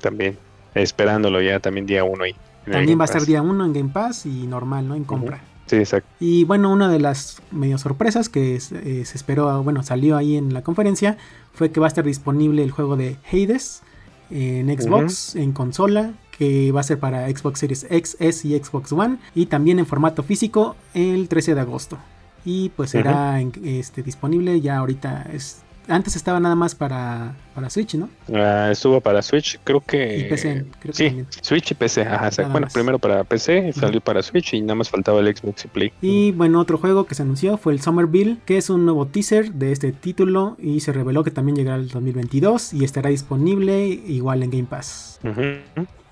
También. 0.00 0.36
Esperándolo 0.74 1.40
ya 1.40 1.60
también 1.60 1.86
día 1.86 2.04
uno 2.04 2.24
ahí. 2.24 2.36
También 2.72 2.98
va 2.98 3.04
a 3.04 3.06
estar 3.06 3.22
día 3.24 3.42
1 3.42 3.64
en 3.64 3.72
Game 3.72 3.90
Pass 3.90 4.26
y 4.26 4.46
normal, 4.46 4.88
¿no? 4.88 4.94
En 4.94 5.04
compra. 5.04 5.40
Sí, 5.66 5.76
exacto. 5.76 6.08
Y 6.18 6.44
bueno, 6.44 6.72
una 6.72 6.88
de 6.88 6.98
las 6.98 7.42
medio 7.50 7.76
sorpresas 7.78 8.28
que 8.28 8.56
eh, 8.56 8.58
se 9.04 9.16
esperó, 9.16 9.62
bueno, 9.62 9.82
salió 9.82 10.16
ahí 10.16 10.36
en 10.36 10.54
la 10.54 10.62
conferencia, 10.62 11.18
fue 11.52 11.70
que 11.70 11.78
va 11.80 11.86
a 11.86 11.88
estar 11.88 12.04
disponible 12.04 12.62
el 12.64 12.70
juego 12.70 12.96
de 12.96 13.16
Hades 13.30 13.82
en 14.30 14.68
Xbox, 14.78 15.36
en 15.36 15.52
consola, 15.52 16.12
que 16.38 16.70
va 16.72 16.80
a 16.80 16.84
ser 16.84 16.98
para 16.98 17.28
Xbox 17.28 17.58
Series 17.60 17.86
X, 17.90 18.16
S 18.20 18.46
y 18.48 18.56
Xbox 18.58 18.92
One, 18.92 19.18
y 19.34 19.46
también 19.46 19.78
en 19.78 19.86
formato 19.86 20.22
físico 20.22 20.76
el 20.94 21.28
13 21.28 21.54
de 21.54 21.60
agosto. 21.60 21.98
Y 22.44 22.70
pues 22.70 22.90
será 22.90 23.40
en- 23.40 23.52
este, 23.64 24.02
disponible 24.02 24.60
ya 24.60 24.78
ahorita. 24.78 25.26
Es, 25.32 25.62
antes 25.88 26.14
estaba 26.16 26.38
nada 26.40 26.54
más 26.54 26.74
para, 26.74 27.34
para 27.54 27.70
Switch, 27.70 27.94
¿no? 27.94 28.08
Ah, 28.34 28.68
estuvo 28.70 29.00
para 29.00 29.22
Switch, 29.22 29.58
creo 29.64 29.80
que. 29.80 30.18
Y 30.18 30.24
PC, 30.24 30.66
creo 30.80 30.92
que 30.92 30.92
sí, 30.92 31.06
también. 31.06 31.26
Switch 31.42 31.70
y 31.70 31.74
PC. 31.74 32.02
Ajá. 32.02 32.30
Nada 32.30 32.48
Bueno, 32.50 32.66
más. 32.66 32.72
primero 32.72 32.98
para 32.98 33.24
PC, 33.24 33.72
salió 33.72 34.00
para 34.00 34.22
Switch 34.22 34.54
y 34.54 34.60
nada 34.60 34.74
más 34.76 34.90
faltaba 34.90 35.20
el 35.20 35.36
Xbox 35.36 35.64
y 35.64 35.68
Play. 35.68 35.92
Y 36.00 36.32
bueno, 36.32 36.60
otro 36.60 36.78
juego 36.78 37.06
que 37.06 37.14
se 37.14 37.22
anunció 37.22 37.56
fue 37.56 37.72
el 37.72 37.80
Somerville, 37.80 38.38
que 38.44 38.58
es 38.58 38.70
un 38.70 38.84
nuevo 38.84 39.06
teaser 39.06 39.52
de 39.52 39.72
este 39.72 39.92
título 39.92 40.56
y 40.58 40.80
se 40.80 40.92
reveló 40.92 41.24
que 41.24 41.30
también 41.30 41.56
llegará 41.56 41.76
el 41.76 41.88
2022 41.88 42.74
y 42.74 42.84
estará 42.84 43.10
disponible 43.10 43.86
igual 43.86 44.42
en 44.42 44.50
Game 44.50 44.64
Pass. 44.68 45.20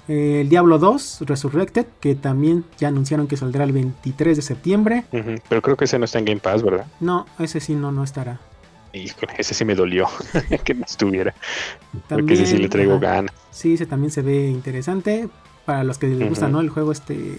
Eh, 0.08 0.42
El 0.42 0.48
Diablo 0.48 0.78
2 0.78 1.22
Resurrected, 1.26 1.86
que 2.00 2.14
también 2.14 2.64
ya 2.78 2.88
anunciaron 2.88 3.26
que 3.26 3.36
saldrá 3.36 3.64
el 3.64 3.72
23 3.72 4.36
de 4.36 4.42
septiembre. 4.42 5.04
Pero 5.48 5.62
creo 5.62 5.76
que 5.76 5.86
ese 5.86 5.98
no 5.98 6.04
está 6.04 6.18
en 6.20 6.24
Game 6.26 6.40
Pass, 6.40 6.62
¿verdad? 6.62 6.86
No, 7.00 7.26
ese 7.40 7.58
sí 7.60 7.74
no, 7.74 7.90
no 7.90 8.04
estará. 8.04 8.40
Híjole, 9.04 9.32
ese 9.38 9.54
sí 9.54 9.64
me 9.64 9.74
dolió 9.74 10.06
que 10.64 10.74
no 10.74 10.84
estuviera. 10.84 11.34
porque 12.08 12.34
ese 12.34 12.46
sí 12.46 12.58
le 12.58 12.68
traigo 12.68 12.98
ganas. 12.98 13.32
Sí, 13.50 13.74
ese 13.74 13.86
también 13.86 14.10
se 14.10 14.22
ve 14.22 14.48
interesante. 14.48 15.28
Para 15.64 15.82
los 15.82 15.98
que 15.98 16.06
les 16.06 16.28
gusta, 16.28 16.46
Ujú. 16.46 16.52
¿no? 16.54 16.60
El 16.60 16.68
juego 16.68 16.92
este 16.92 17.38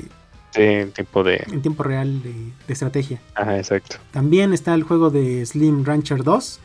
Sí, 0.51 0.91
tipo 0.95 1.23
de. 1.23 1.43
en 1.51 1.61
tiempo 1.61 1.83
real 1.83 2.21
de, 2.23 2.31
de 2.33 2.73
estrategia. 2.73 3.21
Ajá, 3.35 3.57
exacto. 3.57 3.97
También 4.11 4.53
está 4.53 4.73
el 4.73 4.83
juego 4.83 5.09
de 5.09 5.45
Slim 5.45 5.85
Rancher 5.85 6.23
2, 6.23 6.59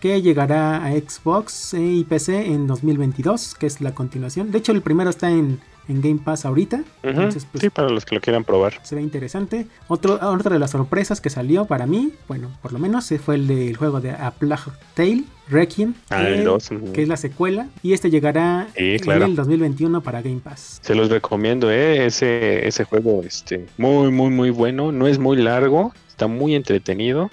que 0.00 0.20
llegará 0.20 0.84
a 0.84 0.90
Xbox 0.92 1.74
y 1.74 2.04
PC 2.04 2.46
en 2.46 2.66
2022, 2.66 3.54
que 3.54 3.66
es 3.66 3.80
la 3.80 3.94
continuación. 3.94 4.50
De 4.50 4.58
hecho, 4.58 4.72
el 4.72 4.82
primero 4.82 5.08
está 5.10 5.30
en, 5.30 5.60
en 5.88 6.00
Game 6.00 6.20
Pass 6.24 6.44
ahorita, 6.44 6.82
entonces 7.02 7.46
pues 7.50 7.62
Sí, 7.62 7.70
para 7.70 7.88
los 7.88 8.04
que 8.04 8.14
lo 8.16 8.20
quieran 8.20 8.44
probar. 8.44 8.74
se 8.82 8.94
ve 8.96 9.02
interesante. 9.02 9.66
Otro, 9.88 10.14
otra 10.20 10.52
de 10.52 10.58
las 10.58 10.70
sorpresas 10.72 11.20
que 11.20 11.30
salió 11.30 11.64
para 11.66 11.86
mí, 11.86 12.12
bueno, 12.28 12.50
por 12.62 12.72
lo 12.72 12.78
menos, 12.78 13.10
eh, 13.12 13.18
fue 13.18 13.36
el 13.36 13.46
del 13.46 13.76
juego 13.76 14.00
de 14.00 14.10
A 14.10 14.32
Plague 14.32 14.72
Tale, 14.94 15.24
Requiem, 15.48 15.94
Ah, 16.10 16.22
el 16.28 16.38
que- 16.38 16.42
2, 16.42 16.70
ujú. 16.72 16.92
que 16.92 17.02
es 17.02 17.08
la 17.08 17.16
secuela, 17.16 17.68
y 17.82 17.92
este 17.92 18.10
llegará 18.10 18.66
Sí, 18.76 18.96
claro. 19.00 19.24
en 19.26 19.30
el 19.30 19.36
2021 19.36 20.00
para 20.02 20.22
Game 20.22 20.40
Pass. 20.42 20.80
Se 20.82 20.94
los 20.96 21.08
recomiendo, 21.08 21.70
¿eh? 21.70 22.06
Ese, 22.06 22.66
ese 22.66 22.82
juego, 22.84 23.22
este, 23.24 23.66
muy, 23.78 24.10
muy, 24.10 24.30
muy 24.30 24.50
bueno. 24.50 24.90
No 24.90 25.06
es 25.06 25.18
muy 25.20 25.36
largo, 25.36 25.92
está 26.08 26.26
muy 26.26 26.54
entretenido 26.56 27.30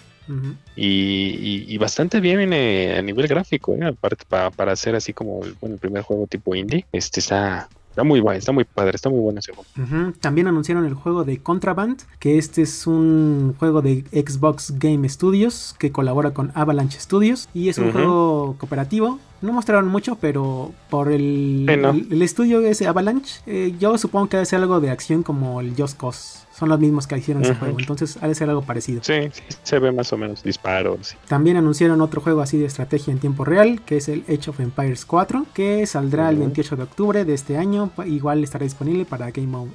y, 0.76 0.86
y- 0.86 1.66
y 1.68 1.78
bastante 1.78 2.20
bien 2.20 2.54
eh, 2.54 2.96
a 2.98 3.02
nivel 3.02 3.28
gráfico, 3.28 3.76
¿eh? 3.76 3.84
Aparte, 3.86 4.24
pa- 4.28 4.52
para 4.52 4.72
hacer 4.72 4.96
así 4.96 5.12
como 5.14 5.40
bueno, 5.60 5.76
el 5.76 5.80
primer 5.80 6.04
juego 6.04 6.28
tipo 6.28 6.56
indie, 6.56 6.86
este 6.92 7.20
está, 7.20 7.68
está 7.94 8.04
muy 8.04 8.22
bueno, 8.22 8.40
está 8.40 8.52
muy 8.52 8.64
padre, 8.64 8.96
está 8.96 9.10
muy 9.12 9.20
bueno 9.20 9.40
ese 9.40 9.54
juego. 9.54 10.14
También 10.20 10.48
anunciaron 10.48 10.84
el 10.86 10.96
juego 10.96 11.24
de 11.24 11.38
Contraband, 11.38 12.02
que 12.18 12.40
este 12.40 12.64
es 12.64 12.88
un 12.88 13.54
juego 13.60 13.84
de 13.84 14.04
Xbox 14.12 14.74
Game 14.80 15.08
Studios 15.08 15.76
que 15.78 15.92
colabora 15.92 16.32
con 16.32 16.52
Avalanche 16.56 17.00
Studios 17.00 17.48
y 17.54 17.70
es 17.70 17.78
un 17.78 17.92
juego 17.92 18.56
cooperativo. 18.58 19.20
No 19.44 19.54
mostraron 19.54 19.90
mucho, 19.90 20.18
pero 20.20 20.72
por 20.90 21.12
el, 21.12 21.66
Sí, 21.70 21.78
¿no? 21.78 21.92
el, 21.92 22.08
el 22.12 22.22
estudio 22.24 22.62
ese 22.62 22.88
Avalanche, 22.88 23.42
eh, 23.46 23.76
yo 23.80 23.96
supongo 24.00 24.28
que 24.30 24.38
debe 24.38 24.46
ser 24.48 24.62
algo 24.62 24.80
de 24.80 24.90
acción 24.90 25.22
como 25.22 25.62
el 25.62 25.76
Just 25.78 26.00
Cause. 26.00 26.40
Son 26.64 26.70
los 26.70 26.80
mismos 26.80 27.08
que 27.08 27.18
hicieron 27.18 27.44
ese 27.44 27.56
juego, 27.56 27.78
entonces 27.78 28.18
ha 28.22 28.28
de 28.30 28.36
ser 28.36 28.48
algo 28.50 28.62
parecido. 28.62 29.02
Sí, 29.04 29.16
sí, 29.34 29.42
se 29.64 29.80
ve 29.80 29.92
más 29.92 30.14
o 30.14 30.18
menos 30.18 30.44
disparos. 30.44 31.18
También 31.28 31.58
anunciaron 31.58 32.00
otro 32.00 32.22
juego 32.22 32.40
así 32.40 32.58
de 32.58 32.66
estrategia 32.68 33.12
en 33.12 33.20
tiempo 33.20 33.44
real, 33.44 33.82
que 33.86 33.98
es 33.98 34.08
el 34.08 34.24
Age 34.30 34.50
of 34.50 34.62
Empires 34.62 35.04
4, 35.06 35.46
que 35.54 35.86
saldrá 35.86 36.30
el 36.30 36.36
Ujú. 36.36 36.46
28 36.46 36.76
de 36.78 36.84
octubre 36.84 37.26
de 37.26 37.34
este 37.34 37.58
año. 37.58 37.92
Igual 38.06 38.46
estará 38.46 38.64
disponible 38.64 39.04
para 39.04 39.30
Game, 39.32 39.54
O- 39.58 39.68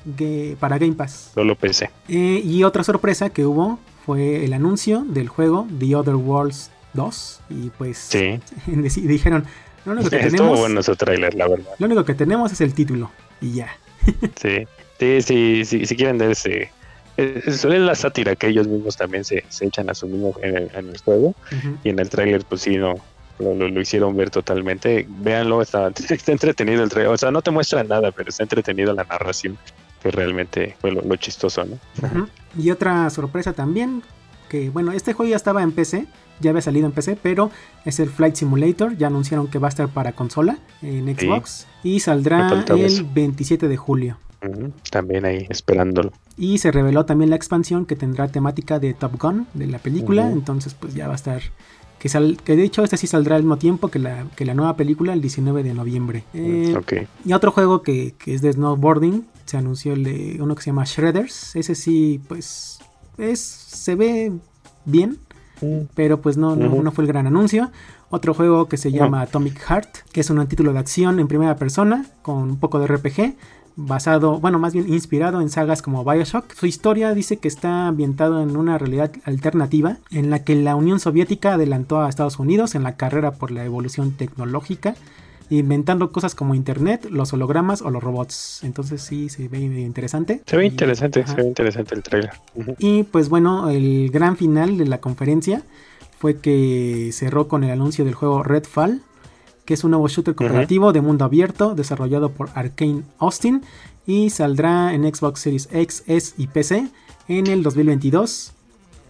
para 0.59 0.79
Game 0.79 0.95
Pass. 0.95 1.33
Solo 1.35 1.55
PC. 1.57 1.91
Eh, 2.09 2.41
y 2.43 2.65
otra 2.65 2.83
sorpresa 2.85 3.29
que 3.29 3.45
hubo 3.45 3.79
fue 4.07 4.47
el 4.47 4.55
anuncio 4.55 5.05
del 5.07 5.29
juego 5.29 5.67
The 5.79 5.95
Other 5.95 6.15
Worlds 6.15 6.71
2. 6.95 7.41
Y 7.51 7.69
pues 7.77 7.99
Sí, 7.99 8.41
dijeron, 8.67 9.45
lo 9.85 9.93
único, 9.93 10.09
que 10.09 10.17
estuvo 10.21 10.37
tenemos, 10.39 10.59
bueno 10.59 10.81
ese 10.81 10.97
trailer, 10.97 11.35
la 11.35 11.49
verdad. 11.49 11.69
lo 11.79 11.85
único 11.87 12.03
que 12.07 12.15
tenemos 12.15 12.51
es 12.51 12.63
el 12.63 12.73
título. 12.73 13.11
Y 13.43 13.53
ya. 13.53 13.69
Sí, 14.41 14.67
sí, 14.99 15.23
sí, 15.23 15.65
sí, 15.65 15.87
si 15.87 15.97
quieren 15.97 16.17
de 16.19 16.33
ese... 16.33 16.71
Es, 17.19 17.65
es 17.65 17.65
la 17.65 17.95
sátira 17.95 18.37
que 18.37 18.47
ellos 18.49 18.67
mismos 18.69 18.97
también 18.97 19.25
se, 19.25 19.45
se 19.49 19.67
echan 19.67 19.91
a 19.91 19.95
su 19.95 20.07
mismo 20.07 20.35
en 20.43 20.57
el, 20.57 20.71
en 20.75 20.89
el 20.89 20.99
juego. 20.99 21.35
Y 21.85 21.91
en 21.91 21.99
el 21.99 22.09
tráiler 22.09 22.45
pues 22.49 22.63
sí 22.63 22.77
no 22.77 22.95
lo, 23.39 23.55
lo- 23.55 23.69
lo 23.69 23.81
hicieron 23.81 24.17
ver 24.17 24.31
totalmente 24.31 25.07
véanlo 25.09 25.61
está, 25.63 25.89
está 26.11 26.33
entretenido 26.33 26.83
el 26.83 26.89
trailer 26.91 27.13
o 27.13 27.17
sea 27.19 27.31
no 27.31 27.41
te 27.43 27.51
muestra 27.53 27.85
nada 27.85 28.11
pero 28.11 28.31
está 28.31 28.43
entretenido 28.43 28.93
la 28.95 29.05
narración 29.05 29.57
que 30.03 30.11
realmente 30.11 30.75
fue 30.81 30.91
lo, 30.93 31.03
lo 31.03 31.15
chistoso 31.17 31.65
no. 31.65 31.79
Y 32.59 32.71
otra 32.71 33.11
sorpresa 33.11 33.53
también, 33.53 34.03
que 34.49 34.71
bueno, 34.71 34.93
este 34.93 35.13
juego 35.13 35.31
ya 35.31 35.37
estaba 35.37 35.63
en 35.63 35.73
PC, 35.73 36.07
ya 36.41 36.51
había 36.51 36.63
salido 36.63 36.87
en 36.87 36.93
PC, 36.93 37.19
pero 37.23 37.51
es 37.85 37.99
el 38.01 38.09
Flight 38.09 38.37
Simulator, 38.37 38.97
ya 38.97 39.09
anunciaron 39.09 39.49
que 39.49 39.59
va 39.59 39.67
a 39.69 39.71
estar 39.71 39.89
para 39.89 40.13
consola 40.13 40.59
en 40.83 41.07
Sí. 41.19 41.27
Xbox 41.27 41.67
y 41.83 42.01
saldrá 42.01 42.65
el 42.69 42.81
eso. 42.81 43.05
27 43.13 43.67
de 43.69 43.77
julio. 43.77 44.19
También 44.91 45.25
ahí 45.25 45.47
esperándolo 45.49 46.13
Y 46.37 46.59
se 46.59 46.71
reveló 46.71 47.05
también 47.05 47.31
la 47.31 47.37
expansión 47.37 47.87
que 47.87 47.97
tendrá 47.97 48.29
temática 48.29 48.79
de 48.79 48.95
Top 48.95 49.21
Gun, 49.21 49.47
de 49.55 49.67
la 49.67 49.79
película. 49.79 50.31
Entonces, 50.31 50.75
pues 50.75 50.95
ya 50.95 51.07
va 51.07 51.15
a 51.15 51.17
estar. 51.17 51.43
Que, 51.99 52.09
sal- 52.09 52.37
que 52.45 52.55
de 52.55 52.63
hecho, 52.63 52.85
este 52.85 52.97
sí 52.97 53.09
saldrá 53.09 53.35
al 53.35 53.43
mismo 53.43 53.59
tiempo 53.59 53.89
que 53.89 53.99
la, 53.99 54.27
que 54.37 54.45
la 54.45 54.55
nueva 54.55 54.77
película, 54.77 55.13
el 55.13 55.21
19 55.21 55.65
de 55.65 55.75
noviembre. 55.75 56.23
Eh, 56.33 56.75
ok 56.79 56.93
Y 57.25 57.33
otro 57.33 57.51
juego 57.51 57.83
que, 57.83 58.15
que 58.17 58.35
es 58.35 58.41
de 58.43 58.53
snowboarding, 58.53 59.27
se 59.47 59.57
anunció 59.57 59.95
el 59.95 60.05
de 60.05 60.39
uno 60.41 60.55
que 60.55 60.63
se 60.63 60.71
llama 60.71 60.85
Shredders. 60.85 61.57
Ese 61.57 61.75
sí, 61.75 62.21
pues, 62.29 62.79
es 63.19 63.41
se 63.41 63.97
ve 63.97 64.33
bien, 64.85 65.19
pero 65.97 66.21
pues 66.21 66.37
no, 66.37 66.55
no, 66.55 66.83
no 66.83 66.93
fue 66.93 67.03
el 67.03 67.09
gran 67.09 67.27
anuncio. 67.27 67.73
Otro 68.11 68.33
juego 68.33 68.69
que 68.69 68.77
se 68.77 68.91
llama 68.93 69.21
Atomic 69.23 69.59
Heart, 69.59 69.89
que 70.13 70.21
es 70.21 70.31
un 70.31 70.47
título 70.47 70.73
de 70.73 70.79
acción 70.79 71.19
en 71.21 71.27
primera 71.29 71.57
persona 71.57 72.07
con 72.23 72.37
un 72.51 72.59
poco 72.61 72.79
de 72.79 72.87
RPG, 72.87 73.35
basado, 73.81 74.41
bueno, 74.41 74.59
más 74.59 74.73
bien 74.73 74.93
inspirado 74.93 75.41
en 75.41 75.51
sagas 75.51 75.83
como 75.83 76.05
Bioshock. 76.05 76.53
Su 76.53 76.67
historia 76.67 77.15
dice 77.15 77.37
que 77.37 77.47
está 77.47 77.87
ambientado 77.87 78.43
en 78.43 78.57
una 78.57 78.77
realidad 78.77 79.13
alternativa 79.25 79.99
en 80.11 80.31
la 80.31 80.43
que 80.43 80.57
la 80.57 80.75
Unión 80.75 80.99
Soviética 80.99 81.55
adelantó 81.55 82.01
a 82.01 82.09
Estados 82.09 82.41
Unidos 82.41 82.75
en 82.75 82.83
la 82.83 82.97
carrera 82.97 83.31
por 83.33 83.53
la 83.53 83.65
evolución 83.65 84.11
tecnológica 84.13 84.97
inventando 85.51 86.13
cosas 86.13 86.35
como 86.35 86.55
internet, 86.55 87.07
los 87.11 87.33
hologramas 87.33 87.81
o 87.81 87.91
los 87.91 88.03
robots. 88.03 88.61
Entonces 88.65 89.01
sí, 89.01 89.29
se 89.31 89.49
ve 89.49 89.61
interesante. 89.61 90.43
se 90.45 90.57
ve 90.59 90.65
Y- 90.67 90.69
interesante 90.69 91.21
ajá. 91.23 91.35
se 91.37 91.43
ve 91.43 91.49
interesante 91.49 91.95
el 91.95 92.03
trailer. 92.03 92.33
Y 92.79 93.05
pues 93.05 93.29
bueno, 93.31 93.71
el 93.71 94.11
gran 94.11 94.37
final 94.37 94.77
de 94.77 94.87
la 94.87 94.99
conferencia 95.01 95.63
fue 96.19 96.39
que 96.41 97.11
cerró 97.13 97.47
con 97.49 97.63
el 97.65 97.71
anuncio 97.71 98.05
del 98.05 98.13
juego 98.15 98.43
Redfall, 98.43 99.01
que 99.69 99.75
es 99.75 99.85
un 99.85 99.91
nuevo 99.91 100.09
shooter 100.09 100.35
cooperativo 100.35 100.95
de 100.95 101.03
mundo 101.03 101.27
abierto 101.27 101.75
desarrollado 101.75 102.31
por 102.31 102.49
Arkane 102.55 103.03
Austin 103.19 103.61
y 104.07 104.31
saldrá 104.31 104.95
en 104.95 105.03
Xbox 105.15 105.41
Series 105.41 105.69
X, 105.71 106.05
S 106.07 106.33
y 106.39 106.47
PC 106.47 106.89
en 107.29 107.47
el 107.49 107.63
2022. 107.63 108.53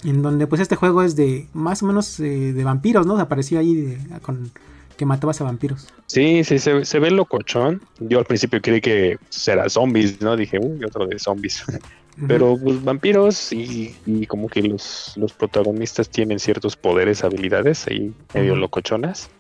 En 0.05 0.21
donde 0.21 0.49
pues 0.49 0.61
este 0.61 0.75
juego 0.75 1.05
es 1.05 1.14
de 1.14 1.47
más 1.55 1.85
o 1.85 1.87
menos 1.87 2.18
eh, 2.18 2.53
de 2.53 2.64
vampiros, 2.64 3.07
¿no? 3.07 3.16
Apareció 3.21 3.61
ahí 3.61 3.75
de- 3.77 3.99
con 4.21 4.51
que 4.97 5.07
matabas 5.07 5.40
a 5.40 5.44
vampiros. 5.44 5.87
sí 6.07 6.42
sí 6.42 6.59
se, 6.59 6.85
se 6.85 6.99
ve 6.99 7.12
locochón 7.12 7.81
yo 8.01 8.18
al 8.18 8.25
principio 8.25 8.61
creí 8.61 8.81
que 8.81 9.16
será 9.29 9.69
zombies 9.69 10.21
no 10.21 10.35
dije 10.37 10.59
uy 10.61 10.83
otro 10.85 11.06
de 11.06 11.21
zombies 11.21 11.63
pero 12.27 12.56
pues 12.61 12.83
vampiros 12.83 13.52
y, 13.52 13.94
y 14.06 14.27
como 14.27 14.48
que 14.48 14.61
los, 14.63 15.13
los 15.17 15.33
protagonistas 15.35 16.09
tienen 16.11 16.40
ciertos 16.40 16.75
poderes, 16.75 17.23
habilidades 17.23 17.87
ahí 17.87 18.13
medio 18.35 18.54
Ujú. 18.54 18.63
locochonas. 18.63 19.31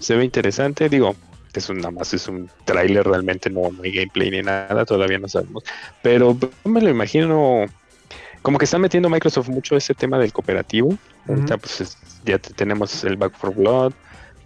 Se 0.00 0.16
ve 0.16 0.24
interesante, 0.24 0.88
digo, 0.88 1.14
es 1.52 1.68
un, 1.68 1.78
nada 1.78 1.90
más 1.90 2.12
es 2.14 2.28
un 2.28 2.48
tráiler, 2.64 3.06
realmente 3.06 3.50
no, 3.50 3.70
no 3.72 3.82
hay 3.82 3.92
gameplay 3.92 4.30
ni 4.30 4.42
nada, 4.42 4.84
todavía 4.84 5.18
no 5.18 5.28
sabemos. 5.28 5.64
Pero 6.02 6.36
me 6.64 6.80
lo 6.80 6.88
imagino 6.90 7.66
como 8.42 8.58
que 8.58 8.64
está 8.64 8.78
metiendo 8.78 9.08
Microsoft 9.10 9.48
mucho 9.48 9.76
ese 9.76 9.94
tema 9.94 10.18
del 10.18 10.32
cooperativo. 10.32 10.96
Ahorita 11.26 11.58
pues 11.58 11.80
es- 11.80 11.98
ya 12.24 12.38
te- 12.38 12.54
tenemos 12.54 13.04
el 13.04 13.16
Back 13.16 13.36
for 13.36 13.54
Blood, 13.54 13.92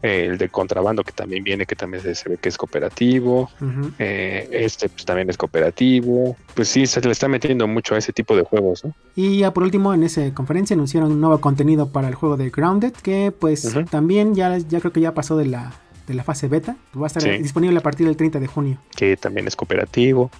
eh, 0.02 0.26
el 0.30 0.38
de 0.38 0.48
contrabando 0.48 1.04
que 1.04 1.12
también 1.12 1.44
viene, 1.44 1.64
que 1.66 1.76
también 1.76 2.02
se, 2.02 2.14
se 2.14 2.28
ve 2.28 2.36
que 2.38 2.48
es 2.48 2.58
cooperativo. 2.58 3.50
Eh, 3.98 4.48
este 4.52 4.88
pues 4.88 5.04
también 5.04 5.28
es 5.30 5.36
cooperativo. 5.36 6.36
Pues 6.54 6.68
sí, 6.68 6.86
se 6.86 7.00
le 7.00 7.12
está 7.12 7.28
metiendo 7.28 7.66
mucho 7.68 7.94
a 7.94 7.98
ese 7.98 8.12
tipo 8.12 8.36
de 8.36 8.42
juegos, 8.42 8.84
¿no? 8.84 8.94
Y 9.16 9.38
ya 9.38 9.52
por 9.52 9.62
último, 9.62 9.94
en 9.94 10.02
esa 10.02 10.32
conferencia 10.34 10.74
anunciaron 10.74 11.12
un 11.12 11.20
nuevo 11.20 11.40
contenido 11.40 11.90
para 11.90 12.08
el 12.08 12.14
juego 12.14 12.36
de 12.36 12.50
Grounded, 12.50 12.92
que 12.94 13.32
pues 13.36 13.72
también 13.90 14.34
ya, 14.34 14.58
ya 14.58 14.80
creo 14.80 14.92
que 14.92 15.00
ya 15.00 15.14
pasó 15.14 15.36
de 15.36 15.46
la, 15.46 15.72
de 16.06 16.14
la 16.14 16.24
fase 16.24 16.48
beta. 16.48 16.76
Va 17.00 17.04
a 17.04 17.06
estar 17.06 17.22
Sí. 17.22 17.30
disponible 17.42 17.78
a 17.78 17.82
partir 17.82 18.06
del 18.06 18.16
30 18.16 18.40
de 18.40 18.46
junio. 18.48 18.78
Que 18.96 19.16
también 19.16 19.46
es 19.46 19.56
cooperativo. 19.56 20.30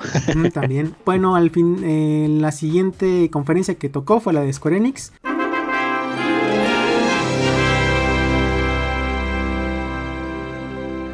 También. 0.52 0.94
Bueno, 1.04 1.34
al 1.36 1.50
fin, 1.50 1.78
eh, 1.84 2.26
la 2.30 2.52
siguiente 2.52 3.28
conferencia 3.30 3.74
que 3.74 3.88
tocó 3.88 4.20
fue 4.20 4.32
la 4.32 4.40
de 4.42 4.52
Square 4.52 4.76
Enix. 4.76 5.12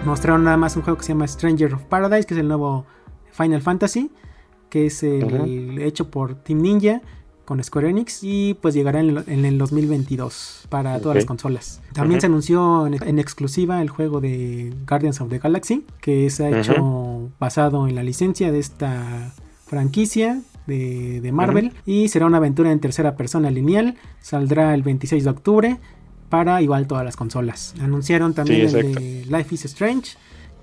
Mostraron 0.05 0.45
nada 0.45 0.57
más 0.57 0.77
un 0.77 0.83
juego 0.83 0.97
que 0.99 1.05
se 1.05 1.13
llama 1.13 1.27
Stranger 1.27 1.75
of 1.75 1.83
Paradise, 1.85 2.27
que 2.27 2.35
es 2.35 2.41
el 2.41 2.49
nuevo 2.49 2.87
Final 3.33 3.61
Fantasy, 3.61 4.11
que 4.71 4.87
es 4.87 5.03
el 5.03 5.79
hecho 5.83 6.11
por 6.11 6.35
Team 6.37 6.63
Ninja 6.63 7.03
con 7.45 7.63
Square 7.65 7.89
Enix 7.89 8.21
y 8.23 8.55
pues 8.61 8.75
llegará 8.75 9.01
en, 9.01 9.11
el- 9.17 9.25
en 9.27 9.45
el 9.47 9.57
2022 9.59 10.67
para 10.69 11.01
todas 11.01 11.17
las 11.17 11.25
consolas. 11.25 11.81
También 11.95 12.21
se 12.21 12.27
anunció 12.27 12.87
en, 12.87 13.03
en 13.03 13.19
exclusiva 13.19 13.81
el 13.81 13.89
juego 13.89 14.21
de 14.21 14.73
Guardians 14.87 15.21
of 15.23 15.31
the 15.31 15.39
Galaxy, 15.39 15.85
que 16.01 16.29
se 16.31 16.45
ha 16.45 16.51
hecho 16.61 17.31
basado 17.41 17.87
en 17.89 17.95
la 17.95 18.03
licencia 18.03 18.53
de 18.53 18.59
esta 18.59 19.33
franquicia 19.67 20.41
de, 20.67 21.21
de 21.23 21.33
Marvel 21.33 21.73
y 21.87 22.09
será 22.09 22.27
una 22.27 22.37
aventura 22.37 22.71
en 22.71 22.81
tercera 22.81 23.17
persona 23.17 23.51
lineal. 23.51 23.97
Saldrá 24.21 24.75
el 24.75 24.83
26 24.83 25.25
de 25.25 25.31
octubre 25.31 25.79
para 26.29 26.61
igual 26.63 26.87
todas 26.87 27.05
las 27.05 27.17
consolas. 27.17 27.75
Anunciaron 27.81 28.35
también 28.35 28.69
Sí, 28.71 28.77
el 28.77 28.95
de 28.95 29.25
Life 29.29 29.55
is 29.55 29.65
Strange. 29.67 30.17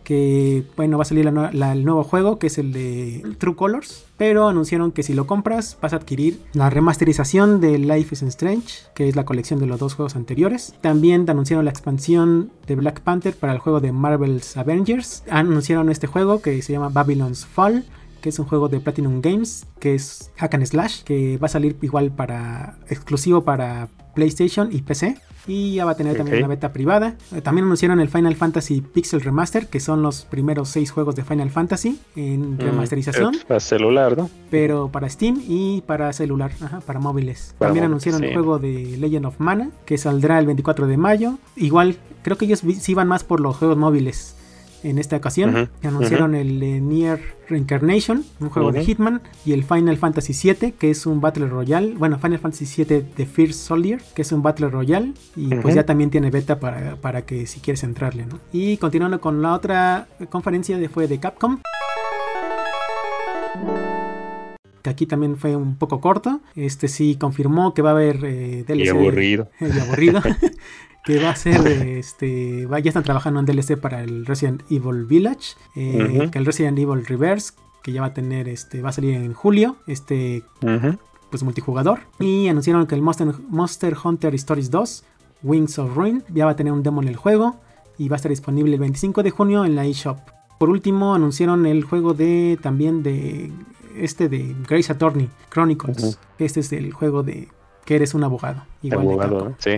Que 0.03 0.63
bueno, 0.77 0.97
va 0.99 1.01
a 1.01 1.05
salir 1.05 1.25
la 1.25 1.31
nue- 1.31 1.51
la- 1.51 1.71
el 1.73 1.83
nuevo 1.83 2.03
juego 2.03 2.37
que 2.37 2.45
es 2.45 2.59
el 2.59 2.71
de 2.71 3.23
True 3.39 3.55
Colors. 3.55 4.05
Pero 4.17 4.47
anunciaron 4.47 4.91
que 4.91 5.01
si 5.01 5.15
lo 5.15 5.25
compras 5.25 5.79
vas 5.81 5.93
a 5.93 5.95
adquirir 5.95 6.39
la 6.53 6.69
remasterización 6.69 7.59
de 7.59 7.79
Life 7.79 8.13
is 8.13 8.21
Strange, 8.21 8.83
que 8.93 9.09
es 9.09 9.15
la 9.15 9.25
colección 9.25 9.59
de 9.59 9.65
los 9.65 9.79
dos 9.79 9.95
juegos 9.95 10.15
anteriores. 10.15 10.75
También 10.81 11.27
anunciaron 11.27 11.65
la 11.65 11.71
expansión 11.71 12.51
de 12.67 12.75
Black 12.75 13.01
Panther 13.01 13.33
para 13.35 13.53
el 13.53 13.57
juego 13.59 13.79
de 13.79 13.91
Marvel's 13.91 14.55
Avengers. 14.57 15.23
Anunciaron 15.27 15.89
este 15.89 16.05
juego 16.05 16.39
que 16.39 16.61
se 16.61 16.71
llama 16.73 16.89
Babylon's 16.89 17.47
Fall 17.47 17.83
que 18.25 18.29
es 18.29 18.39
un 18.39 18.47
juego 18.47 18.69
de 18.69 18.79
Platinum 18.79 19.21
Games, 19.21 19.67
que 19.79 19.93
es 19.93 20.31
Hack 20.37 20.55
and 20.55 20.65
Slash, 20.65 21.03
que 21.03 21.37
va 21.37 21.45
a 21.45 21.47
salir 21.47 21.77
igual 21.83 22.09
para 22.09 22.75
exclusivo 22.89 23.43
para 23.43 23.87
PlayStation 24.15 24.69
y 24.71 24.81
PC. 24.81 25.19
Y 25.45 25.75
ya 25.75 25.85
va 25.85 25.91
a 25.91 25.95
tener 25.95 26.17
también 26.17 26.39
una 26.39 26.47
beta 26.47 26.73
privada. 26.73 27.17
Eh, 27.31 27.41
También 27.41 27.65
anunciaron 27.65 27.99
el 27.99 28.09
Final 28.09 28.35
Fantasy 28.35 28.81
Pixel 28.81 29.21
Remaster, 29.21 29.67
que 29.67 29.79
son 29.79 30.01
los 30.01 30.25
primeros 30.25 30.69
seis 30.69 30.89
juegos 30.89 31.15
de 31.15 31.23
Final 31.23 31.51
Fantasy 31.51 31.99
en 32.15 32.57
remasterización, 32.57 33.33
Mm, 33.33 33.37
es 33.37 33.43
para 33.45 33.59
celular, 33.59 34.17
¿no? 34.17 34.27
pero 34.49 34.89
para 34.91 35.07
Steam 35.07 35.39
y 35.47 35.81
para 35.81 36.11
celular, 36.13 36.51
ajá, 36.61 36.79
para 36.79 36.99
móviles. 36.99 37.53
Para 37.59 37.69
También 37.69 37.85
anunciaron 37.85 38.23
el 38.23 38.33
juego 38.33 38.57
de 38.57 38.97
Legend 38.97 39.27
of 39.27 39.39
Mana, 39.39 39.69
que 39.85 39.99
saldrá 39.99 40.39
el 40.39 40.47
24 40.47 40.87
de 40.87 40.97
mayo. 40.97 41.37
Igual, 41.55 41.97
creo 42.23 42.39
que 42.39 42.45
ellos 42.45 42.63
sí 42.79 42.95
van 42.95 43.07
más 43.07 43.23
por 43.23 43.39
los 43.39 43.55
juegos 43.57 43.77
móviles 43.77 44.34
en 44.85 44.99
esta 44.99 45.17
ocasión. 45.17 45.69
Anunciaron 45.83 46.35
el 46.35 46.87
Nier 46.87 47.19
Reincarnation, 47.49 48.23
un 48.39 48.49
juego 48.49 48.71
de. 48.71 48.85
Hitman, 48.85 49.21
y 49.45 49.53
el 49.53 49.63
Final 49.63 49.97
Fantasy 49.97 50.33
VII, 50.33 50.73
que 50.73 50.91
es 50.91 51.05
un 51.05 51.21
Battle 51.21 51.47
Royale. 51.47 51.95
Bueno, 51.95 52.19
Final 52.19 52.39
Fantasy 52.39 52.83
VII 52.83 53.01
The 53.15 53.25
First 53.25 53.59
Soldier, 53.59 54.01
que 54.13 54.21
es 54.21 54.31
un 54.31 54.43
Battle 54.43 54.69
Royale. 54.69 55.13
Y 55.35 55.53
pues 55.55 55.75
ya 55.75 55.85
también 55.85 56.09
tiene 56.09 56.29
beta 56.29 56.59
para, 56.59 56.95
para 56.97 57.23
que 57.23 57.47
si 57.47 57.59
quieres 57.59 57.83
entrarle, 57.83 58.25
¿no? 58.25 58.39
Y 58.53 58.77
continuando 58.77 59.19
con 59.19 59.41
la 59.41 59.53
otra 59.53 60.07
conferencia 60.29 60.77
de, 60.77 60.89
fue 60.89 61.07
de 61.07 61.19
Capcom. 61.19 61.59
Que 64.85 64.91
aquí 64.91 65.07
también 65.07 65.35
fue 65.35 65.55
un 65.55 65.77
poco 65.77 65.99
corto. 65.99 66.41
Este 66.55 66.87
sí 66.87 67.15
confirmó 67.19 67.73
que 67.73 67.81
va 67.81 67.89
a 67.89 67.93
haber 67.93 68.19
eh, 68.23 68.63
DLC. 68.67 68.85
Y 68.85 68.89
aburrido. 68.89 69.49
y 69.59 69.79
aburrido. 69.79 70.21
que 71.03 71.17
va 71.19 71.31
a 71.31 71.35
ser, 71.35 71.65
este, 71.67 72.67
va- 72.67 72.77
ya 72.79 72.89
están 72.89 73.03
trabajando 73.03 73.39
en 73.39 73.47
DLC 73.47 73.77
para 73.77 74.03
el 74.03 74.27
Resident 74.27 74.61
Evil 74.69 75.05
Village, 75.05 75.55
eh, 75.75 76.29
que 76.31 76.37
el 76.37 76.45
Resident 76.45 76.77
Evil 76.77 77.03
Reverse, 77.03 77.53
que 77.83 77.91
ya 77.93 78.01
va 78.01 78.07
a 78.07 78.13
tener, 78.13 78.47
este, 78.47 78.83
va 78.83 78.89
a 78.89 78.91
salir 78.91 79.15
en 79.15 79.33
julio, 79.33 79.75
este, 79.87 80.43
pues 81.31 81.41
multijugador, 81.43 81.99
y 82.19 82.47
anunciaron 82.47 82.85
que 82.87 82.93
el 82.95 83.01
Monster, 83.01 83.27
Monster 83.49 83.95
Hunter 84.03 84.33
Stories 84.35 84.69
2, 84.71 85.03
Wings 85.43 85.79
of 85.79 85.95
Ruin, 85.95 86.23
ya 86.33 86.45
va 86.45 86.51
a 86.51 86.55
tener 86.55 86.73
un 86.73 86.81
demo 86.83 87.01
en 87.01 87.07
el 87.07 87.15
juego 87.15 87.55
y 87.97 88.07
va 88.09 88.15
a 88.15 88.17
estar 88.17 88.29
disponible 88.29 88.73
el 88.75 88.79
25 88.81 89.21
de 89.23 89.31
junio 89.31 89.65
en 89.65 89.75
la 89.75 89.85
eShop. 89.85 90.17
Por 90.59 90.69
último, 90.69 91.13
anunciaron 91.13 91.65
el 91.65 91.83
juego 91.83 92.13
de 92.13 92.57
también 92.61 93.03
de 93.03 93.51
este 93.99 94.29
de 94.29 94.55
Grace 94.67 94.91
Attorney 94.91 95.29
Chronicles. 95.49 96.19
Este 96.39 96.59
es 96.59 96.71
el 96.73 96.91
juego 96.93 97.23
de 97.23 97.47
que 97.85 97.95
eres 97.95 98.13
un 98.13 98.23
abogado. 98.23 98.63
Igual 98.81 99.01
de 99.01 99.13
Abogado. 99.13 99.49
¿no? 99.49 99.55
Sí. 99.59 99.71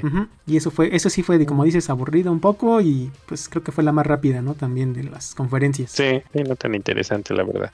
Y 0.46 0.58
eso 0.58 0.72
fue, 0.72 0.96
eso 0.96 1.10
sí 1.10 1.24
fue, 1.24 1.38
de, 1.38 1.46
como 1.46 1.66
dices, 1.66 1.90
aburrido 1.90 2.32
un 2.32 2.40
poco 2.40 2.82
y 2.82 3.12
pues 3.26 3.50
creo 3.50 3.64
que 3.64 3.72
fue 3.72 3.84
la 3.84 3.92
más 3.92 4.08
rápida, 4.08 4.42
¿no? 4.42 4.54
También 4.54 4.94
de 4.94 5.04
las 5.04 5.36
conferencias. 5.36 5.92
Sí, 5.92 6.22
sí, 6.34 6.44
no 6.44 6.56
tan 6.56 6.74
interesante, 6.74 7.34
la 7.34 7.44
verdad. 7.44 7.72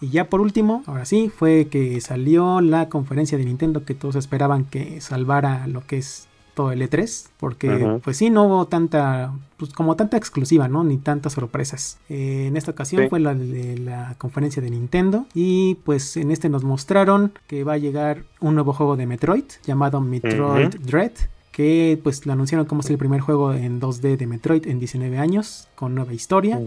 Y 0.00 0.08
ya 0.08 0.30
por 0.30 0.40
último, 0.40 0.82
ahora 0.86 1.04
sí, 1.04 1.30
fue 1.34 1.68
que 1.70 2.00
salió 2.00 2.62
la 2.62 2.88
conferencia 2.88 3.36
de 3.36 3.44
Nintendo 3.44 3.84
que 3.84 3.94
todos 3.94 4.16
esperaban 4.16 4.64
que 4.64 5.00
salvara 5.02 5.66
lo 5.66 5.86
que 5.86 5.98
es 5.98 6.26
todo 6.54 6.72
el 6.72 6.82
E3, 6.82 7.28
porque 7.38 7.98
pues 8.02 8.16
sí, 8.16 8.30
no 8.30 8.44
hubo 8.44 8.66
tanta, 8.66 9.32
pues 9.56 9.72
como 9.72 9.96
tanta 9.96 10.16
exclusiva, 10.16 10.68
¿no? 10.68 10.84
Ni 10.84 10.98
tantas 10.98 11.32
sorpresas. 11.34 11.98
Eh, 12.08 12.46
en 12.48 12.56
esta 12.56 12.70
ocasión 12.72 13.02
Sí. 13.02 13.08
fue 13.08 13.20
la 13.20 13.34
de 13.34 13.78
la 13.78 14.14
conferencia 14.18 14.60
de 14.62 14.70
Nintendo 14.70 15.26
y 15.34 15.76
pues 15.84 16.16
en 16.16 16.30
este 16.30 16.48
nos 16.48 16.64
mostraron 16.64 17.32
que 17.46 17.64
va 17.64 17.74
a 17.74 17.78
llegar 17.78 18.24
un 18.40 18.54
nuevo 18.54 18.72
juego 18.72 18.96
de 18.96 19.06
Metroid 19.06 19.44
llamado 19.64 20.00
Metroid. 20.00 20.68
Dread. 20.80 21.12
Que 21.52 21.98
pues 22.02 22.24
lo 22.26 22.32
anunciaron 22.32 22.64
como 22.64 22.80
es 22.80 22.88
el 22.90 22.96
primer 22.96 23.20
juego 23.20 23.52
en 23.52 23.80
2D 23.80 24.16
de 24.16 24.26
Metroid 24.26 24.66
en 24.68 24.78
19 24.78 25.18
años, 25.18 25.68
con 25.74 25.94
nueva 25.94 26.14
historia. 26.14 26.58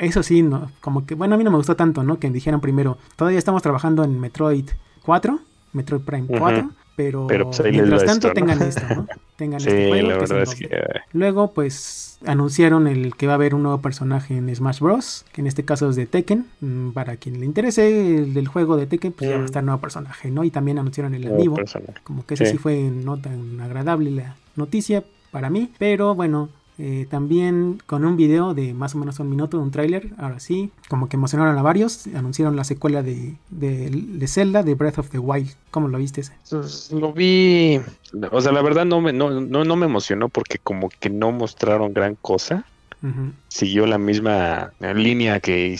Eso 0.00 0.22
sí, 0.22 0.42
no, 0.42 0.70
como 0.82 1.06
que, 1.06 1.14
bueno, 1.14 1.34
a 1.34 1.38
mí 1.38 1.42
no 1.42 1.50
me 1.50 1.56
gustó 1.56 1.74
tanto, 1.74 2.02
¿no? 2.04 2.18
Que 2.20 2.30
dijeran 2.30 2.60
primero, 2.60 2.98
todavía 3.16 3.38
estamos 3.38 3.62
trabajando 3.62 4.04
en 4.04 4.20
Metroid 4.20 4.68
4, 5.04 5.40
Metroid 5.72 6.02
Prime 6.02 6.26
Ujú. 6.28 6.38
4, 6.38 6.70
pero, 6.96 7.26
Pero, 7.26 7.50
pues, 7.50 7.62
mientras 7.70 8.04
tanto 8.04 8.28
esto, 8.28 8.40
¿no? 8.40 8.46
tengan 8.46 8.62
esto, 8.62 8.82
¿no? 8.94 9.06
Tengan 9.36 9.60
Sí, 9.60 9.68
este 9.68 9.88
juego 9.88 10.08
la 10.08 10.14
en 10.14 10.20
verdad 10.20 10.42
es 10.42 10.48
2D. 10.50 10.56
que... 10.68 10.80
Luego, 11.12 11.52
pues, 11.52 12.18
anunciaron 12.24 12.86
el 12.86 13.14
que 13.14 13.26
va 13.26 13.34
a 13.34 13.36
haber 13.36 13.54
un 13.54 13.62
nuevo 13.62 13.82
personaje 13.82 14.36
en 14.36 14.54
Smash 14.54 14.80
Bros. 14.80 15.24
Que 15.32 15.42
en 15.42 15.46
este 15.46 15.64
caso 15.64 15.90
es 15.90 15.96
de 15.96 16.06
Tekken. 16.06 16.46
Mm, 16.60 16.90
Para 16.92 17.16
quien 17.16 17.38
le 17.38 17.44
interese 17.46 18.16
el 18.16 18.32
del 18.34 18.48
juego 18.48 18.76
de 18.78 18.86
Tekken, 18.86 19.12
pues 19.12 19.28
ya 19.28 19.36
va 19.36 19.40
a 19.40 19.42
Mm. 19.42 19.46
estar 19.46 19.62
nuevo 19.62 19.80
personaje, 19.80 20.30
¿no? 20.30 20.42
Y 20.42 20.50
también 20.50 20.78
anunciaron 20.78 21.14
el 21.14 21.20
nuevo 21.20 21.36
amiibo. 21.36 21.54
personaje. 21.56 21.92
Como 22.02 22.24
que 22.24 22.34
ese 22.34 22.46
Sí. 22.46 22.52
sí 22.52 22.58
fue 22.58 22.80
no 22.90 23.18
tan 23.18 23.60
agradable 23.60 24.10
la 24.10 24.36
noticia 24.56 25.04
para 25.30 25.50
mí. 25.50 25.70
Pero 25.78 26.14
bueno, 26.14 26.48
eh, 26.78 27.06
también 27.10 27.80
con 27.86 28.04
un 28.04 28.16
video 28.16 28.52
de 28.54 28.74
más 28.74 28.94
o 28.94 28.98
menos 28.98 29.18
un 29.18 29.30
minuto, 29.30 29.58
un 29.60 29.70
tráiler, 29.70 30.10
ahora 30.18 30.40
sí, 30.40 30.70
como 30.88 31.08
que 31.08 31.16
emocionaron 31.16 31.56
a 31.56 31.62
varios. 31.62 32.06
Anunciaron 32.08 32.54
la 32.56 32.64
secuela 32.64 33.02
de, 33.02 33.34
de, 33.50 33.90
de 33.90 34.26
Zelda, 34.28 34.62
de 34.62 34.74
Breath 34.74 34.98
of 34.98 35.10
the 35.10 35.18
Wild. 35.18 35.50
¿Cómo 35.70 35.88
lo 35.88 35.98
viste 35.98 36.20
ese? 36.20 36.32
Pues, 36.50 36.92
lo 36.92 37.12
vi, 37.12 37.80
o 38.30 38.40
sea, 38.40 38.52
la 38.52 38.62
verdad 38.62 38.84
no 38.84 39.00
me, 39.00 39.12
no, 39.12 39.40
no, 39.40 39.64
no 39.64 39.76
me 39.76 39.86
emocionó 39.86 40.28
porque 40.28 40.58
como 40.58 40.88
que 41.00 41.08
no 41.10 41.32
mostraron 41.32 41.94
gran 41.94 42.14
cosa. 42.16 42.64
Siguió 43.46 43.86
la 43.86 43.98
misma 43.98 44.72
línea 44.80 45.38
que 45.38 45.78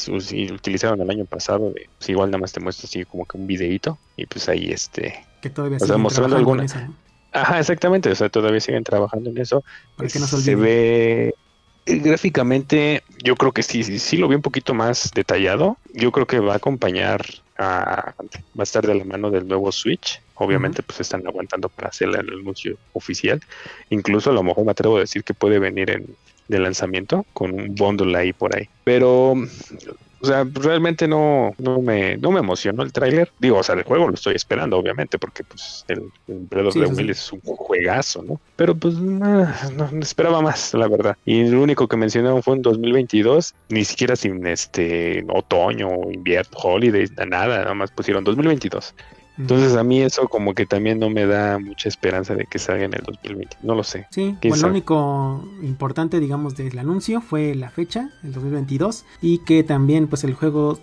utilizaron 0.54 1.00
el 1.00 1.10
año 1.10 1.24
pasado. 1.24 1.72
De, 1.72 1.88
pues, 1.98 2.08
igual 2.08 2.30
nada 2.30 2.38
más 2.38 2.52
te 2.52 2.60
muestro 2.60 2.86
así 2.86 3.04
como 3.04 3.24
que 3.26 3.36
un 3.36 3.48
videito 3.48 3.98
y 4.16 4.26
pues 4.26 4.48
ahí 4.48 4.68
este... 4.70 5.24
Que 5.42 5.50
todavía 5.50 5.78
O 5.80 5.86
sea, 5.86 5.96
mostrando 5.96 6.36
alguna- 6.36 6.64
eso, 6.64 6.78
¿no? 6.78 6.94
Ajá, 7.36 7.60
exactamente, 7.60 8.10
o 8.10 8.14
sea, 8.14 8.30
todavía 8.30 8.60
siguen 8.60 8.82
trabajando 8.82 9.28
en 9.28 9.36
eso. 9.38 9.62
Para 9.94 10.08
que 10.08 10.18
no 10.18 10.26
se 10.26 10.56
ve 10.56 11.34
eh, 11.84 11.96
gráficamente, 11.98 13.02
yo 13.22 13.36
creo 13.36 13.52
que 13.52 13.62
sí, 13.62 13.84
sí, 13.84 13.98
sí 13.98 14.16
lo 14.16 14.26
vi 14.26 14.36
un 14.36 14.42
poquito 14.42 14.72
más 14.72 15.10
detallado. 15.14 15.76
Yo 15.92 16.12
creo 16.12 16.26
que 16.26 16.40
va 16.40 16.54
a 16.54 16.56
acompañar 16.56 17.26
a, 17.58 18.14
va 18.18 18.60
a 18.60 18.62
estar 18.62 18.86
de 18.86 18.94
la 18.94 19.04
mano 19.04 19.30
del 19.30 19.46
nuevo 19.46 19.70
Switch. 19.70 20.22
Obviamente, 20.36 20.82
pues 20.82 21.00
están 21.00 21.26
aguantando 21.26 21.68
para 21.68 21.88
hacer 21.88 22.08
el 22.08 22.16
anuncio 22.16 22.78
oficial. 22.94 23.42
Incluso 23.90 24.30
a 24.30 24.32
lo 24.32 24.42
mejor 24.42 24.64
me 24.64 24.70
atrevo 24.70 24.96
a 24.96 25.00
decir 25.00 25.22
que 25.22 25.34
puede 25.34 25.58
venir 25.58 25.90
en 25.90 26.06
de 26.48 26.58
lanzamiento 26.58 27.26
con 27.32 27.52
un 27.52 27.74
bundle 27.74 28.16
ahí 28.16 28.32
por 28.32 28.56
ahí. 28.56 28.68
Pero, 28.84 29.34
o 30.26 30.28
sea, 30.28 30.46
realmente 30.54 31.06
no, 31.06 31.54
no 31.58 31.80
me, 31.80 32.16
no 32.16 32.30
me 32.30 32.40
emocionó 32.40 32.82
el 32.82 32.92
tráiler. 32.92 33.30
Digo, 33.38 33.58
o 33.58 33.62
sea, 33.62 33.74
el 33.76 33.84
juego 33.84 34.08
lo 34.08 34.14
estoy 34.14 34.34
esperando, 34.34 34.76
obviamente, 34.76 35.18
porque 35.18 35.44
pues 35.44 35.84
el, 35.88 36.10
el 36.26 36.38
Breath 36.50 36.66
of 36.66 36.74
Sí, 36.74 36.80
the 36.80 36.94
sí. 36.94 37.10
Es 37.10 37.32
un 37.32 37.40
juegazo, 37.40 38.22
¿no? 38.22 38.40
Pero 38.56 38.74
pues 38.74 38.94
no, 38.94 39.46
no, 39.76 39.90
no 39.90 40.00
esperaba 40.00 40.42
más, 40.42 40.74
la 40.74 40.88
verdad. 40.88 41.16
Y 41.24 41.44
lo 41.48 41.62
único 41.62 41.86
que 41.86 41.96
mencionaron 41.96 42.42
fue 42.42 42.56
en 42.56 42.62
2022, 42.62 43.54
ni 43.68 43.84
siquiera 43.84 44.16
sin 44.16 44.46
este 44.46 45.24
otoño, 45.28 45.88
invierno, 46.10 46.58
holidays, 46.62 47.12
nada, 47.16 47.58
nada 47.58 47.74
más 47.74 47.90
pusieron 47.90 48.24
2022. 48.24 48.94
Entonces 49.38 49.76
a 49.76 49.82
mí 49.84 50.00
eso 50.00 50.28
como 50.28 50.54
que 50.54 50.66
también 50.66 50.98
no 50.98 51.10
me 51.10 51.26
da 51.26 51.58
mucha 51.58 51.88
esperanza 51.88 52.34
de 52.34 52.46
que 52.46 52.58
salga 52.58 52.84
en 52.84 52.94
el 52.94 53.02
2020. 53.02 53.56
No 53.62 53.74
lo 53.74 53.84
sé. 53.84 54.06
Sí, 54.10 54.36
¿Quién 54.40 54.50
bueno, 54.50 54.64
lo 54.68 54.70
único 54.70 55.48
importante, 55.62 56.20
digamos, 56.20 56.56
del 56.56 56.78
anuncio 56.78 57.20
fue 57.20 57.54
la 57.54 57.70
fecha, 57.70 58.10
el 58.24 58.32
2022, 58.32 59.04
y 59.20 59.38
que 59.38 59.62
también, 59.62 60.06
pues, 60.08 60.24
el 60.24 60.34
juego 60.34 60.78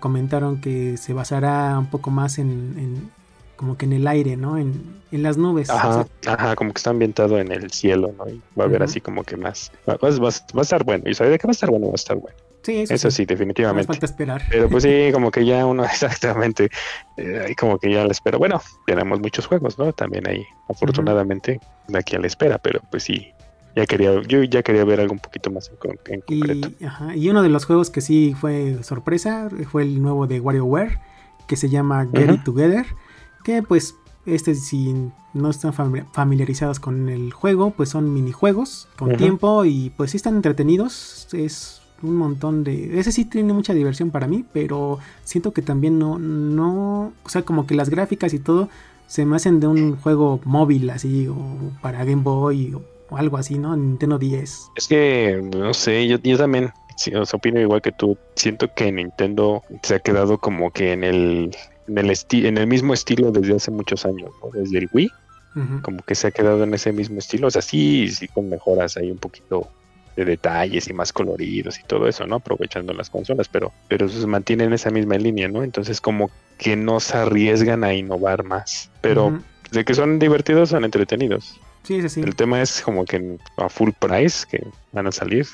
comentaron 0.00 0.60
que 0.60 0.96
se 0.96 1.12
basará 1.12 1.78
un 1.78 1.86
poco 1.86 2.10
más 2.10 2.38
en, 2.38 2.48
en- 2.78 3.10
como 3.56 3.78
que 3.78 3.86
en 3.86 3.94
el 3.94 4.06
aire, 4.06 4.36
¿no? 4.36 4.58
En, 4.58 4.82
en 5.10 5.22
las 5.22 5.38
nubes. 5.38 5.70
O 5.70 5.72
Ajá, 5.72 6.06
sea, 6.20 6.34
ajá, 6.34 6.54
como 6.56 6.72
que 6.74 6.78
está 6.78 6.90
ambientado 6.90 7.38
en 7.38 7.50
el 7.50 7.70
cielo, 7.70 8.12
¿no? 8.18 8.28
Y 8.28 8.42
va 8.58 8.64
a 8.64 8.66
haber 8.66 8.82
así 8.82 9.00
como 9.00 9.24
que 9.24 9.38
más. 9.38 9.72
Va, 9.88 9.94
va- 9.94 10.10
va- 10.10 10.18
va 10.18 10.60
a 10.60 10.62
estar 10.62 10.84
bueno. 10.84 11.04
Y 11.06 11.14
sabe 11.14 11.30
de 11.30 11.38
qué 11.38 11.46
va 11.46 11.52
a 11.52 11.52
estar 11.52 11.70
bueno, 11.70 11.86
va 11.86 11.92
a 11.92 11.94
estar 11.94 12.16
bueno. 12.18 12.36
Sí, 12.66 12.80
eso, 12.82 12.94
Eso 12.94 13.10
sí, 13.10 13.16
sí. 13.16 13.22
Nos 13.22 13.28
definitivamente. 13.28 13.86
falta 13.86 14.06
esperar. 14.06 14.42
Pero 14.50 14.68
pues 14.68 14.82
sí, 14.84 15.08
como 15.12 15.30
que 15.30 15.44
ya 15.46 15.64
uno 15.64 15.84
exactamente, 15.86 16.68
eh, 17.16 17.54
como 17.58 17.78
que 17.78 17.90
ya 17.92 18.04
la 18.04 18.12
espera. 18.12 18.36
Bueno, 18.38 18.60
tenemos 18.86 19.20
muchos 19.20 19.46
juegos, 19.46 19.78
¿no? 19.78 19.92
También 19.92 20.28
ahí, 20.28 20.44
afortunadamente, 20.68 21.60
de 21.88 21.98
aquí 21.98 22.16
a 22.16 22.18
la 22.20 22.26
espera, 22.26 22.58
pero 22.58 22.80
pues 22.90 23.02
sí, 23.04 23.28
ya 23.74 23.86
quería, 23.86 24.20
yo 24.22 24.42
ya 24.42 24.62
quería 24.62 24.84
ver 24.84 25.00
algo 25.00 25.12
un 25.12 25.18
poquito 25.20 25.50
más 25.50 25.68
en, 25.70 25.76
con- 25.76 25.98
en 26.06 26.20
concreto. 26.22 26.70
Y, 26.80 26.84
ajá, 26.84 27.16
y 27.16 27.28
uno 27.28 27.42
de 27.42 27.48
los 27.48 27.64
juegos 27.64 27.90
que 27.90 28.00
sí 28.00 28.34
fue 28.38 28.82
sorpresa 28.82 29.48
fue 29.70 29.82
el 29.82 30.00
nuevo 30.02 30.26
de 30.26 30.40
WarioWare, 30.40 30.98
que 31.46 31.56
se 31.56 31.68
llama 31.68 32.06
Get. 32.12 32.30
It 32.32 32.44
Together, 32.44 32.86
que 33.44 33.62
pues 33.62 33.94
este 34.24 34.54
si 34.56 34.92
no 35.34 35.50
están 35.50 35.72
fami- 35.72 36.04
familiarizados 36.12 36.80
con 36.80 37.08
el 37.10 37.32
juego, 37.32 37.70
pues 37.70 37.90
son 37.90 38.12
minijuegos 38.12 38.88
con 38.96 39.16
tiempo 39.16 39.64
y 39.66 39.90
pues 39.96 40.10
sí 40.12 40.16
están 40.16 40.36
entretenidos, 40.36 41.28
es 41.32 41.82
un 42.02 42.16
montón 42.16 42.64
de... 42.64 42.98
Ese 42.98 43.12
sí 43.12 43.24
tiene 43.24 43.52
mucha 43.52 43.72
diversión 43.74 44.10
para 44.10 44.26
mí, 44.26 44.44
pero 44.52 44.98
siento 45.24 45.52
que 45.52 45.62
también 45.62 45.98
no, 45.98 46.18
no, 46.18 47.12
o 47.24 47.28
sea, 47.28 47.42
como 47.42 47.66
que 47.66 47.74
las 47.74 47.88
gráficas 47.90 48.34
y 48.34 48.38
todo 48.38 48.68
se 49.06 49.24
me 49.24 49.36
hacen 49.36 49.60
de 49.60 49.66
un 49.66 49.96
juego 49.96 50.40
móvil 50.44 50.90
así, 50.90 51.28
o 51.28 51.36
para 51.80 52.04
Game 52.04 52.22
Boy 52.22 52.74
o, 52.74 52.82
o 53.08 53.16
algo 53.16 53.36
así, 53.36 53.58
¿no? 53.58 53.76
Nintendo 53.76 54.18
10. 54.18 54.70
Es 54.76 54.88
que, 54.88 55.40
no 55.54 55.72
sé, 55.74 56.06
yo, 56.08 56.18
yo 56.18 56.36
también 56.36 56.70
sí, 56.96 57.14
os 57.14 57.32
opino 57.32 57.60
igual 57.60 57.80
que 57.82 57.92
tú. 57.92 58.18
Siento 58.34 58.72
que 58.74 58.90
Nintendo 58.90 59.62
se 59.82 59.94
ha 59.94 60.00
quedado 60.00 60.38
como 60.38 60.70
que 60.72 60.92
en 60.92 61.04
el, 61.04 61.56
en 61.86 61.98
el, 61.98 62.10
esti- 62.10 62.46
en 62.46 62.58
el 62.58 62.66
mismo 62.66 62.94
estilo 62.94 63.30
desde 63.30 63.54
hace 63.54 63.70
muchos 63.70 64.04
años, 64.04 64.30
¿no? 64.42 64.50
Desde 64.58 64.78
el 64.78 64.88
Wii. 64.92 65.10
Como 65.82 66.02
que 66.02 66.14
se 66.14 66.26
ha 66.26 66.30
quedado 66.32 66.64
en 66.64 66.74
ese 66.74 66.92
mismo 66.92 67.18
estilo. 67.18 67.46
O 67.46 67.50
sea, 67.50 67.62
sí, 67.62 68.08
sí 68.08 68.28
con 68.28 68.50
mejoras 68.50 68.98
ahí 68.98 69.10
un 69.10 69.16
poquito 69.16 69.68
de 70.16 70.24
detalles 70.24 70.88
y 70.88 70.92
más 70.92 71.12
coloridos 71.12 71.78
y 71.78 71.84
todo 71.84 72.08
eso, 72.08 72.26
¿no? 72.26 72.36
Aprovechando 72.36 72.92
las 72.92 73.10
consolas, 73.10 73.48
pero, 73.48 73.72
pero 73.88 74.08
se 74.08 74.26
mantienen 74.26 74.68
en 74.68 74.72
esa 74.72 74.90
misma 74.90 75.16
línea, 75.16 75.46
¿no? 75.48 75.62
Entonces 75.62 76.00
como 76.00 76.30
que 76.58 76.74
no 76.74 77.00
se 77.00 77.16
arriesgan 77.16 77.84
a 77.84 77.92
innovar 77.92 78.42
más. 78.42 78.90
Pero 79.02 79.38
de 79.70 79.84
que 79.84 79.94
son 79.94 80.18
divertidos, 80.18 80.70
son 80.70 80.84
entretenidos. 80.84 81.60
Sí, 81.82 82.00
sí, 82.02 82.08
sí. 82.08 82.20
El 82.22 82.34
tema 82.34 82.60
es 82.62 82.80
como 82.80 83.04
que 83.04 83.38
a 83.58 83.68
full 83.68 83.90
price 83.98 84.46
que 84.50 84.66
van 84.92 85.06
a 85.06 85.12
salir. 85.12 85.46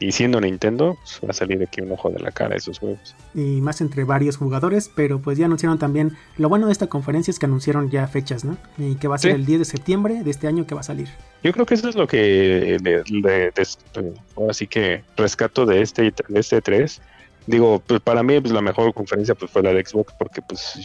Y 0.00 0.12
siendo 0.12 0.40
Nintendo, 0.40 0.96
pues, 1.02 1.20
va 1.24 1.30
a 1.30 1.32
salir 1.32 1.60
aquí 1.62 1.80
un 1.80 1.90
ojo 1.90 2.08
de 2.10 2.20
la 2.20 2.30
cara 2.30 2.54
esos 2.54 2.78
juegos. 2.78 3.16
Y 3.34 3.60
más 3.60 3.80
entre 3.80 4.04
varios 4.04 4.36
jugadores, 4.36 4.88
pero 4.94 5.20
pues 5.20 5.38
ya 5.38 5.46
anunciaron 5.46 5.78
también. 5.78 6.12
Lo 6.36 6.48
bueno 6.48 6.66
de 6.66 6.72
esta 6.72 6.86
conferencia 6.86 7.32
es 7.32 7.38
que 7.40 7.46
anunciaron 7.46 7.90
ya 7.90 8.06
fechas, 8.06 8.44
¿no? 8.44 8.56
Y 8.78 8.94
que 8.94 9.08
va 9.08 9.16
a 9.16 9.18
ser 9.18 9.32
Sí. 9.32 9.36
el 9.40 9.44
10 9.46 9.58
de 9.58 9.64
septiembre 9.64 10.22
de 10.22 10.30
este 10.30 10.46
año 10.46 10.66
que 10.66 10.74
va 10.76 10.82
a 10.82 10.84
salir. 10.84 11.08
Yo 11.42 11.52
creo 11.52 11.66
que 11.66 11.74
eso 11.74 11.88
es 11.88 11.96
lo 11.96 12.06
que 12.06 12.78
le, 12.82 13.02
le- 13.10 13.50
des- 13.50 13.78
ahora 14.36 14.54
sí 14.54 14.66
que 14.68 15.02
rescato 15.16 15.66
de 15.66 15.82
este 15.82 16.02
de 16.28 16.40
este 16.40 16.60
3. 16.60 17.00
Digo, 17.48 17.82
pues 17.84 18.00
para 18.00 18.22
mí 18.22 18.40
pues 18.40 18.52
la 18.52 18.60
mejor 18.60 18.92
conferencia 18.94 19.34
pues 19.34 19.50
fue 19.50 19.62
la 19.62 19.72
de 19.72 19.84
Xbox 19.84 20.12
porque 20.18 20.42
pues 20.42 20.78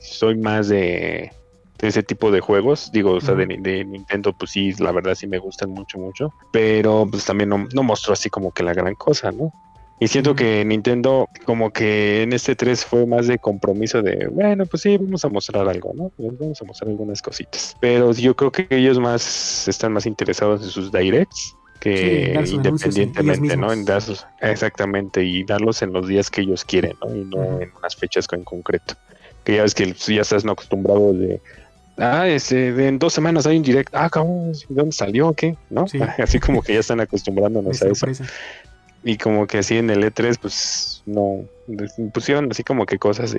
soy 0.00 0.36
más 0.36 0.68
de 0.68 1.32
ese 1.80 2.02
tipo 2.02 2.30
de 2.30 2.40
juegos. 2.40 2.90
Digo, 2.92 3.12
o 3.12 3.20
sea, 3.20 3.34
de, 3.34 3.46
de 3.60 3.84
Nintendo 3.84 4.32
pues 4.32 4.52
sí, 4.52 4.72
la 4.78 4.92
verdad 4.92 5.14
sí 5.14 5.26
me 5.26 5.38
gustan 5.38 5.70
mucho 5.70 5.98
mucho, 5.98 6.32
pero 6.50 7.06
pues 7.10 7.24
también 7.24 7.50
no, 7.50 7.66
no 7.74 7.82
mostró 7.82 8.12
así 8.12 8.30
como 8.30 8.52
que 8.52 8.62
la 8.62 8.72
gran 8.74 8.94
cosa, 8.94 9.32
¿no? 9.32 9.52
Y 10.00 10.08
siento 10.08 10.34
que 10.34 10.64
Nintendo 10.64 11.28
como 11.44 11.70
que 11.70 12.22
en 12.22 12.32
este 12.32 12.56
3 12.56 12.84
fue 12.84 13.06
más 13.06 13.28
de 13.28 13.38
compromiso 13.38 14.02
de, 14.02 14.26
bueno, 14.26 14.66
pues 14.66 14.82
sí, 14.82 14.96
vamos 14.98 15.24
a 15.24 15.28
mostrar 15.28 15.68
algo, 15.68 15.92
¿no? 15.94 16.10
Vamos 16.18 16.60
a 16.60 16.64
mostrar 16.64 16.90
algunas 16.90 17.22
cositas. 17.22 17.76
Pero 17.80 18.12
yo 18.12 18.34
creo 18.34 18.50
que 18.50 18.66
ellos 18.70 18.98
más 18.98 19.68
están 19.68 19.92
más 19.92 20.04
interesados 20.06 20.62
en 20.62 20.68
sus 20.70 20.90
directs 20.90 21.56
que 21.78 22.42
Sí, 22.44 22.54
independientemente, 22.56 23.56
¿no? 23.56 23.72
En 23.72 23.84
dar 23.84 24.02
sus- 24.02 24.26
exactamente, 24.40 25.22
y 25.22 25.44
darlos 25.44 25.80
en 25.82 25.92
los 25.92 26.08
días 26.08 26.30
que 26.30 26.40
ellos 26.40 26.64
quieren, 26.64 26.96
¿no? 27.00 27.14
Y 27.14 27.24
no 27.24 27.60
en 27.60 27.70
unas 27.76 27.94
fechas 27.94 28.26
en 28.32 28.42
concreto. 28.44 28.94
Que 29.44 29.56
ya 29.56 29.62
ves 29.62 29.74
que 29.74 29.92
ya 29.92 30.22
estás 30.22 30.44
no 30.44 30.52
acostumbrado 30.52 31.12
de... 31.12 31.40
Ah, 31.96 32.26
este, 32.28 32.88
en 32.88 32.98
dos 32.98 33.12
semanas 33.12 33.46
hay 33.46 33.56
un 33.56 33.62
direct. 33.62 33.94
Ah, 33.94 34.10
cabrón, 34.10 34.52
¿de 34.52 34.58
¿dónde 34.68 34.92
salió? 34.92 35.32
¿Qué? 35.32 35.56
¿No? 35.70 35.86
Sí. 35.86 36.00
Así 36.22 36.40
como 36.40 36.62
que 36.62 36.74
ya 36.74 36.80
están 36.80 37.00
acostumbrándonos 37.00 37.80
a 37.82 37.88
eso. 37.88 38.06
Y 39.04 39.18
como 39.18 39.46
que 39.46 39.58
así 39.58 39.76
en 39.76 39.90
el 39.90 40.02
E3, 40.02 40.38
pues 40.40 41.02
no. 41.04 41.44
Pusieron 42.14 42.50
así 42.50 42.64
como 42.64 42.86
que 42.86 42.98
cosas 42.98 43.36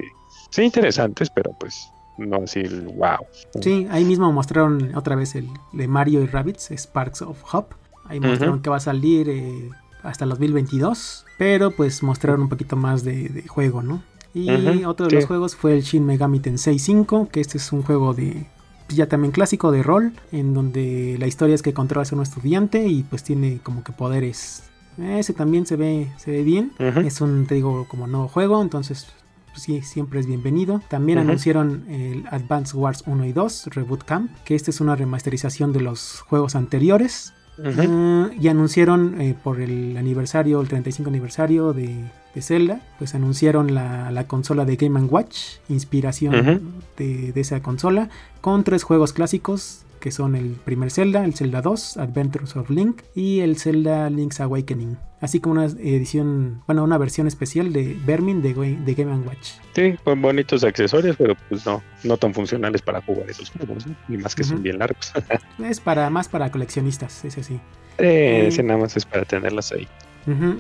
sí 0.51 0.61
interesantes, 0.61 1.31
pero 1.31 1.55
pues 1.59 1.89
no 2.17 2.43
así, 2.43 2.63
wow. 2.63 3.25
Sí, 3.61 3.87
ahí 3.89 4.05
mismo 4.05 4.31
mostraron 4.31 4.95
otra 4.95 5.15
vez 5.15 5.35
el 5.35 5.49
de 5.73 5.87
Mario 5.87 6.21
y 6.21 6.27
Rabbids, 6.27 6.69
Sparks 6.71 7.23
of 7.23 7.41
Hope. 7.51 7.75
Ahí 8.05 8.19
mostraron 8.19 8.61
que 8.61 8.69
va 8.69 8.77
a 8.77 8.81
salir 8.81 9.27
eh, 9.27 9.69
hasta 10.03 10.23
el 10.23 10.29
2022, 10.29 11.25
pero 11.39 11.71
pues 11.71 12.03
mostraron 12.03 12.43
un 12.43 12.49
poquito 12.49 12.75
más 12.75 13.03
de, 13.03 13.29
de 13.29 13.47
juego, 13.47 13.81
¿no? 13.81 14.03
Y 14.35 14.83
otro 14.83 15.05
de 15.05 15.11
sí. 15.11 15.15
los 15.15 15.25
juegos 15.25 15.55
fue 15.55 15.75
el 15.75 15.81
Shin 15.81 16.05
Megami 16.05 16.41
Tensei 16.41 16.77
5, 16.77 17.29
que 17.31 17.39
este 17.39 17.57
es 17.57 17.71
un 17.71 17.83
juego 17.83 18.13
de 18.13 18.45
ya 18.89 19.07
también 19.07 19.31
clásico 19.31 19.71
de 19.71 19.81
rol, 19.81 20.11
en 20.31 20.53
donde 20.53 21.15
la 21.19 21.25
historia 21.25 21.55
es 21.55 21.61
que 21.61 21.73
controlas 21.73 22.11
a 22.11 22.15
un 22.15 22.21
estudiante 22.21 22.85
y 22.85 23.03
pues 23.03 23.23
tiene 23.23 23.59
como 23.63 23.83
que 23.83 23.93
poderes. 23.93 24.63
Ese 24.97 25.33
también 25.33 25.65
se 25.65 25.77
ve, 25.77 26.11
se 26.17 26.31
ve 26.31 26.43
bien. 26.43 26.73
Es 26.79 27.21
un, 27.21 27.47
te 27.47 27.55
digo, 27.55 27.87
como 27.89 28.07
nuevo 28.07 28.27
juego, 28.27 28.61
entonces 28.61 29.07
pues, 29.51 29.63
sí, 29.63 29.81
siempre 29.81 30.19
es 30.19 30.27
bienvenido. 30.27 30.81
También 30.89 31.17
anunciaron 31.17 31.85
el 31.89 32.25
Advance 32.29 32.75
Wars 32.75 33.03
1 33.07 33.25
y 33.25 33.31
2, 33.31 33.67
Reboot 33.67 34.03
Camp, 34.03 34.31
que 34.43 34.55
este 34.55 34.71
es 34.71 34.81
una 34.81 34.95
remasterización 34.95 35.71
de 35.71 35.79
los 35.79 36.21
juegos 36.21 36.55
anteriores. 36.55 37.33
Ah, 37.63 38.29
y 38.39 38.47
anunciaron 38.49 39.21
eh, 39.21 39.35
por 39.41 39.61
el 39.61 39.95
aniversario, 39.97 40.59
el 40.59 40.67
35 40.67 41.09
aniversario 41.09 41.73
de, 41.73 42.03
de 42.33 42.41
Zelda, 42.41 42.81
pues 42.97 43.15
anunciaron 43.15 43.73
la, 43.73 44.11
la 44.11 44.27
consola 44.27 44.65
de 44.65 44.75
Game 44.75 44.99
Watch, 45.03 45.57
inspiración 45.69 46.73
de, 46.97 47.31
de 47.31 47.41
esa 47.41 47.61
consola, 47.61 48.09
con 48.41 48.63
tres 48.63 48.83
juegos 48.83 49.13
clásicos 49.13 49.84
que 50.05 50.11
son 50.11 50.35
el 50.35 50.49
primer 50.51 50.91
Zelda, 50.91 51.25
el 51.25 51.33
Zelda 51.33 51.63
2, 51.63 51.97
Adventures 51.97 52.55
of 52.55 52.69
Link 52.69 53.01
y 53.15 53.39
el 53.39 53.57
Zelda 53.57 54.07
Link's 54.11 54.39
Awakening, 54.39 54.97
así 55.19 55.39
como 55.39 55.53
una 55.53 55.65
edición, 55.65 56.61
bueno, 56.67 56.83
una 56.83 56.99
versión 56.99 57.25
especial 57.25 57.73
de 57.73 57.97
Vermin 58.05 58.43
de, 58.43 58.53
de 58.53 58.93
Game 58.93 59.17
Watch. 59.25 59.53
Sí, 59.73 59.95
con 60.03 60.21
bonitos 60.21 60.63
accesorios, 60.63 61.15
pero 61.17 61.33
pues 61.49 61.65
no, 61.65 61.81
no 62.03 62.17
tan 62.17 62.35
funcionales 62.35 62.83
para 62.83 63.01
jugar 63.01 63.27
esos 63.27 63.49
juegos, 63.49 63.87
¿no? 63.87 63.95
Y 64.07 64.17
más 64.19 64.35
que 64.35 64.43
son 64.43 64.61
bien 64.61 64.77
largos. 64.77 65.11
Es 65.67 65.79
para 65.79 66.07
más 66.11 66.29
para 66.29 66.51
coleccionistas, 66.51 67.25
ese 67.25 67.41
sí. 67.41 67.59
Eh, 67.97 68.45
ese 68.49 68.61
nada 68.61 68.79
más 68.81 68.95
es 68.95 69.05
para 69.05 69.25
tenerlas 69.25 69.71
ahí. 69.71 69.87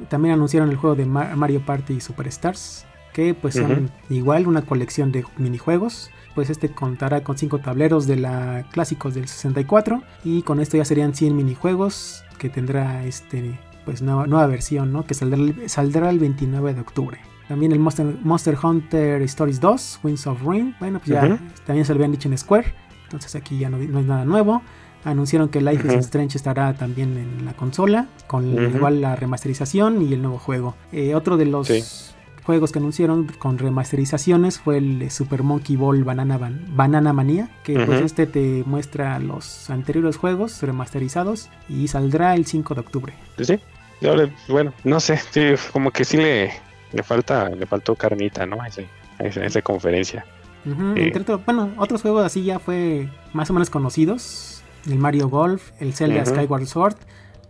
También 0.09 0.33
anunciaron 0.33 0.71
el 0.71 0.75
juego 0.75 0.95
de 0.95 1.05
Ma- 1.05 1.35
Mario 1.35 1.63
Party 1.63 1.99
Superstars, 2.01 2.87
que 3.13 3.35
pues 3.35 3.53
son 3.53 3.91
igual 4.09 4.47
una 4.47 4.63
colección 4.63 5.11
de 5.11 5.23
minijuegos. 5.37 6.09
Pues 6.35 6.49
este 6.49 6.69
contará 6.69 7.23
con 7.23 7.37
5 7.37 7.59
tableros 7.59 8.05
de 8.07 8.17
la 8.17 8.65
clásicos 8.71 9.15
del 9.15 9.27
64 9.27 10.03
y 10.25 10.41
con 10.43 10.59
esto 10.59 10.75
ya 10.77 10.85
serían 10.85 11.15
100 11.15 11.35
minijuegos 11.35 12.23
que 12.37 12.49
tendrá 12.49 13.05
este 13.05 13.57
pues 13.85 14.01
nueva, 14.01 14.27
nueva 14.27 14.45
versión, 14.47 14.91
¿no? 14.91 15.05
Que 15.05 15.13
saldrá, 15.13 15.39
el- 15.39 15.69
saldrá 15.69 16.09
el 16.09 16.19
29 16.19 16.73
de 16.73 16.81
octubre. 16.81 17.19
También 17.47 17.71
el 17.71 17.79
Monster, 17.79 18.05
Monster 18.23 18.57
Hunter 18.61 19.21
Stories 19.21 19.59
2, 19.61 19.99
Winds 20.03 20.25
of 20.27 20.41
Rain. 20.43 20.75
Bueno, 20.79 20.99
pues 20.99 21.09
ya 21.11 21.21
también 21.65 21.85
se 21.85 21.93
lo 21.93 21.97
habían 21.97 22.11
dicho 22.11 22.27
en 22.27 22.37
Square. 22.37 22.73
Entonces 23.03 23.35
aquí 23.35 23.59
ya 23.59 23.69
no, 23.69 23.77
no 23.77 23.99
es 23.99 24.05
nada 24.05 24.25
nuevo. 24.25 24.61
Anunciaron 25.03 25.49
que 25.49 25.61
Life 25.61 25.87
is 25.87 25.93
Strange 26.05 26.35
estará 26.35 26.73
también 26.73 27.15
en 27.17 27.45
la 27.45 27.53
consola, 27.53 28.07
con 28.25 28.51
igual 28.75 29.01
la 29.01 29.15
remasterización 29.15 30.01
y 30.01 30.11
el 30.13 30.21
nuevo 30.23 30.39
juego. 30.39 30.75
Eh, 30.91 31.13
otro 31.13 31.37
de 31.37 31.45
los 31.45 31.67
Sí. 31.67 31.83
Juegos 32.45 32.71
que 32.71 32.79
anunciaron 32.79 33.25
con 33.39 33.57
remasterizaciones 33.57 34.59
fue 34.59 34.77
el 34.77 35.09
Super 35.11 35.43
Monkey 35.43 35.75
Ball 35.75 36.03
Banana, 36.03 36.37
Ban- 36.37 36.65
Banana 36.75 37.11
Manía, 37.13 37.49
que 37.63 37.73
pues 37.85 38.01
este 38.01 38.27
te 38.27 38.63
muestra 38.65 39.19
los 39.19 39.69
anteriores 39.69 40.17
juegos 40.17 40.61
remasterizados 40.61 41.49
y 41.67 41.87
saldrá 41.87 42.35
el 42.35 42.45
5 42.45 42.73
de 42.75 42.79
octubre. 42.81 43.13
Pues 43.35 43.47
sí. 43.47 43.59
Bueno, 44.47 44.73
no 44.83 44.99
sé, 44.99 45.17
sí, 45.31 45.41
como 45.71 45.89
que 45.91 46.05
sí 46.05 46.17
le, 46.17 46.51
le 46.93 47.03
falta, 47.03 47.49
le 47.49 47.65
faltó 47.65 47.95
carnita, 47.95 48.45
¿no? 48.45 48.61
A, 48.61 48.67
ese- 48.67 48.87
a 49.19 49.23
esa, 49.25 49.61
conferencia. 49.61 50.25
Entre 50.97 51.21
otro- 51.21 51.41
bueno, 51.45 51.71
otros 51.77 52.01
juegos 52.01 52.25
así 52.25 52.43
ya 52.43 52.59
fue 52.59 53.09
más 53.33 53.49
o 53.49 53.53
menos 53.53 53.69
conocidos. 53.69 54.61
El 54.87 54.99
Mario 54.99 55.29
Golf, 55.29 55.71
el 55.79 55.93
Zelda. 55.95 56.21
Skyward 56.25 56.65
Sword, 56.67 56.95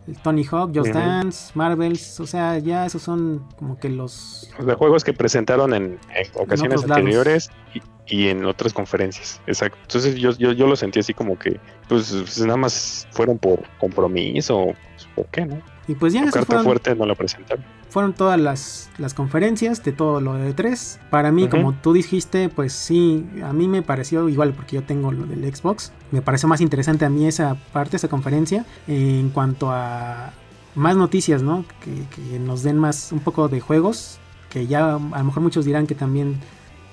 el 0.07 0.17
Tony 0.17 0.43
Hawk, 0.43 0.71
Just. 0.75 0.93
Dance, 0.93 1.51
Marvels, 1.55 2.19
o 2.19 2.27
sea, 2.27 2.59
ya 2.59 2.85
esos 2.85 3.01
son 3.01 3.45
como 3.57 3.77
que 3.79 3.89
los... 3.89 4.49
Sea, 4.63 4.75
juegos 4.75 5.03
que 5.03 5.13
presentaron 5.13 5.73
en, 5.73 5.99
en 6.13 6.27
ocasiones 6.35 6.83
anteriores 6.83 7.49
y, 7.73 7.81
y 8.05 8.27
en 8.27 8.45
otras 8.45 8.73
conferencias. 8.73 9.41
Exacto. 9.47 9.77
Entonces 9.81 10.15
yo, 10.15 10.31
yo, 10.31 10.51
yo 10.51 10.67
lo 10.67 10.75
sentí 10.75 10.99
así 10.99 11.13
como 11.13 11.37
que, 11.39 11.59
pues, 11.87 12.11
pues, 12.11 12.39
nada 12.41 12.57
más 12.57 13.07
fueron 13.11 13.37
por 13.37 13.63
compromiso, 13.79 14.65
pues, 14.65 15.07
¿por 15.15 15.25
qué 15.27 15.45
no? 15.45 15.61
Y 15.87 15.95
pues 15.95 16.13
ya 16.13 16.23
carta 16.25 16.45
fueron, 16.45 16.63
fuerte 16.65 16.95
no 16.95 17.05
la 17.05 17.15
presentaron. 17.15 17.63
Fueron 17.95 18.11
todas 18.11 18.37
las, 18.37 18.89
las 18.97 19.13
conferencias 19.13 19.81
de 19.81 19.93
todo 19.93 20.19
lo 20.19 20.33
de 20.33 20.53
3. 20.53 20.99
Para 21.09 21.31
mí, 21.31 21.47
como 21.47 21.71
tú 21.71 21.93
dijiste, 21.93 22.49
pues 22.49 22.73
sí, 22.73 23.25
a 23.41 23.53
mí 23.53 23.69
me 23.69 23.83
pareció 23.83 24.27
igual 24.27 24.51
porque 24.51 24.75
yo 24.75 24.83
tengo 24.83 25.13
lo 25.13 25.25
del 25.25 25.55
Xbox. 25.55 25.93
Me 26.11 26.21
pareció 26.21 26.49
más 26.49 26.59
interesante 26.59 27.05
a 27.05 27.09
mí 27.09 27.25
esa 27.25 27.55
parte, 27.71 27.95
esa 27.95 28.09
conferencia, 28.09 28.65
en 28.89 29.29
cuanto 29.29 29.71
a 29.71 30.33
más 30.75 30.97
noticias, 30.97 31.41
¿no? 31.41 31.63
Que, 31.79 32.05
que 32.13 32.37
nos 32.37 32.63
den 32.63 32.77
más 32.77 33.13
un 33.13 33.21
poco 33.21 33.47
de 33.47 33.61
juegos, 33.61 34.19
que 34.49 34.67
ya 34.67 34.95
a 34.95 34.99
lo 34.99 35.23
mejor 35.23 35.41
muchos 35.41 35.63
dirán 35.63 35.87
que 35.87 35.95
también 35.95 36.41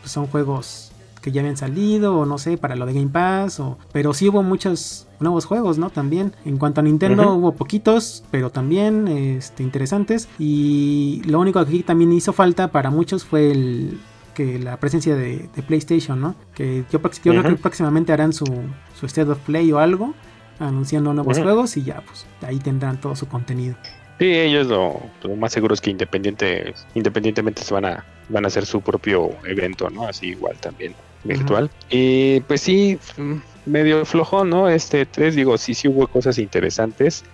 pues, 0.03 0.13
son 0.13 0.29
juegos 0.29 0.93
que 1.21 1.33
ya 1.33 1.41
habían 1.41 1.57
salido 1.57 2.17
o 2.17 2.27
no 2.27 2.39
sé, 2.39 2.59
para 2.59 2.77
lo 2.77 2.87
de 2.87 2.93
Game 2.93 3.09
Pass, 3.09 3.59
o, 3.59 3.77
pero 3.91 4.15
sí 4.15 4.29
hubo 4.29 4.45
muchos 4.45 5.09
nuevos 5.23 5.45
juegos, 5.45 5.79
¿no? 5.79 5.91
También. 5.91 6.33
En 6.45 6.59
cuanto 6.59 6.81
a 6.81 6.85
Nintendo 6.85 7.35
hubo 7.35 7.53
poquitos, 7.53 8.25
pero 8.31 8.51
también 8.51 9.09
este, 9.09 9.63
interesantes. 9.63 10.29
Y 10.39 11.23
lo 11.27 11.41
único 11.41 11.65
que 11.65 11.69
aquí 11.69 11.83
también 11.83 12.13
hizo 12.13 12.33
falta 12.33 12.69
para 12.69 12.91
muchos 12.91 13.25
fue 13.25 13.51
el 13.51 13.99
que 14.35 14.59
la 14.59 14.79
presencia 14.79 15.15
de, 15.15 15.49
de 15.55 15.63
PlayStation, 15.63 16.21
¿no? 16.21 16.35
Que 16.55 16.85
yo, 16.91 17.01
creo 17.01 17.43
que 17.43 17.55
próximamente 17.57 18.13
harán 18.13 18.33
su, 18.33 18.47
su 18.99 19.07
State 19.07 19.31
of 19.31 19.39
Play 19.41 19.71
o 19.73 19.79
algo, 19.79 20.15
anunciando 20.59 21.13
nuevos 21.13 21.39
juegos 21.39 21.77
y 21.77 21.85
ya, 21.85 22.03
pues 22.07 22.27
ahí 22.43 22.59
tendrán 22.59 23.01
todo 23.01 23.15
su 23.17 23.29
contenido. 23.29 23.77
Sí, 24.19 24.27
ellos 24.27 24.67
lo, 24.69 25.01
lo 25.23 25.37
más 25.37 25.53
seguro 25.53 25.75
es 25.75 25.81
que 25.81 25.91
independiente, 25.91 26.75
independientemente 26.95 27.63
se 27.63 27.75
van 27.75 27.85
a, 27.85 28.05
van 28.29 28.45
a 28.45 28.49
hacer 28.49 28.67
su 28.67 28.81
propio 28.81 29.31
evento, 29.45 29.91
¿no? 29.91 30.07
Así 30.07 30.29
igual 30.29 30.57
también 30.59 30.95
virtual. 31.25 31.71
Y 31.91 32.41
pues 32.41 32.61
sí, 32.61 32.99
medio 33.67 34.05
flojón, 34.05 34.51
¿no? 34.51 34.69
Este 34.69 35.07
3, 35.07 35.35
digo, 35.35 35.57
sí, 35.59 35.75
sí 35.75 35.89
hubo 35.89 36.07
cosas 36.07 36.39
interesantes. 36.39 37.25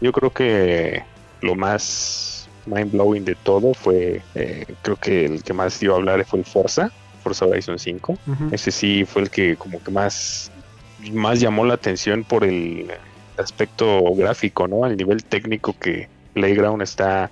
Yo 0.00 0.12
creo 0.12 0.30
que 0.32 1.02
lo 1.40 1.54
más 1.54 2.48
mind 2.66 2.92
blowing 2.92 3.24
de 3.24 3.34
todo 3.34 3.74
fue, 3.74 4.22
eh, 4.34 4.66
creo 4.82 4.96
que 4.96 5.24
el 5.24 5.42
que 5.42 5.52
más 5.52 5.80
dio 5.80 5.94
a 5.94 5.96
hablar 5.96 6.24
fue 6.24 6.40
el 6.40 6.44
Forza, 6.44 6.90
Forza 7.22 7.46
Horizon 7.46 7.78
5. 7.78 8.18
Ujú. 8.26 8.48
Ese 8.52 8.70
sí 8.70 9.04
fue 9.04 9.22
el 9.22 9.30
que 9.30 9.56
como 9.56 9.82
que 9.82 9.90
más, 9.90 10.50
más 11.12 11.40
llamó 11.40 11.64
la 11.64 11.74
atención 11.74 12.24
por 12.24 12.44
el 12.44 12.90
aspecto 13.36 14.02
gráfico, 14.14 14.68
¿no? 14.68 14.84
Al 14.84 14.96
nivel 14.96 15.24
técnico 15.24 15.74
que 15.78 16.08
Playground 16.38 16.82
está 16.82 17.30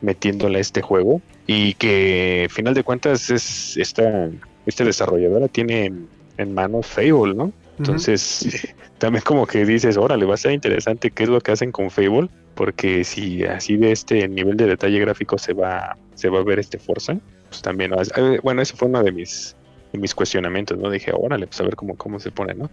metiéndole 0.00 0.58
a 0.58 0.60
este 0.60 0.82
juego 0.82 1.22
y 1.46 1.74
que 1.74 2.42
al 2.44 2.50
final 2.50 2.74
de 2.74 2.82
cuentas 2.82 3.30
es 3.30 3.76
esta, 3.76 4.30
este 4.66 4.84
desarrolladora 4.84 5.48
tiene 5.48 5.92
en, 6.36 6.54
manos 6.54 6.86
Fable, 6.86 7.34
¿no? 7.34 7.52
Entonces 7.78 8.74
también 8.98 9.22
como 9.24 9.46
que 9.46 9.64
dices, 9.64 9.96
órale, 9.96 10.24
va 10.24 10.34
a 10.34 10.38
ser 10.38 10.52
interesante 10.52 11.12
qué 11.12 11.22
es 11.22 11.28
lo 11.28 11.40
que 11.40 11.52
hacen 11.52 11.70
con 11.70 11.90
Fable, 11.90 12.28
porque 12.54 13.04
si 13.04 13.44
así 13.44 13.76
de 13.76 13.92
este 13.92 14.26
nivel 14.28 14.56
de 14.56 14.66
detalle 14.66 14.98
gráfico 14.98 15.38
se 15.38 15.52
va, 15.52 15.96
se 16.14 16.28
va 16.28 16.40
a 16.40 16.42
ver 16.42 16.58
este 16.58 16.78
Forza, 16.78 17.16
pues 17.48 17.62
también, 17.62 17.92
¿no? 17.92 18.02
Eh, 18.02 18.40
bueno, 18.42 18.62
ese 18.62 18.76
fue 18.76 18.88
uno 18.88 19.02
de 19.02 19.12
mis, 19.12 19.54
de 19.92 19.98
mis 19.98 20.14
cuestionamientos, 20.14 20.76
¿no? 20.76 20.90
Dije, 20.90 21.12
órale, 21.14 21.46
pues 21.46 21.60
a 21.60 21.64
ver 21.64 21.76
cómo, 21.76 21.96
cómo 21.96 22.18
se 22.18 22.32
pone, 22.32 22.54
¿no? 22.54 22.68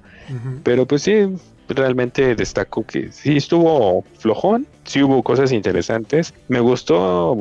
Pero 0.64 0.88
pues 0.88 1.04
sí, 1.04 1.28
realmente 1.70 2.36
destaco 2.36 2.86
que 2.86 3.12
sí 3.12 3.38
estuvo 3.38 4.04
flojón, 4.20 4.68
sí 4.84 5.02
hubo 5.04 5.24
cosas 5.24 5.52
interesantes. 5.52 6.34
Me 6.48 6.60
gustó 6.60 7.38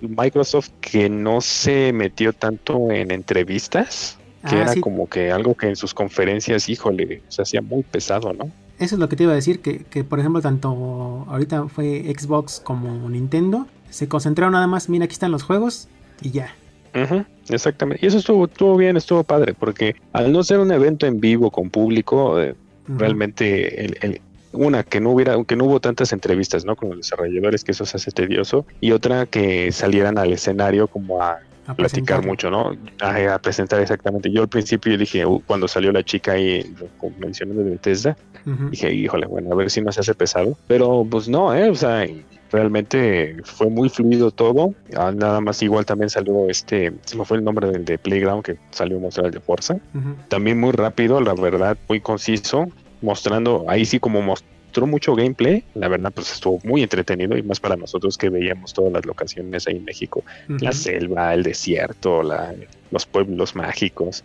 Microsoft 0.00 0.70
que 0.80 1.08
no 1.08 1.40
se 1.40 1.92
metió 1.92 2.32
tanto 2.32 2.90
en 2.90 3.10
entrevistas, 3.10 4.18
que 4.48 4.56
Ah, 4.56 4.62
era 4.62 4.72
sí, 4.72 4.80
como 4.80 5.08
que 5.08 5.32
algo 5.32 5.54
que 5.54 5.68
en 5.68 5.76
sus 5.76 5.94
conferencias, 5.94 6.68
híjole, 6.68 7.22
se 7.28 7.42
hacía 7.42 7.60
muy 7.60 7.82
pesado, 7.82 8.32
¿no? 8.32 8.50
Eso 8.78 8.94
es 8.94 8.98
lo 9.00 9.08
que 9.08 9.16
te 9.16 9.24
iba 9.24 9.32
a 9.32 9.36
decir, 9.36 9.60
que, 9.60 9.78
que, 9.84 10.04
por 10.04 10.20
ejemplo 10.20 10.40
tanto 10.40 11.26
ahorita 11.28 11.68
fue 11.68 12.14
Xbox 12.16 12.60
como 12.60 13.10
Nintendo, 13.10 13.66
se 13.90 14.08
concentraron 14.08 14.52
nada 14.52 14.68
más, 14.68 14.88
mira 14.88 15.06
aquí 15.06 15.14
están 15.14 15.32
los 15.32 15.42
juegos 15.42 15.88
y 16.22 16.30
ya. 16.30 16.54
Exactamente. 17.48 18.04
Y 18.04 18.08
eso 18.08 18.18
estuvo, 18.18 18.46
estuvo 18.46 18.76
bien, 18.76 18.96
estuvo 18.96 19.22
padre, 19.24 19.54
porque 19.54 19.96
al 20.12 20.32
no 20.32 20.42
ser 20.42 20.58
un 20.58 20.72
evento 20.72 21.06
en 21.06 21.20
vivo 21.20 21.50
con 21.50 21.70
público, 21.70 22.40
eh. 22.40 22.54
Realmente 22.96 23.84
el, 23.84 23.98
el- 24.02 24.20
una 24.52 24.82
que 24.82 24.98
no 25.00 25.10
hubiera 25.10 25.36
que 25.44 25.56
no 25.56 25.64
hubo 25.66 25.78
tantas 25.78 26.12
entrevistas 26.14 26.64
no 26.64 26.74
con 26.74 26.88
los 26.88 26.98
desarrolladores 26.98 27.62
que 27.64 27.72
eso 27.72 27.84
se 27.84 27.98
hace 27.98 28.10
tedioso 28.10 28.64
y 28.80 28.92
otra 28.92 29.26
que 29.26 29.70
salieran 29.72 30.16
al 30.16 30.32
escenario 30.32 30.88
como 30.88 31.22
a 31.22 31.38
A 31.66 31.74
platicar 31.74 32.24
mucho 32.24 32.50
no 32.50 32.72
a, 33.02 33.34
a 33.34 33.38
presentar 33.40 33.78
exactamente. 33.82 34.30
Yo 34.32 34.40
al 34.40 34.48
principio 34.48 34.96
dije 34.96 35.26
uh, 35.26 35.42
cuando 35.46 35.68
salió 35.68 35.92
la 35.92 36.02
chica 36.02 36.32
ahí 36.32 36.64
mencionando 37.18 37.62
de 37.62 37.70
Bethesda 37.72 38.16
dije 38.70 38.90
híjole 38.94 39.26
bueno 39.26 39.52
a 39.52 39.54
ver 39.54 39.68
si 39.70 39.82
no 39.82 39.92
se 39.92 40.00
hace 40.00 40.14
pesado 40.14 40.56
pero 40.66 41.06
pues 41.10 41.28
no 41.28 41.54
eh 41.54 41.68
o 41.68 41.74
sea 41.74 42.06
realmente 42.50 43.36
fue 43.44 43.68
muy 43.68 43.88
fluido 43.88 44.30
todo. 44.30 44.74
Ah, 44.96 45.12
nada 45.14 45.40
más 45.40 45.62
igual 45.62 45.84
también 45.86 46.10
salió 46.10 46.48
este 46.48 46.92
se 47.04 47.16
me 47.16 47.24
fue 47.24 47.38
el 47.38 47.44
nombre 47.44 47.70
del 47.70 47.84
de 47.84 47.98
Playground 47.98 48.44
que 48.44 48.56
salió 48.70 48.96
a 48.98 49.00
mostrar 49.00 49.26
el 49.26 49.32
de 49.32 49.40
Forza. 49.40 49.78
También 50.28 50.60
muy 50.60 50.72
rápido, 50.72 51.20
la 51.20 51.34
verdad, 51.34 51.76
muy 51.88 52.00
conciso, 52.00 52.68
mostrando, 53.02 53.64
ahí 53.68 53.84
sí 53.84 53.98
como 53.98 54.22
mostró 54.22 54.86
mucho 54.86 55.14
gameplay, 55.14 55.64
la 55.74 55.88
verdad 55.88 56.12
pues 56.14 56.32
estuvo 56.32 56.60
muy 56.64 56.82
entretenido 56.82 57.36
y 57.36 57.42
más 57.42 57.60
para 57.60 57.76
nosotros 57.76 58.16
que 58.18 58.28
veíamos 58.28 58.72
todas 58.72 58.92
las 58.92 59.06
locaciones 59.06 59.66
ahí 59.66 59.76
en 59.76 59.84
México, 59.84 60.22
la 60.48 60.72
selva, 60.72 61.34
el 61.34 61.42
desierto, 61.42 62.22
la, 62.22 62.54
los 62.90 63.06
pueblos 63.06 63.54
mágicos, 63.56 64.24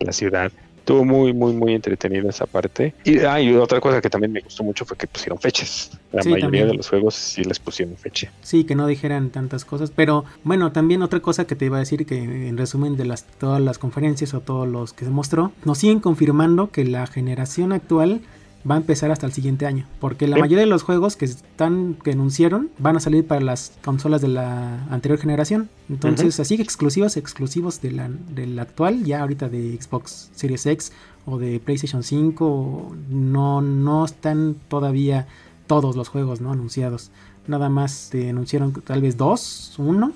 la 0.00 0.12
ciudad. 0.12 0.52
Estuvo 0.84 1.02
muy, 1.02 1.32
muy, 1.32 1.54
muy 1.54 1.72
entretenido 1.72 2.28
esa 2.28 2.44
parte. 2.44 2.92
Y, 3.04 3.20
ah, 3.20 3.40
y 3.40 3.54
otra 3.54 3.80
cosa 3.80 4.02
que 4.02 4.10
también 4.10 4.32
me 4.32 4.40
gustó 4.42 4.62
mucho 4.62 4.84
fue 4.84 4.98
que 4.98 5.06
pusieron 5.06 5.38
fechas. 5.38 5.90
La 6.12 6.22
Sí, 6.22 6.28
mayoría 6.28 6.44
también. 6.44 6.68
de 6.68 6.74
los 6.74 6.90
juegos 6.90 7.14
sí 7.14 7.42
les 7.42 7.58
pusieron 7.58 7.96
fecha. 7.96 8.30
Sí, 8.42 8.64
que 8.64 8.74
no 8.74 8.86
dijeran 8.86 9.30
tantas 9.30 9.64
cosas. 9.64 9.90
Pero 9.90 10.26
bueno, 10.42 10.72
también 10.72 11.00
otra 11.00 11.20
cosa 11.20 11.46
que 11.46 11.56
te 11.56 11.64
iba 11.64 11.78
a 11.78 11.80
decir, 11.80 12.04
que 12.04 12.18
en 12.18 12.58
resumen 12.58 12.98
de 12.98 13.06
las, 13.06 13.24
todas 13.24 13.62
las 13.62 13.78
conferencias 13.78 14.34
o 14.34 14.40
todos 14.42 14.68
los 14.68 14.92
que 14.92 15.06
se 15.06 15.10
mostró, 15.10 15.52
nos 15.64 15.78
siguen 15.78 16.00
confirmando 16.00 16.70
que 16.70 16.84
la 16.84 17.06
generación 17.06 17.72
actual 17.72 18.20
va 18.68 18.76
a 18.76 18.78
empezar 18.78 19.10
hasta 19.10 19.26
el 19.26 19.32
siguiente 19.32 19.66
año. 19.66 19.86
Porque 20.00 20.26
la 20.26 20.36
Sí. 20.36 20.40
mayoría 20.40 20.60
de 20.64 20.70
los 20.70 20.82
juegos 20.82 21.16
que 21.16 21.26
están, 21.26 21.96
que 22.02 22.12
anunciaron, 22.12 22.70
van 22.78 22.96
a 22.96 23.00
salir 23.00 23.26
para 23.26 23.40
las 23.40 23.72
consolas 23.84 24.22
de 24.22 24.28
la 24.28 24.84
anterior 24.90 25.18
generación. 25.18 25.68
Entonces, 25.90 26.40
así 26.40 26.56
que 26.56 26.62
exclusivos, 26.62 27.16
exclusivos 27.16 27.80
de 27.82 27.90
la, 27.92 28.08
del 28.08 28.58
actual, 28.58 29.04
ya 29.04 29.20
ahorita 29.20 29.48
de 29.48 29.78
Xbox 29.80 30.30
Series 30.34 30.64
X 30.66 30.92
o 31.26 31.38
de 31.38 31.60
PlayStation 31.60 32.02
5, 32.02 32.96
no, 33.10 33.60
no 33.60 34.04
están 34.04 34.56
todavía 34.68 35.26
todos 35.66 35.94
los 35.96 36.08
juegos 36.08 36.40
¿no? 36.40 36.52
anunciados. 36.52 37.10
Nada 37.46 37.68
más 37.68 38.08
te 38.10 38.30
anunciaron 38.30 38.72
tal 38.72 39.02
vez 39.02 39.16
dos, 39.18 39.74
uno, 39.78 40.12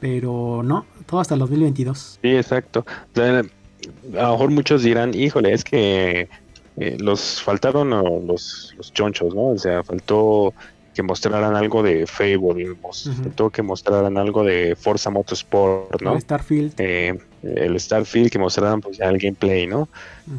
pero 0.00 0.62
no, 0.64 0.86
todo 1.06 1.20
hasta 1.20 1.34
el 1.34 1.40
2022. 1.40 2.18
Sí, 2.22 2.28
exacto. 2.28 2.84
A 3.16 4.22
lo 4.22 4.30
mejor 4.32 4.50
muchos 4.50 4.82
dirán, 4.82 5.12
híjole, 5.14 5.52
es 5.52 5.64
que 5.64 6.28
eh, 6.76 6.96
los 6.98 7.42
faltaron 7.42 7.92
oh, 7.92 8.20
los, 8.26 8.74
los 8.76 8.92
chonchos, 8.92 9.34
¿no? 9.34 9.46
O 9.48 9.58
sea, 9.58 9.82
faltó 9.82 10.52
que 10.94 11.02
mostraran 11.02 11.56
algo 11.56 11.82
de 11.82 12.06
Fable, 12.06 12.74
mos- 12.80 13.10
faltó 13.22 13.50
que 13.50 13.62
mostraran 13.62 14.16
algo 14.16 14.44
de 14.44 14.76
Forza 14.76 15.10
Motorsport, 15.10 16.00
¿no? 16.02 16.14
El 16.14 16.20
Starfield. 16.20 16.74
Eh, 16.78 17.18
el 17.42 17.78
Starfield, 17.80 18.30
que 18.30 18.38
mostraran 18.38 18.80
pues 18.80 18.98
ya 18.98 19.06
el 19.06 19.18
gameplay, 19.18 19.66
¿no? 19.66 19.88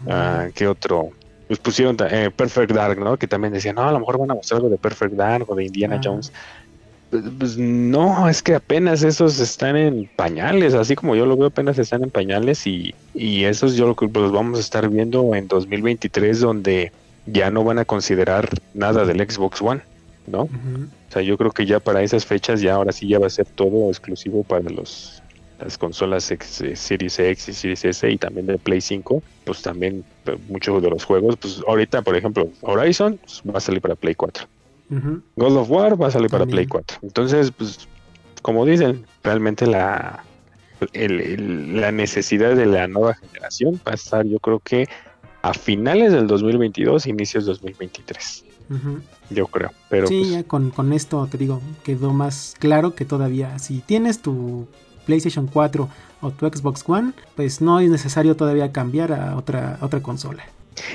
Ah, 0.07 0.47
¿Qué 0.55 0.67
otro? 0.67 1.09
Pues 1.47 1.59
pusieron 1.59 1.95
eh, 2.09 2.31
Perfect 2.35 2.71
Dark, 2.71 2.97
¿no? 2.99 3.17
Que 3.17 3.27
también 3.27 3.53
decían, 3.53 3.75
no, 3.75 3.83
a 3.83 3.91
lo 3.91 3.99
mejor 3.99 4.17
van 4.17 4.31
a 4.31 4.33
mostrar 4.35 4.57
algo 4.59 4.69
de 4.69 4.77
Perfect 4.77 5.13
Dark 5.13 5.45
o 5.49 5.55
de 5.55 5.65
Indiana 5.65 5.97
Ah. 5.97 6.01
Jones. 6.03 6.31
Pues, 7.37 7.57
no, 7.57 8.27
es 8.29 8.41
que 8.41 8.55
apenas 8.55 9.03
esos 9.03 9.39
están 9.39 9.75
en 9.75 10.09
pañales, 10.15 10.73
así 10.73 10.95
como 10.95 11.15
yo 11.15 11.25
lo 11.25 11.37
veo, 11.37 11.47
apenas 11.47 11.77
están 11.79 12.03
en 12.03 12.09
pañales 12.09 12.65
y, 12.67 12.93
y 13.13 13.43
esos 13.43 13.75
yo 13.75 13.95
los 14.13 14.31
vamos 14.31 14.57
a 14.57 14.61
estar 14.61 14.89
viendo 14.89 15.35
en 15.35 15.47
2023 15.47 16.39
donde 16.39 16.91
ya 17.25 17.49
no 17.51 17.63
van 17.63 17.79
a 17.79 17.85
considerar 17.85 18.49
nada 18.73 19.05
del 19.05 19.19
Xbox 19.19 19.61
One, 19.61 19.81
¿no? 20.27 20.41
O 20.43 21.11
sea, 21.11 21.21
yo 21.21 21.37
creo 21.37 21.51
que 21.51 21.65
ya 21.65 21.79
para 21.79 22.03
esas 22.03 22.25
fechas 22.25 22.61
ya 22.61 22.75
ahora 22.75 22.91
sí 22.91 23.07
ya 23.07 23.19
va 23.19 23.27
a 23.27 23.31
ser 23.31 23.45
todo 23.45 23.89
exclusivo 23.89 24.43
para 24.43 24.69
los 24.69 25.21
las 25.59 25.77
consolas 25.77 26.29
X, 26.31 26.61
eh, 26.61 26.75
Series 26.75 27.17
X 27.17 27.47
y 27.47 27.53
Series 27.53 27.85
S 27.85 28.09
y 28.09 28.17
también 28.17 28.45
de 28.45 28.57
Play 28.57 28.81
5, 28.81 29.23
pues 29.45 29.61
también 29.61 30.03
eh, 30.25 30.37
muchos 30.49 30.81
de 30.81 30.89
los 30.89 31.05
juegos, 31.05 31.37
pues 31.37 31.61
ahorita 31.65 32.01
por 32.01 32.15
ejemplo 32.15 32.49
Horizon 32.61 33.17
pues, 33.17 33.41
va 33.47 33.57
a 33.57 33.61
salir 33.61 33.81
para 33.81 33.95
Play 33.95 34.15
4. 34.15 34.47
Ujú. 34.89 35.21
God 35.35 35.57
of 35.57 35.69
War 35.69 36.01
va 36.01 36.07
a 36.07 36.11
salir 36.11 36.29
para. 36.29 36.45
Play 36.45 36.67
4. 36.67 36.97
Entonces, 37.01 37.51
pues, 37.51 37.87
como 38.41 38.65
dicen, 38.65 39.05
realmente 39.23 39.65
la, 39.65 40.23
el- 40.93 41.19
el- 41.21 41.81
la 41.81 41.91
necesidad 41.91 42.55
de 42.55 42.65
la 42.65 42.87
nueva 42.87 43.15
generación 43.15 43.79
va 43.87 43.91
a 43.93 43.95
estar, 43.95 44.25
yo 44.25 44.39
creo 44.39 44.59
que 44.59 44.87
a 45.41 45.53
finales 45.53 46.11
del 46.13 46.27
2022, 46.27 47.05
inicios 47.07 47.45
2023. 47.45 48.45
Ujú. 48.69 48.99
Yo 49.29 49.47
creo. 49.47 49.71
Pero 49.89 50.07
sí, 50.07 50.19
pues, 50.19 50.31
ya 50.31 50.43
con, 50.43 50.71
con 50.71 50.91
esto 50.93 51.27
te 51.29 51.37
digo, 51.37 51.61
quedó 51.83 52.13
más 52.13 52.55
claro 52.59 52.95
que 52.95 53.05
todavía 53.05 53.57
si 53.59 53.79
tienes 53.79 54.21
tu 54.21 54.67
PlayStation 55.05 55.47
4 55.47 55.87
o 56.21 56.31
tu 56.31 56.47
Xbox 56.47 56.83
One, 56.87 57.13
pues 57.35 57.61
no 57.61 57.79
es 57.79 57.89
necesario 57.91 58.35
todavía 58.35 58.71
cambiar 58.71 59.11
a 59.13 59.35
otra, 59.35 59.77
a 59.79 59.85
otra 59.85 60.01
consola. 60.01 60.43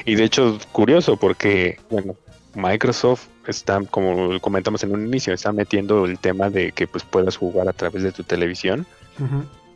Y 0.05 0.17
de 0.17 0.25
hecho, 0.25 0.59
curioso 0.73 1.17
porque, 1.17 1.79
bueno, 1.91 2.17
Microsoft 2.55 3.29
está, 3.47 3.81
como 3.91 4.41
comentamos 4.41 4.83
en 4.83 4.93
un 4.93 5.07
inicio, 5.07 5.33
está 5.33 5.53
metiendo 5.53 6.05
el 6.05 6.19
tema 6.19 6.51
de 6.51 6.73
que 6.73 6.87
pues 6.87 7.05
puedas 7.05 7.37
jugar 7.37 7.69
a 7.69 7.73
través 7.73 8.03
de 8.03 8.13
tu 8.13 8.25
televisión, 8.25 8.87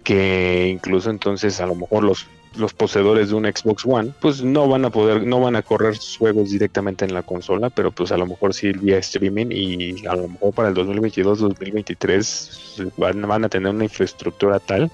que 0.02 0.68
incluso 0.68 1.10
entonces 1.10 1.60
a 1.60 1.66
lo 1.66 1.74
mejor 1.74 2.04
los 2.04 2.26
los 2.56 2.72
poseedores 2.72 3.30
de 3.30 3.34
un 3.34 3.44
Xbox 3.44 3.84
One, 3.84 4.12
pues 4.20 4.42
no 4.42 4.68
van 4.68 4.84
a 4.84 4.90
poder, 4.90 5.26
no 5.26 5.40
van 5.40 5.56
a 5.56 5.62
correr 5.62 5.96
sus 5.96 6.18
juegos 6.18 6.50
directamente 6.50 7.04
en 7.04 7.14
la 7.14 7.22
consola, 7.22 7.70
pero 7.70 7.90
pues 7.90 8.12
a 8.12 8.16
lo 8.16 8.26
mejor 8.26 8.54
sí 8.54 8.72
vía 8.72 8.98
streaming 8.98 9.46
y 9.50 10.06
a 10.06 10.14
lo 10.14 10.28
mejor 10.28 10.54
para 10.54 10.68
el 10.68 10.74
2022-2023 10.74 12.92
van, 12.96 13.22
van 13.22 13.44
a 13.44 13.48
tener 13.48 13.72
una 13.72 13.84
infraestructura 13.84 14.60
tal 14.60 14.90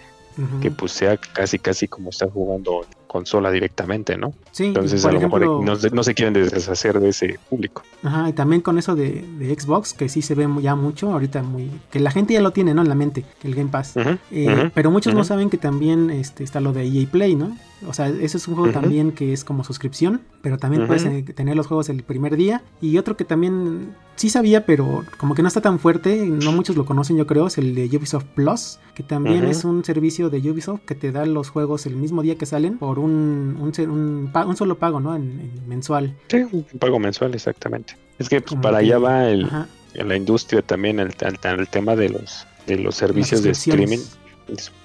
que 0.63 0.71
pues 0.71 0.93
sea 0.93 1.19
casi 1.19 1.59
casi 1.59 1.87
como 1.87 2.09
estar 2.09 2.31
jugando 2.31 2.87
consola 3.11 3.51
directamente, 3.51 4.17
¿no? 4.17 4.33
Sí, 4.53 4.67
Entonces 4.67 5.03
por 5.03 5.11
a 5.11 5.13
lo 5.15 5.19
ejemplo, 5.19 5.41
mejor 5.41 5.65
no, 5.65 5.75
se- 5.75 5.91
no 5.91 6.05
se 6.05 6.15
quieren 6.15 6.33
deshacer 6.33 7.01
de 7.01 7.09
ese 7.09 7.41
público. 7.49 7.83
Ajá, 8.05 8.29
y 8.29 8.33
también 8.33 8.63
con 8.63 8.79
eso 8.79 8.95
de, 8.95 9.25
de 9.39 9.53
Xbox, 9.59 9.95
que 9.95 10.09
sí 10.09 10.23
se 10.23 10.37
ve 10.37 10.49
ya 10.63 10.77
mucho, 10.77 11.11
ahorita 11.11 11.43
muy... 11.43 11.69
Que 11.91 11.99
la 11.99 12.13
gente 12.13 12.35
ya 12.35 12.41
lo 12.41 12.53
tiene, 12.53 12.73
¿no? 12.73 12.83
En 12.83 12.89
la 12.89 12.95
mente, 12.95 13.25
el 13.43 13.57
Game 13.57 13.71
Pass. 13.71 13.97
Eh, 14.31 14.47
ujú, 14.49 14.71
pero 14.75 14.93
muchos 14.93 15.13
no 15.13 15.25
saben 15.25 15.51
que 15.51 15.59
también 15.59 16.11
este, 16.11 16.45
está 16.45 16.61
lo 16.61 16.73
de 16.73 16.85
EA 16.87 17.07
Play, 17.11 17.35
¿no? 17.35 17.57
O 17.87 17.93
sea, 17.95 18.09
ese 18.09 18.37
es 18.37 18.47
un 18.49 18.55
juego 18.57 18.73
también 18.73 19.13
que 19.13 19.33
es 19.33 19.45
como 19.45 19.65
suscripción, 19.65 20.21
pero 20.43 20.59
también 20.59 20.87
puedes 20.87 21.05
eh, 21.05 21.23
tener 21.35 21.57
los 21.57 21.67
juegos 21.67 21.89
el 21.89 22.03
primer 22.03 22.37
día. 22.37 22.63
Y 22.81 22.99
otro 22.99 23.17
que 23.17 23.25
también 23.25 23.95
sí 24.17 24.29
sabía, 24.29 24.67
pero 24.67 25.05
como 25.19 25.35
que 25.35 25.43
no 25.43 25.49
está 25.49 25.61
tan 25.61 25.79
fuerte, 25.79 26.27
no 26.27 26.53
muchos 26.53 26.77
lo 26.77 26.85
conocen 26.85 27.17
yo 27.17 27.27
creo, 27.27 27.47
es 27.47 27.57
el 27.59 27.75
de 27.75 27.87
Ubisoft 27.97 28.27
Plus, 28.35 28.79
que 28.95 29.03
también 29.03 29.45
es 29.47 29.65
un 29.65 29.85
servicio 29.85 30.29
de 30.31 30.39
Ubisoft 30.51 30.81
que 30.85 30.95
te 30.95 31.11
da 31.11 31.25
los 31.25 31.49
juegos 31.49 31.87
el 31.87 31.97
mismo 31.97 32.21
día 32.23 32.37
que 32.37 32.45
salen 32.47 32.77
por 32.79 32.99
un, 32.99 33.57
un, 33.59 34.57
solo 34.57 34.79
pago, 34.79 35.01
¿no? 35.01 35.17
En, 35.17 35.41
en 35.41 35.69
mensual. 35.69 36.15
Sí, 36.29 36.45
un 36.53 36.65
pago 36.79 36.99
mensual, 36.99 37.35
exactamente. 37.35 37.97
Es 38.19 38.29
que 38.29 38.41
pues, 38.43 38.61
para 38.61 38.79
que- 38.81 38.85
allá 38.87 38.99
va 38.99 39.29
el, 39.29 39.45
Ajá, 39.47 39.69
la 39.95 40.17
industria 40.17 40.61
también, 40.63 41.01
el, 41.01 41.15
el, 41.21 41.59
el 41.59 41.69
tema 41.69 41.97
de 41.97 42.11
los 42.11 42.47
de 42.67 42.77
los 42.77 42.95
servicios 42.95 43.43
de 43.43 43.51
streaming. 43.51 43.99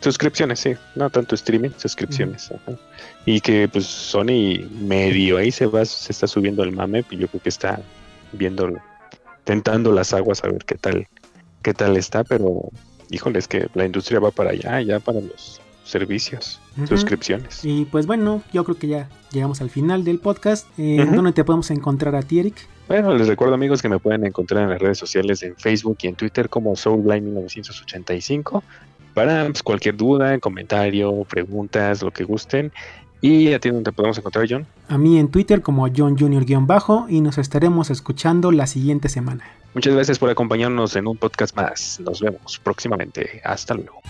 Suscripciones, 0.01 0.59
sí, 0.59 0.73
no 0.95 1.09
tanto 1.09 1.35
streaming, 1.35 1.71
suscripciones. 1.77 2.51
ajá. 2.51 2.77
Y 3.25 3.41
que 3.41 3.67
pues 3.67 3.85
Sony 3.85 4.67
medio 4.71 5.37
ahí 5.37 5.51
se 5.51 5.65
va, 5.65 5.85
se 5.85 6.11
está 6.11 6.27
subiendo 6.27 6.63
el 6.63 6.71
mame, 6.71 7.03
y 7.09 7.17
yo 7.17 7.27
creo 7.27 7.41
que 7.41 7.49
está 7.49 7.81
viendo, 8.31 8.73
tentando 9.43 9.91
las 9.91 10.13
aguas 10.13 10.43
a 10.43 10.47
ver 10.47 10.63
qué 10.65 10.75
tal, 10.75 11.07
qué 11.61 11.73
tal 11.73 11.97
está, 11.97 12.23
pero 12.23 12.69
híjole, 13.09 13.39
es 13.39 13.47
que 13.47 13.67
la 13.73 13.85
industria 13.85 14.19
va 14.19 14.31
para 14.31 14.51
allá, 14.51 14.81
ya 14.81 14.99
para 14.99 15.21
los 15.21 15.61
servicios, 15.85 16.59
suscripciones. 16.87 17.63
Y 17.63 17.85
pues 17.85 18.07
bueno, 18.07 18.41
yo 18.51 18.63
creo 18.63 18.77
que 18.77 18.87
ya 18.87 19.09
llegamos 19.31 19.61
al 19.61 19.69
final 19.69 20.03
del 20.03 20.19
podcast. 20.19 20.67
Eh. 20.77 21.05
¿Dónde 21.13 21.31
te 21.31 21.43
podemos 21.43 21.69
encontrar 21.69 22.15
a 22.15 22.23
ti, 22.23 22.39
Eric? 22.39 22.55
Bueno, 22.87 23.15
les 23.15 23.27
recuerdo 23.27 23.53
amigos 23.53 23.81
que 23.81 23.89
me 23.89 23.99
pueden 23.99 24.25
encontrar 24.25 24.63
en 24.63 24.69
las 24.69 24.79
redes 24.79 24.97
sociales 24.97 25.43
en 25.43 25.55
Facebook 25.55 25.97
y 26.01 26.07
en 26.07 26.15
Twitter 26.15 26.49
como 26.49 26.73
Soulblind1985 26.73 28.63
para 29.15 29.45
pues, 29.45 29.63
cualquier 29.63 29.97
duda, 29.97 30.37
comentario, 30.37 31.23
preguntas, 31.23 32.03
lo 32.03 32.11
que 32.11 32.23
gusten. 32.23 32.71
Y 33.21 33.51
a 33.53 33.59
ti 33.59 33.71
donde 33.71 33.91
podemos 33.91 34.17
encontrar, 34.19 34.45
John. 34.47 34.67
A 34.87 34.99
mí 34.99 35.17
en 35.17 35.29
Twitter 35.29 35.63
como 35.63 35.87
John 35.87 36.15
Junior-bajo 36.15 37.07
y 37.09 37.21
nos 37.21 37.39
estaremos 37.39 37.89
escuchando 37.89 38.51
la 38.51 38.67
siguiente 38.67 39.09
semana. 39.09 39.43
Muchas 39.73 39.95
gracias 39.95 40.19
por 40.19 40.29
acompañarnos 40.29 40.95
en 40.95 41.07
un 41.07 41.17
podcast 41.17 41.55
más. 41.55 41.99
Nos 42.01 42.21
vemos 42.21 42.59
próximamente. 42.63 43.41
Hasta 43.43 43.73
luego. 43.73 44.01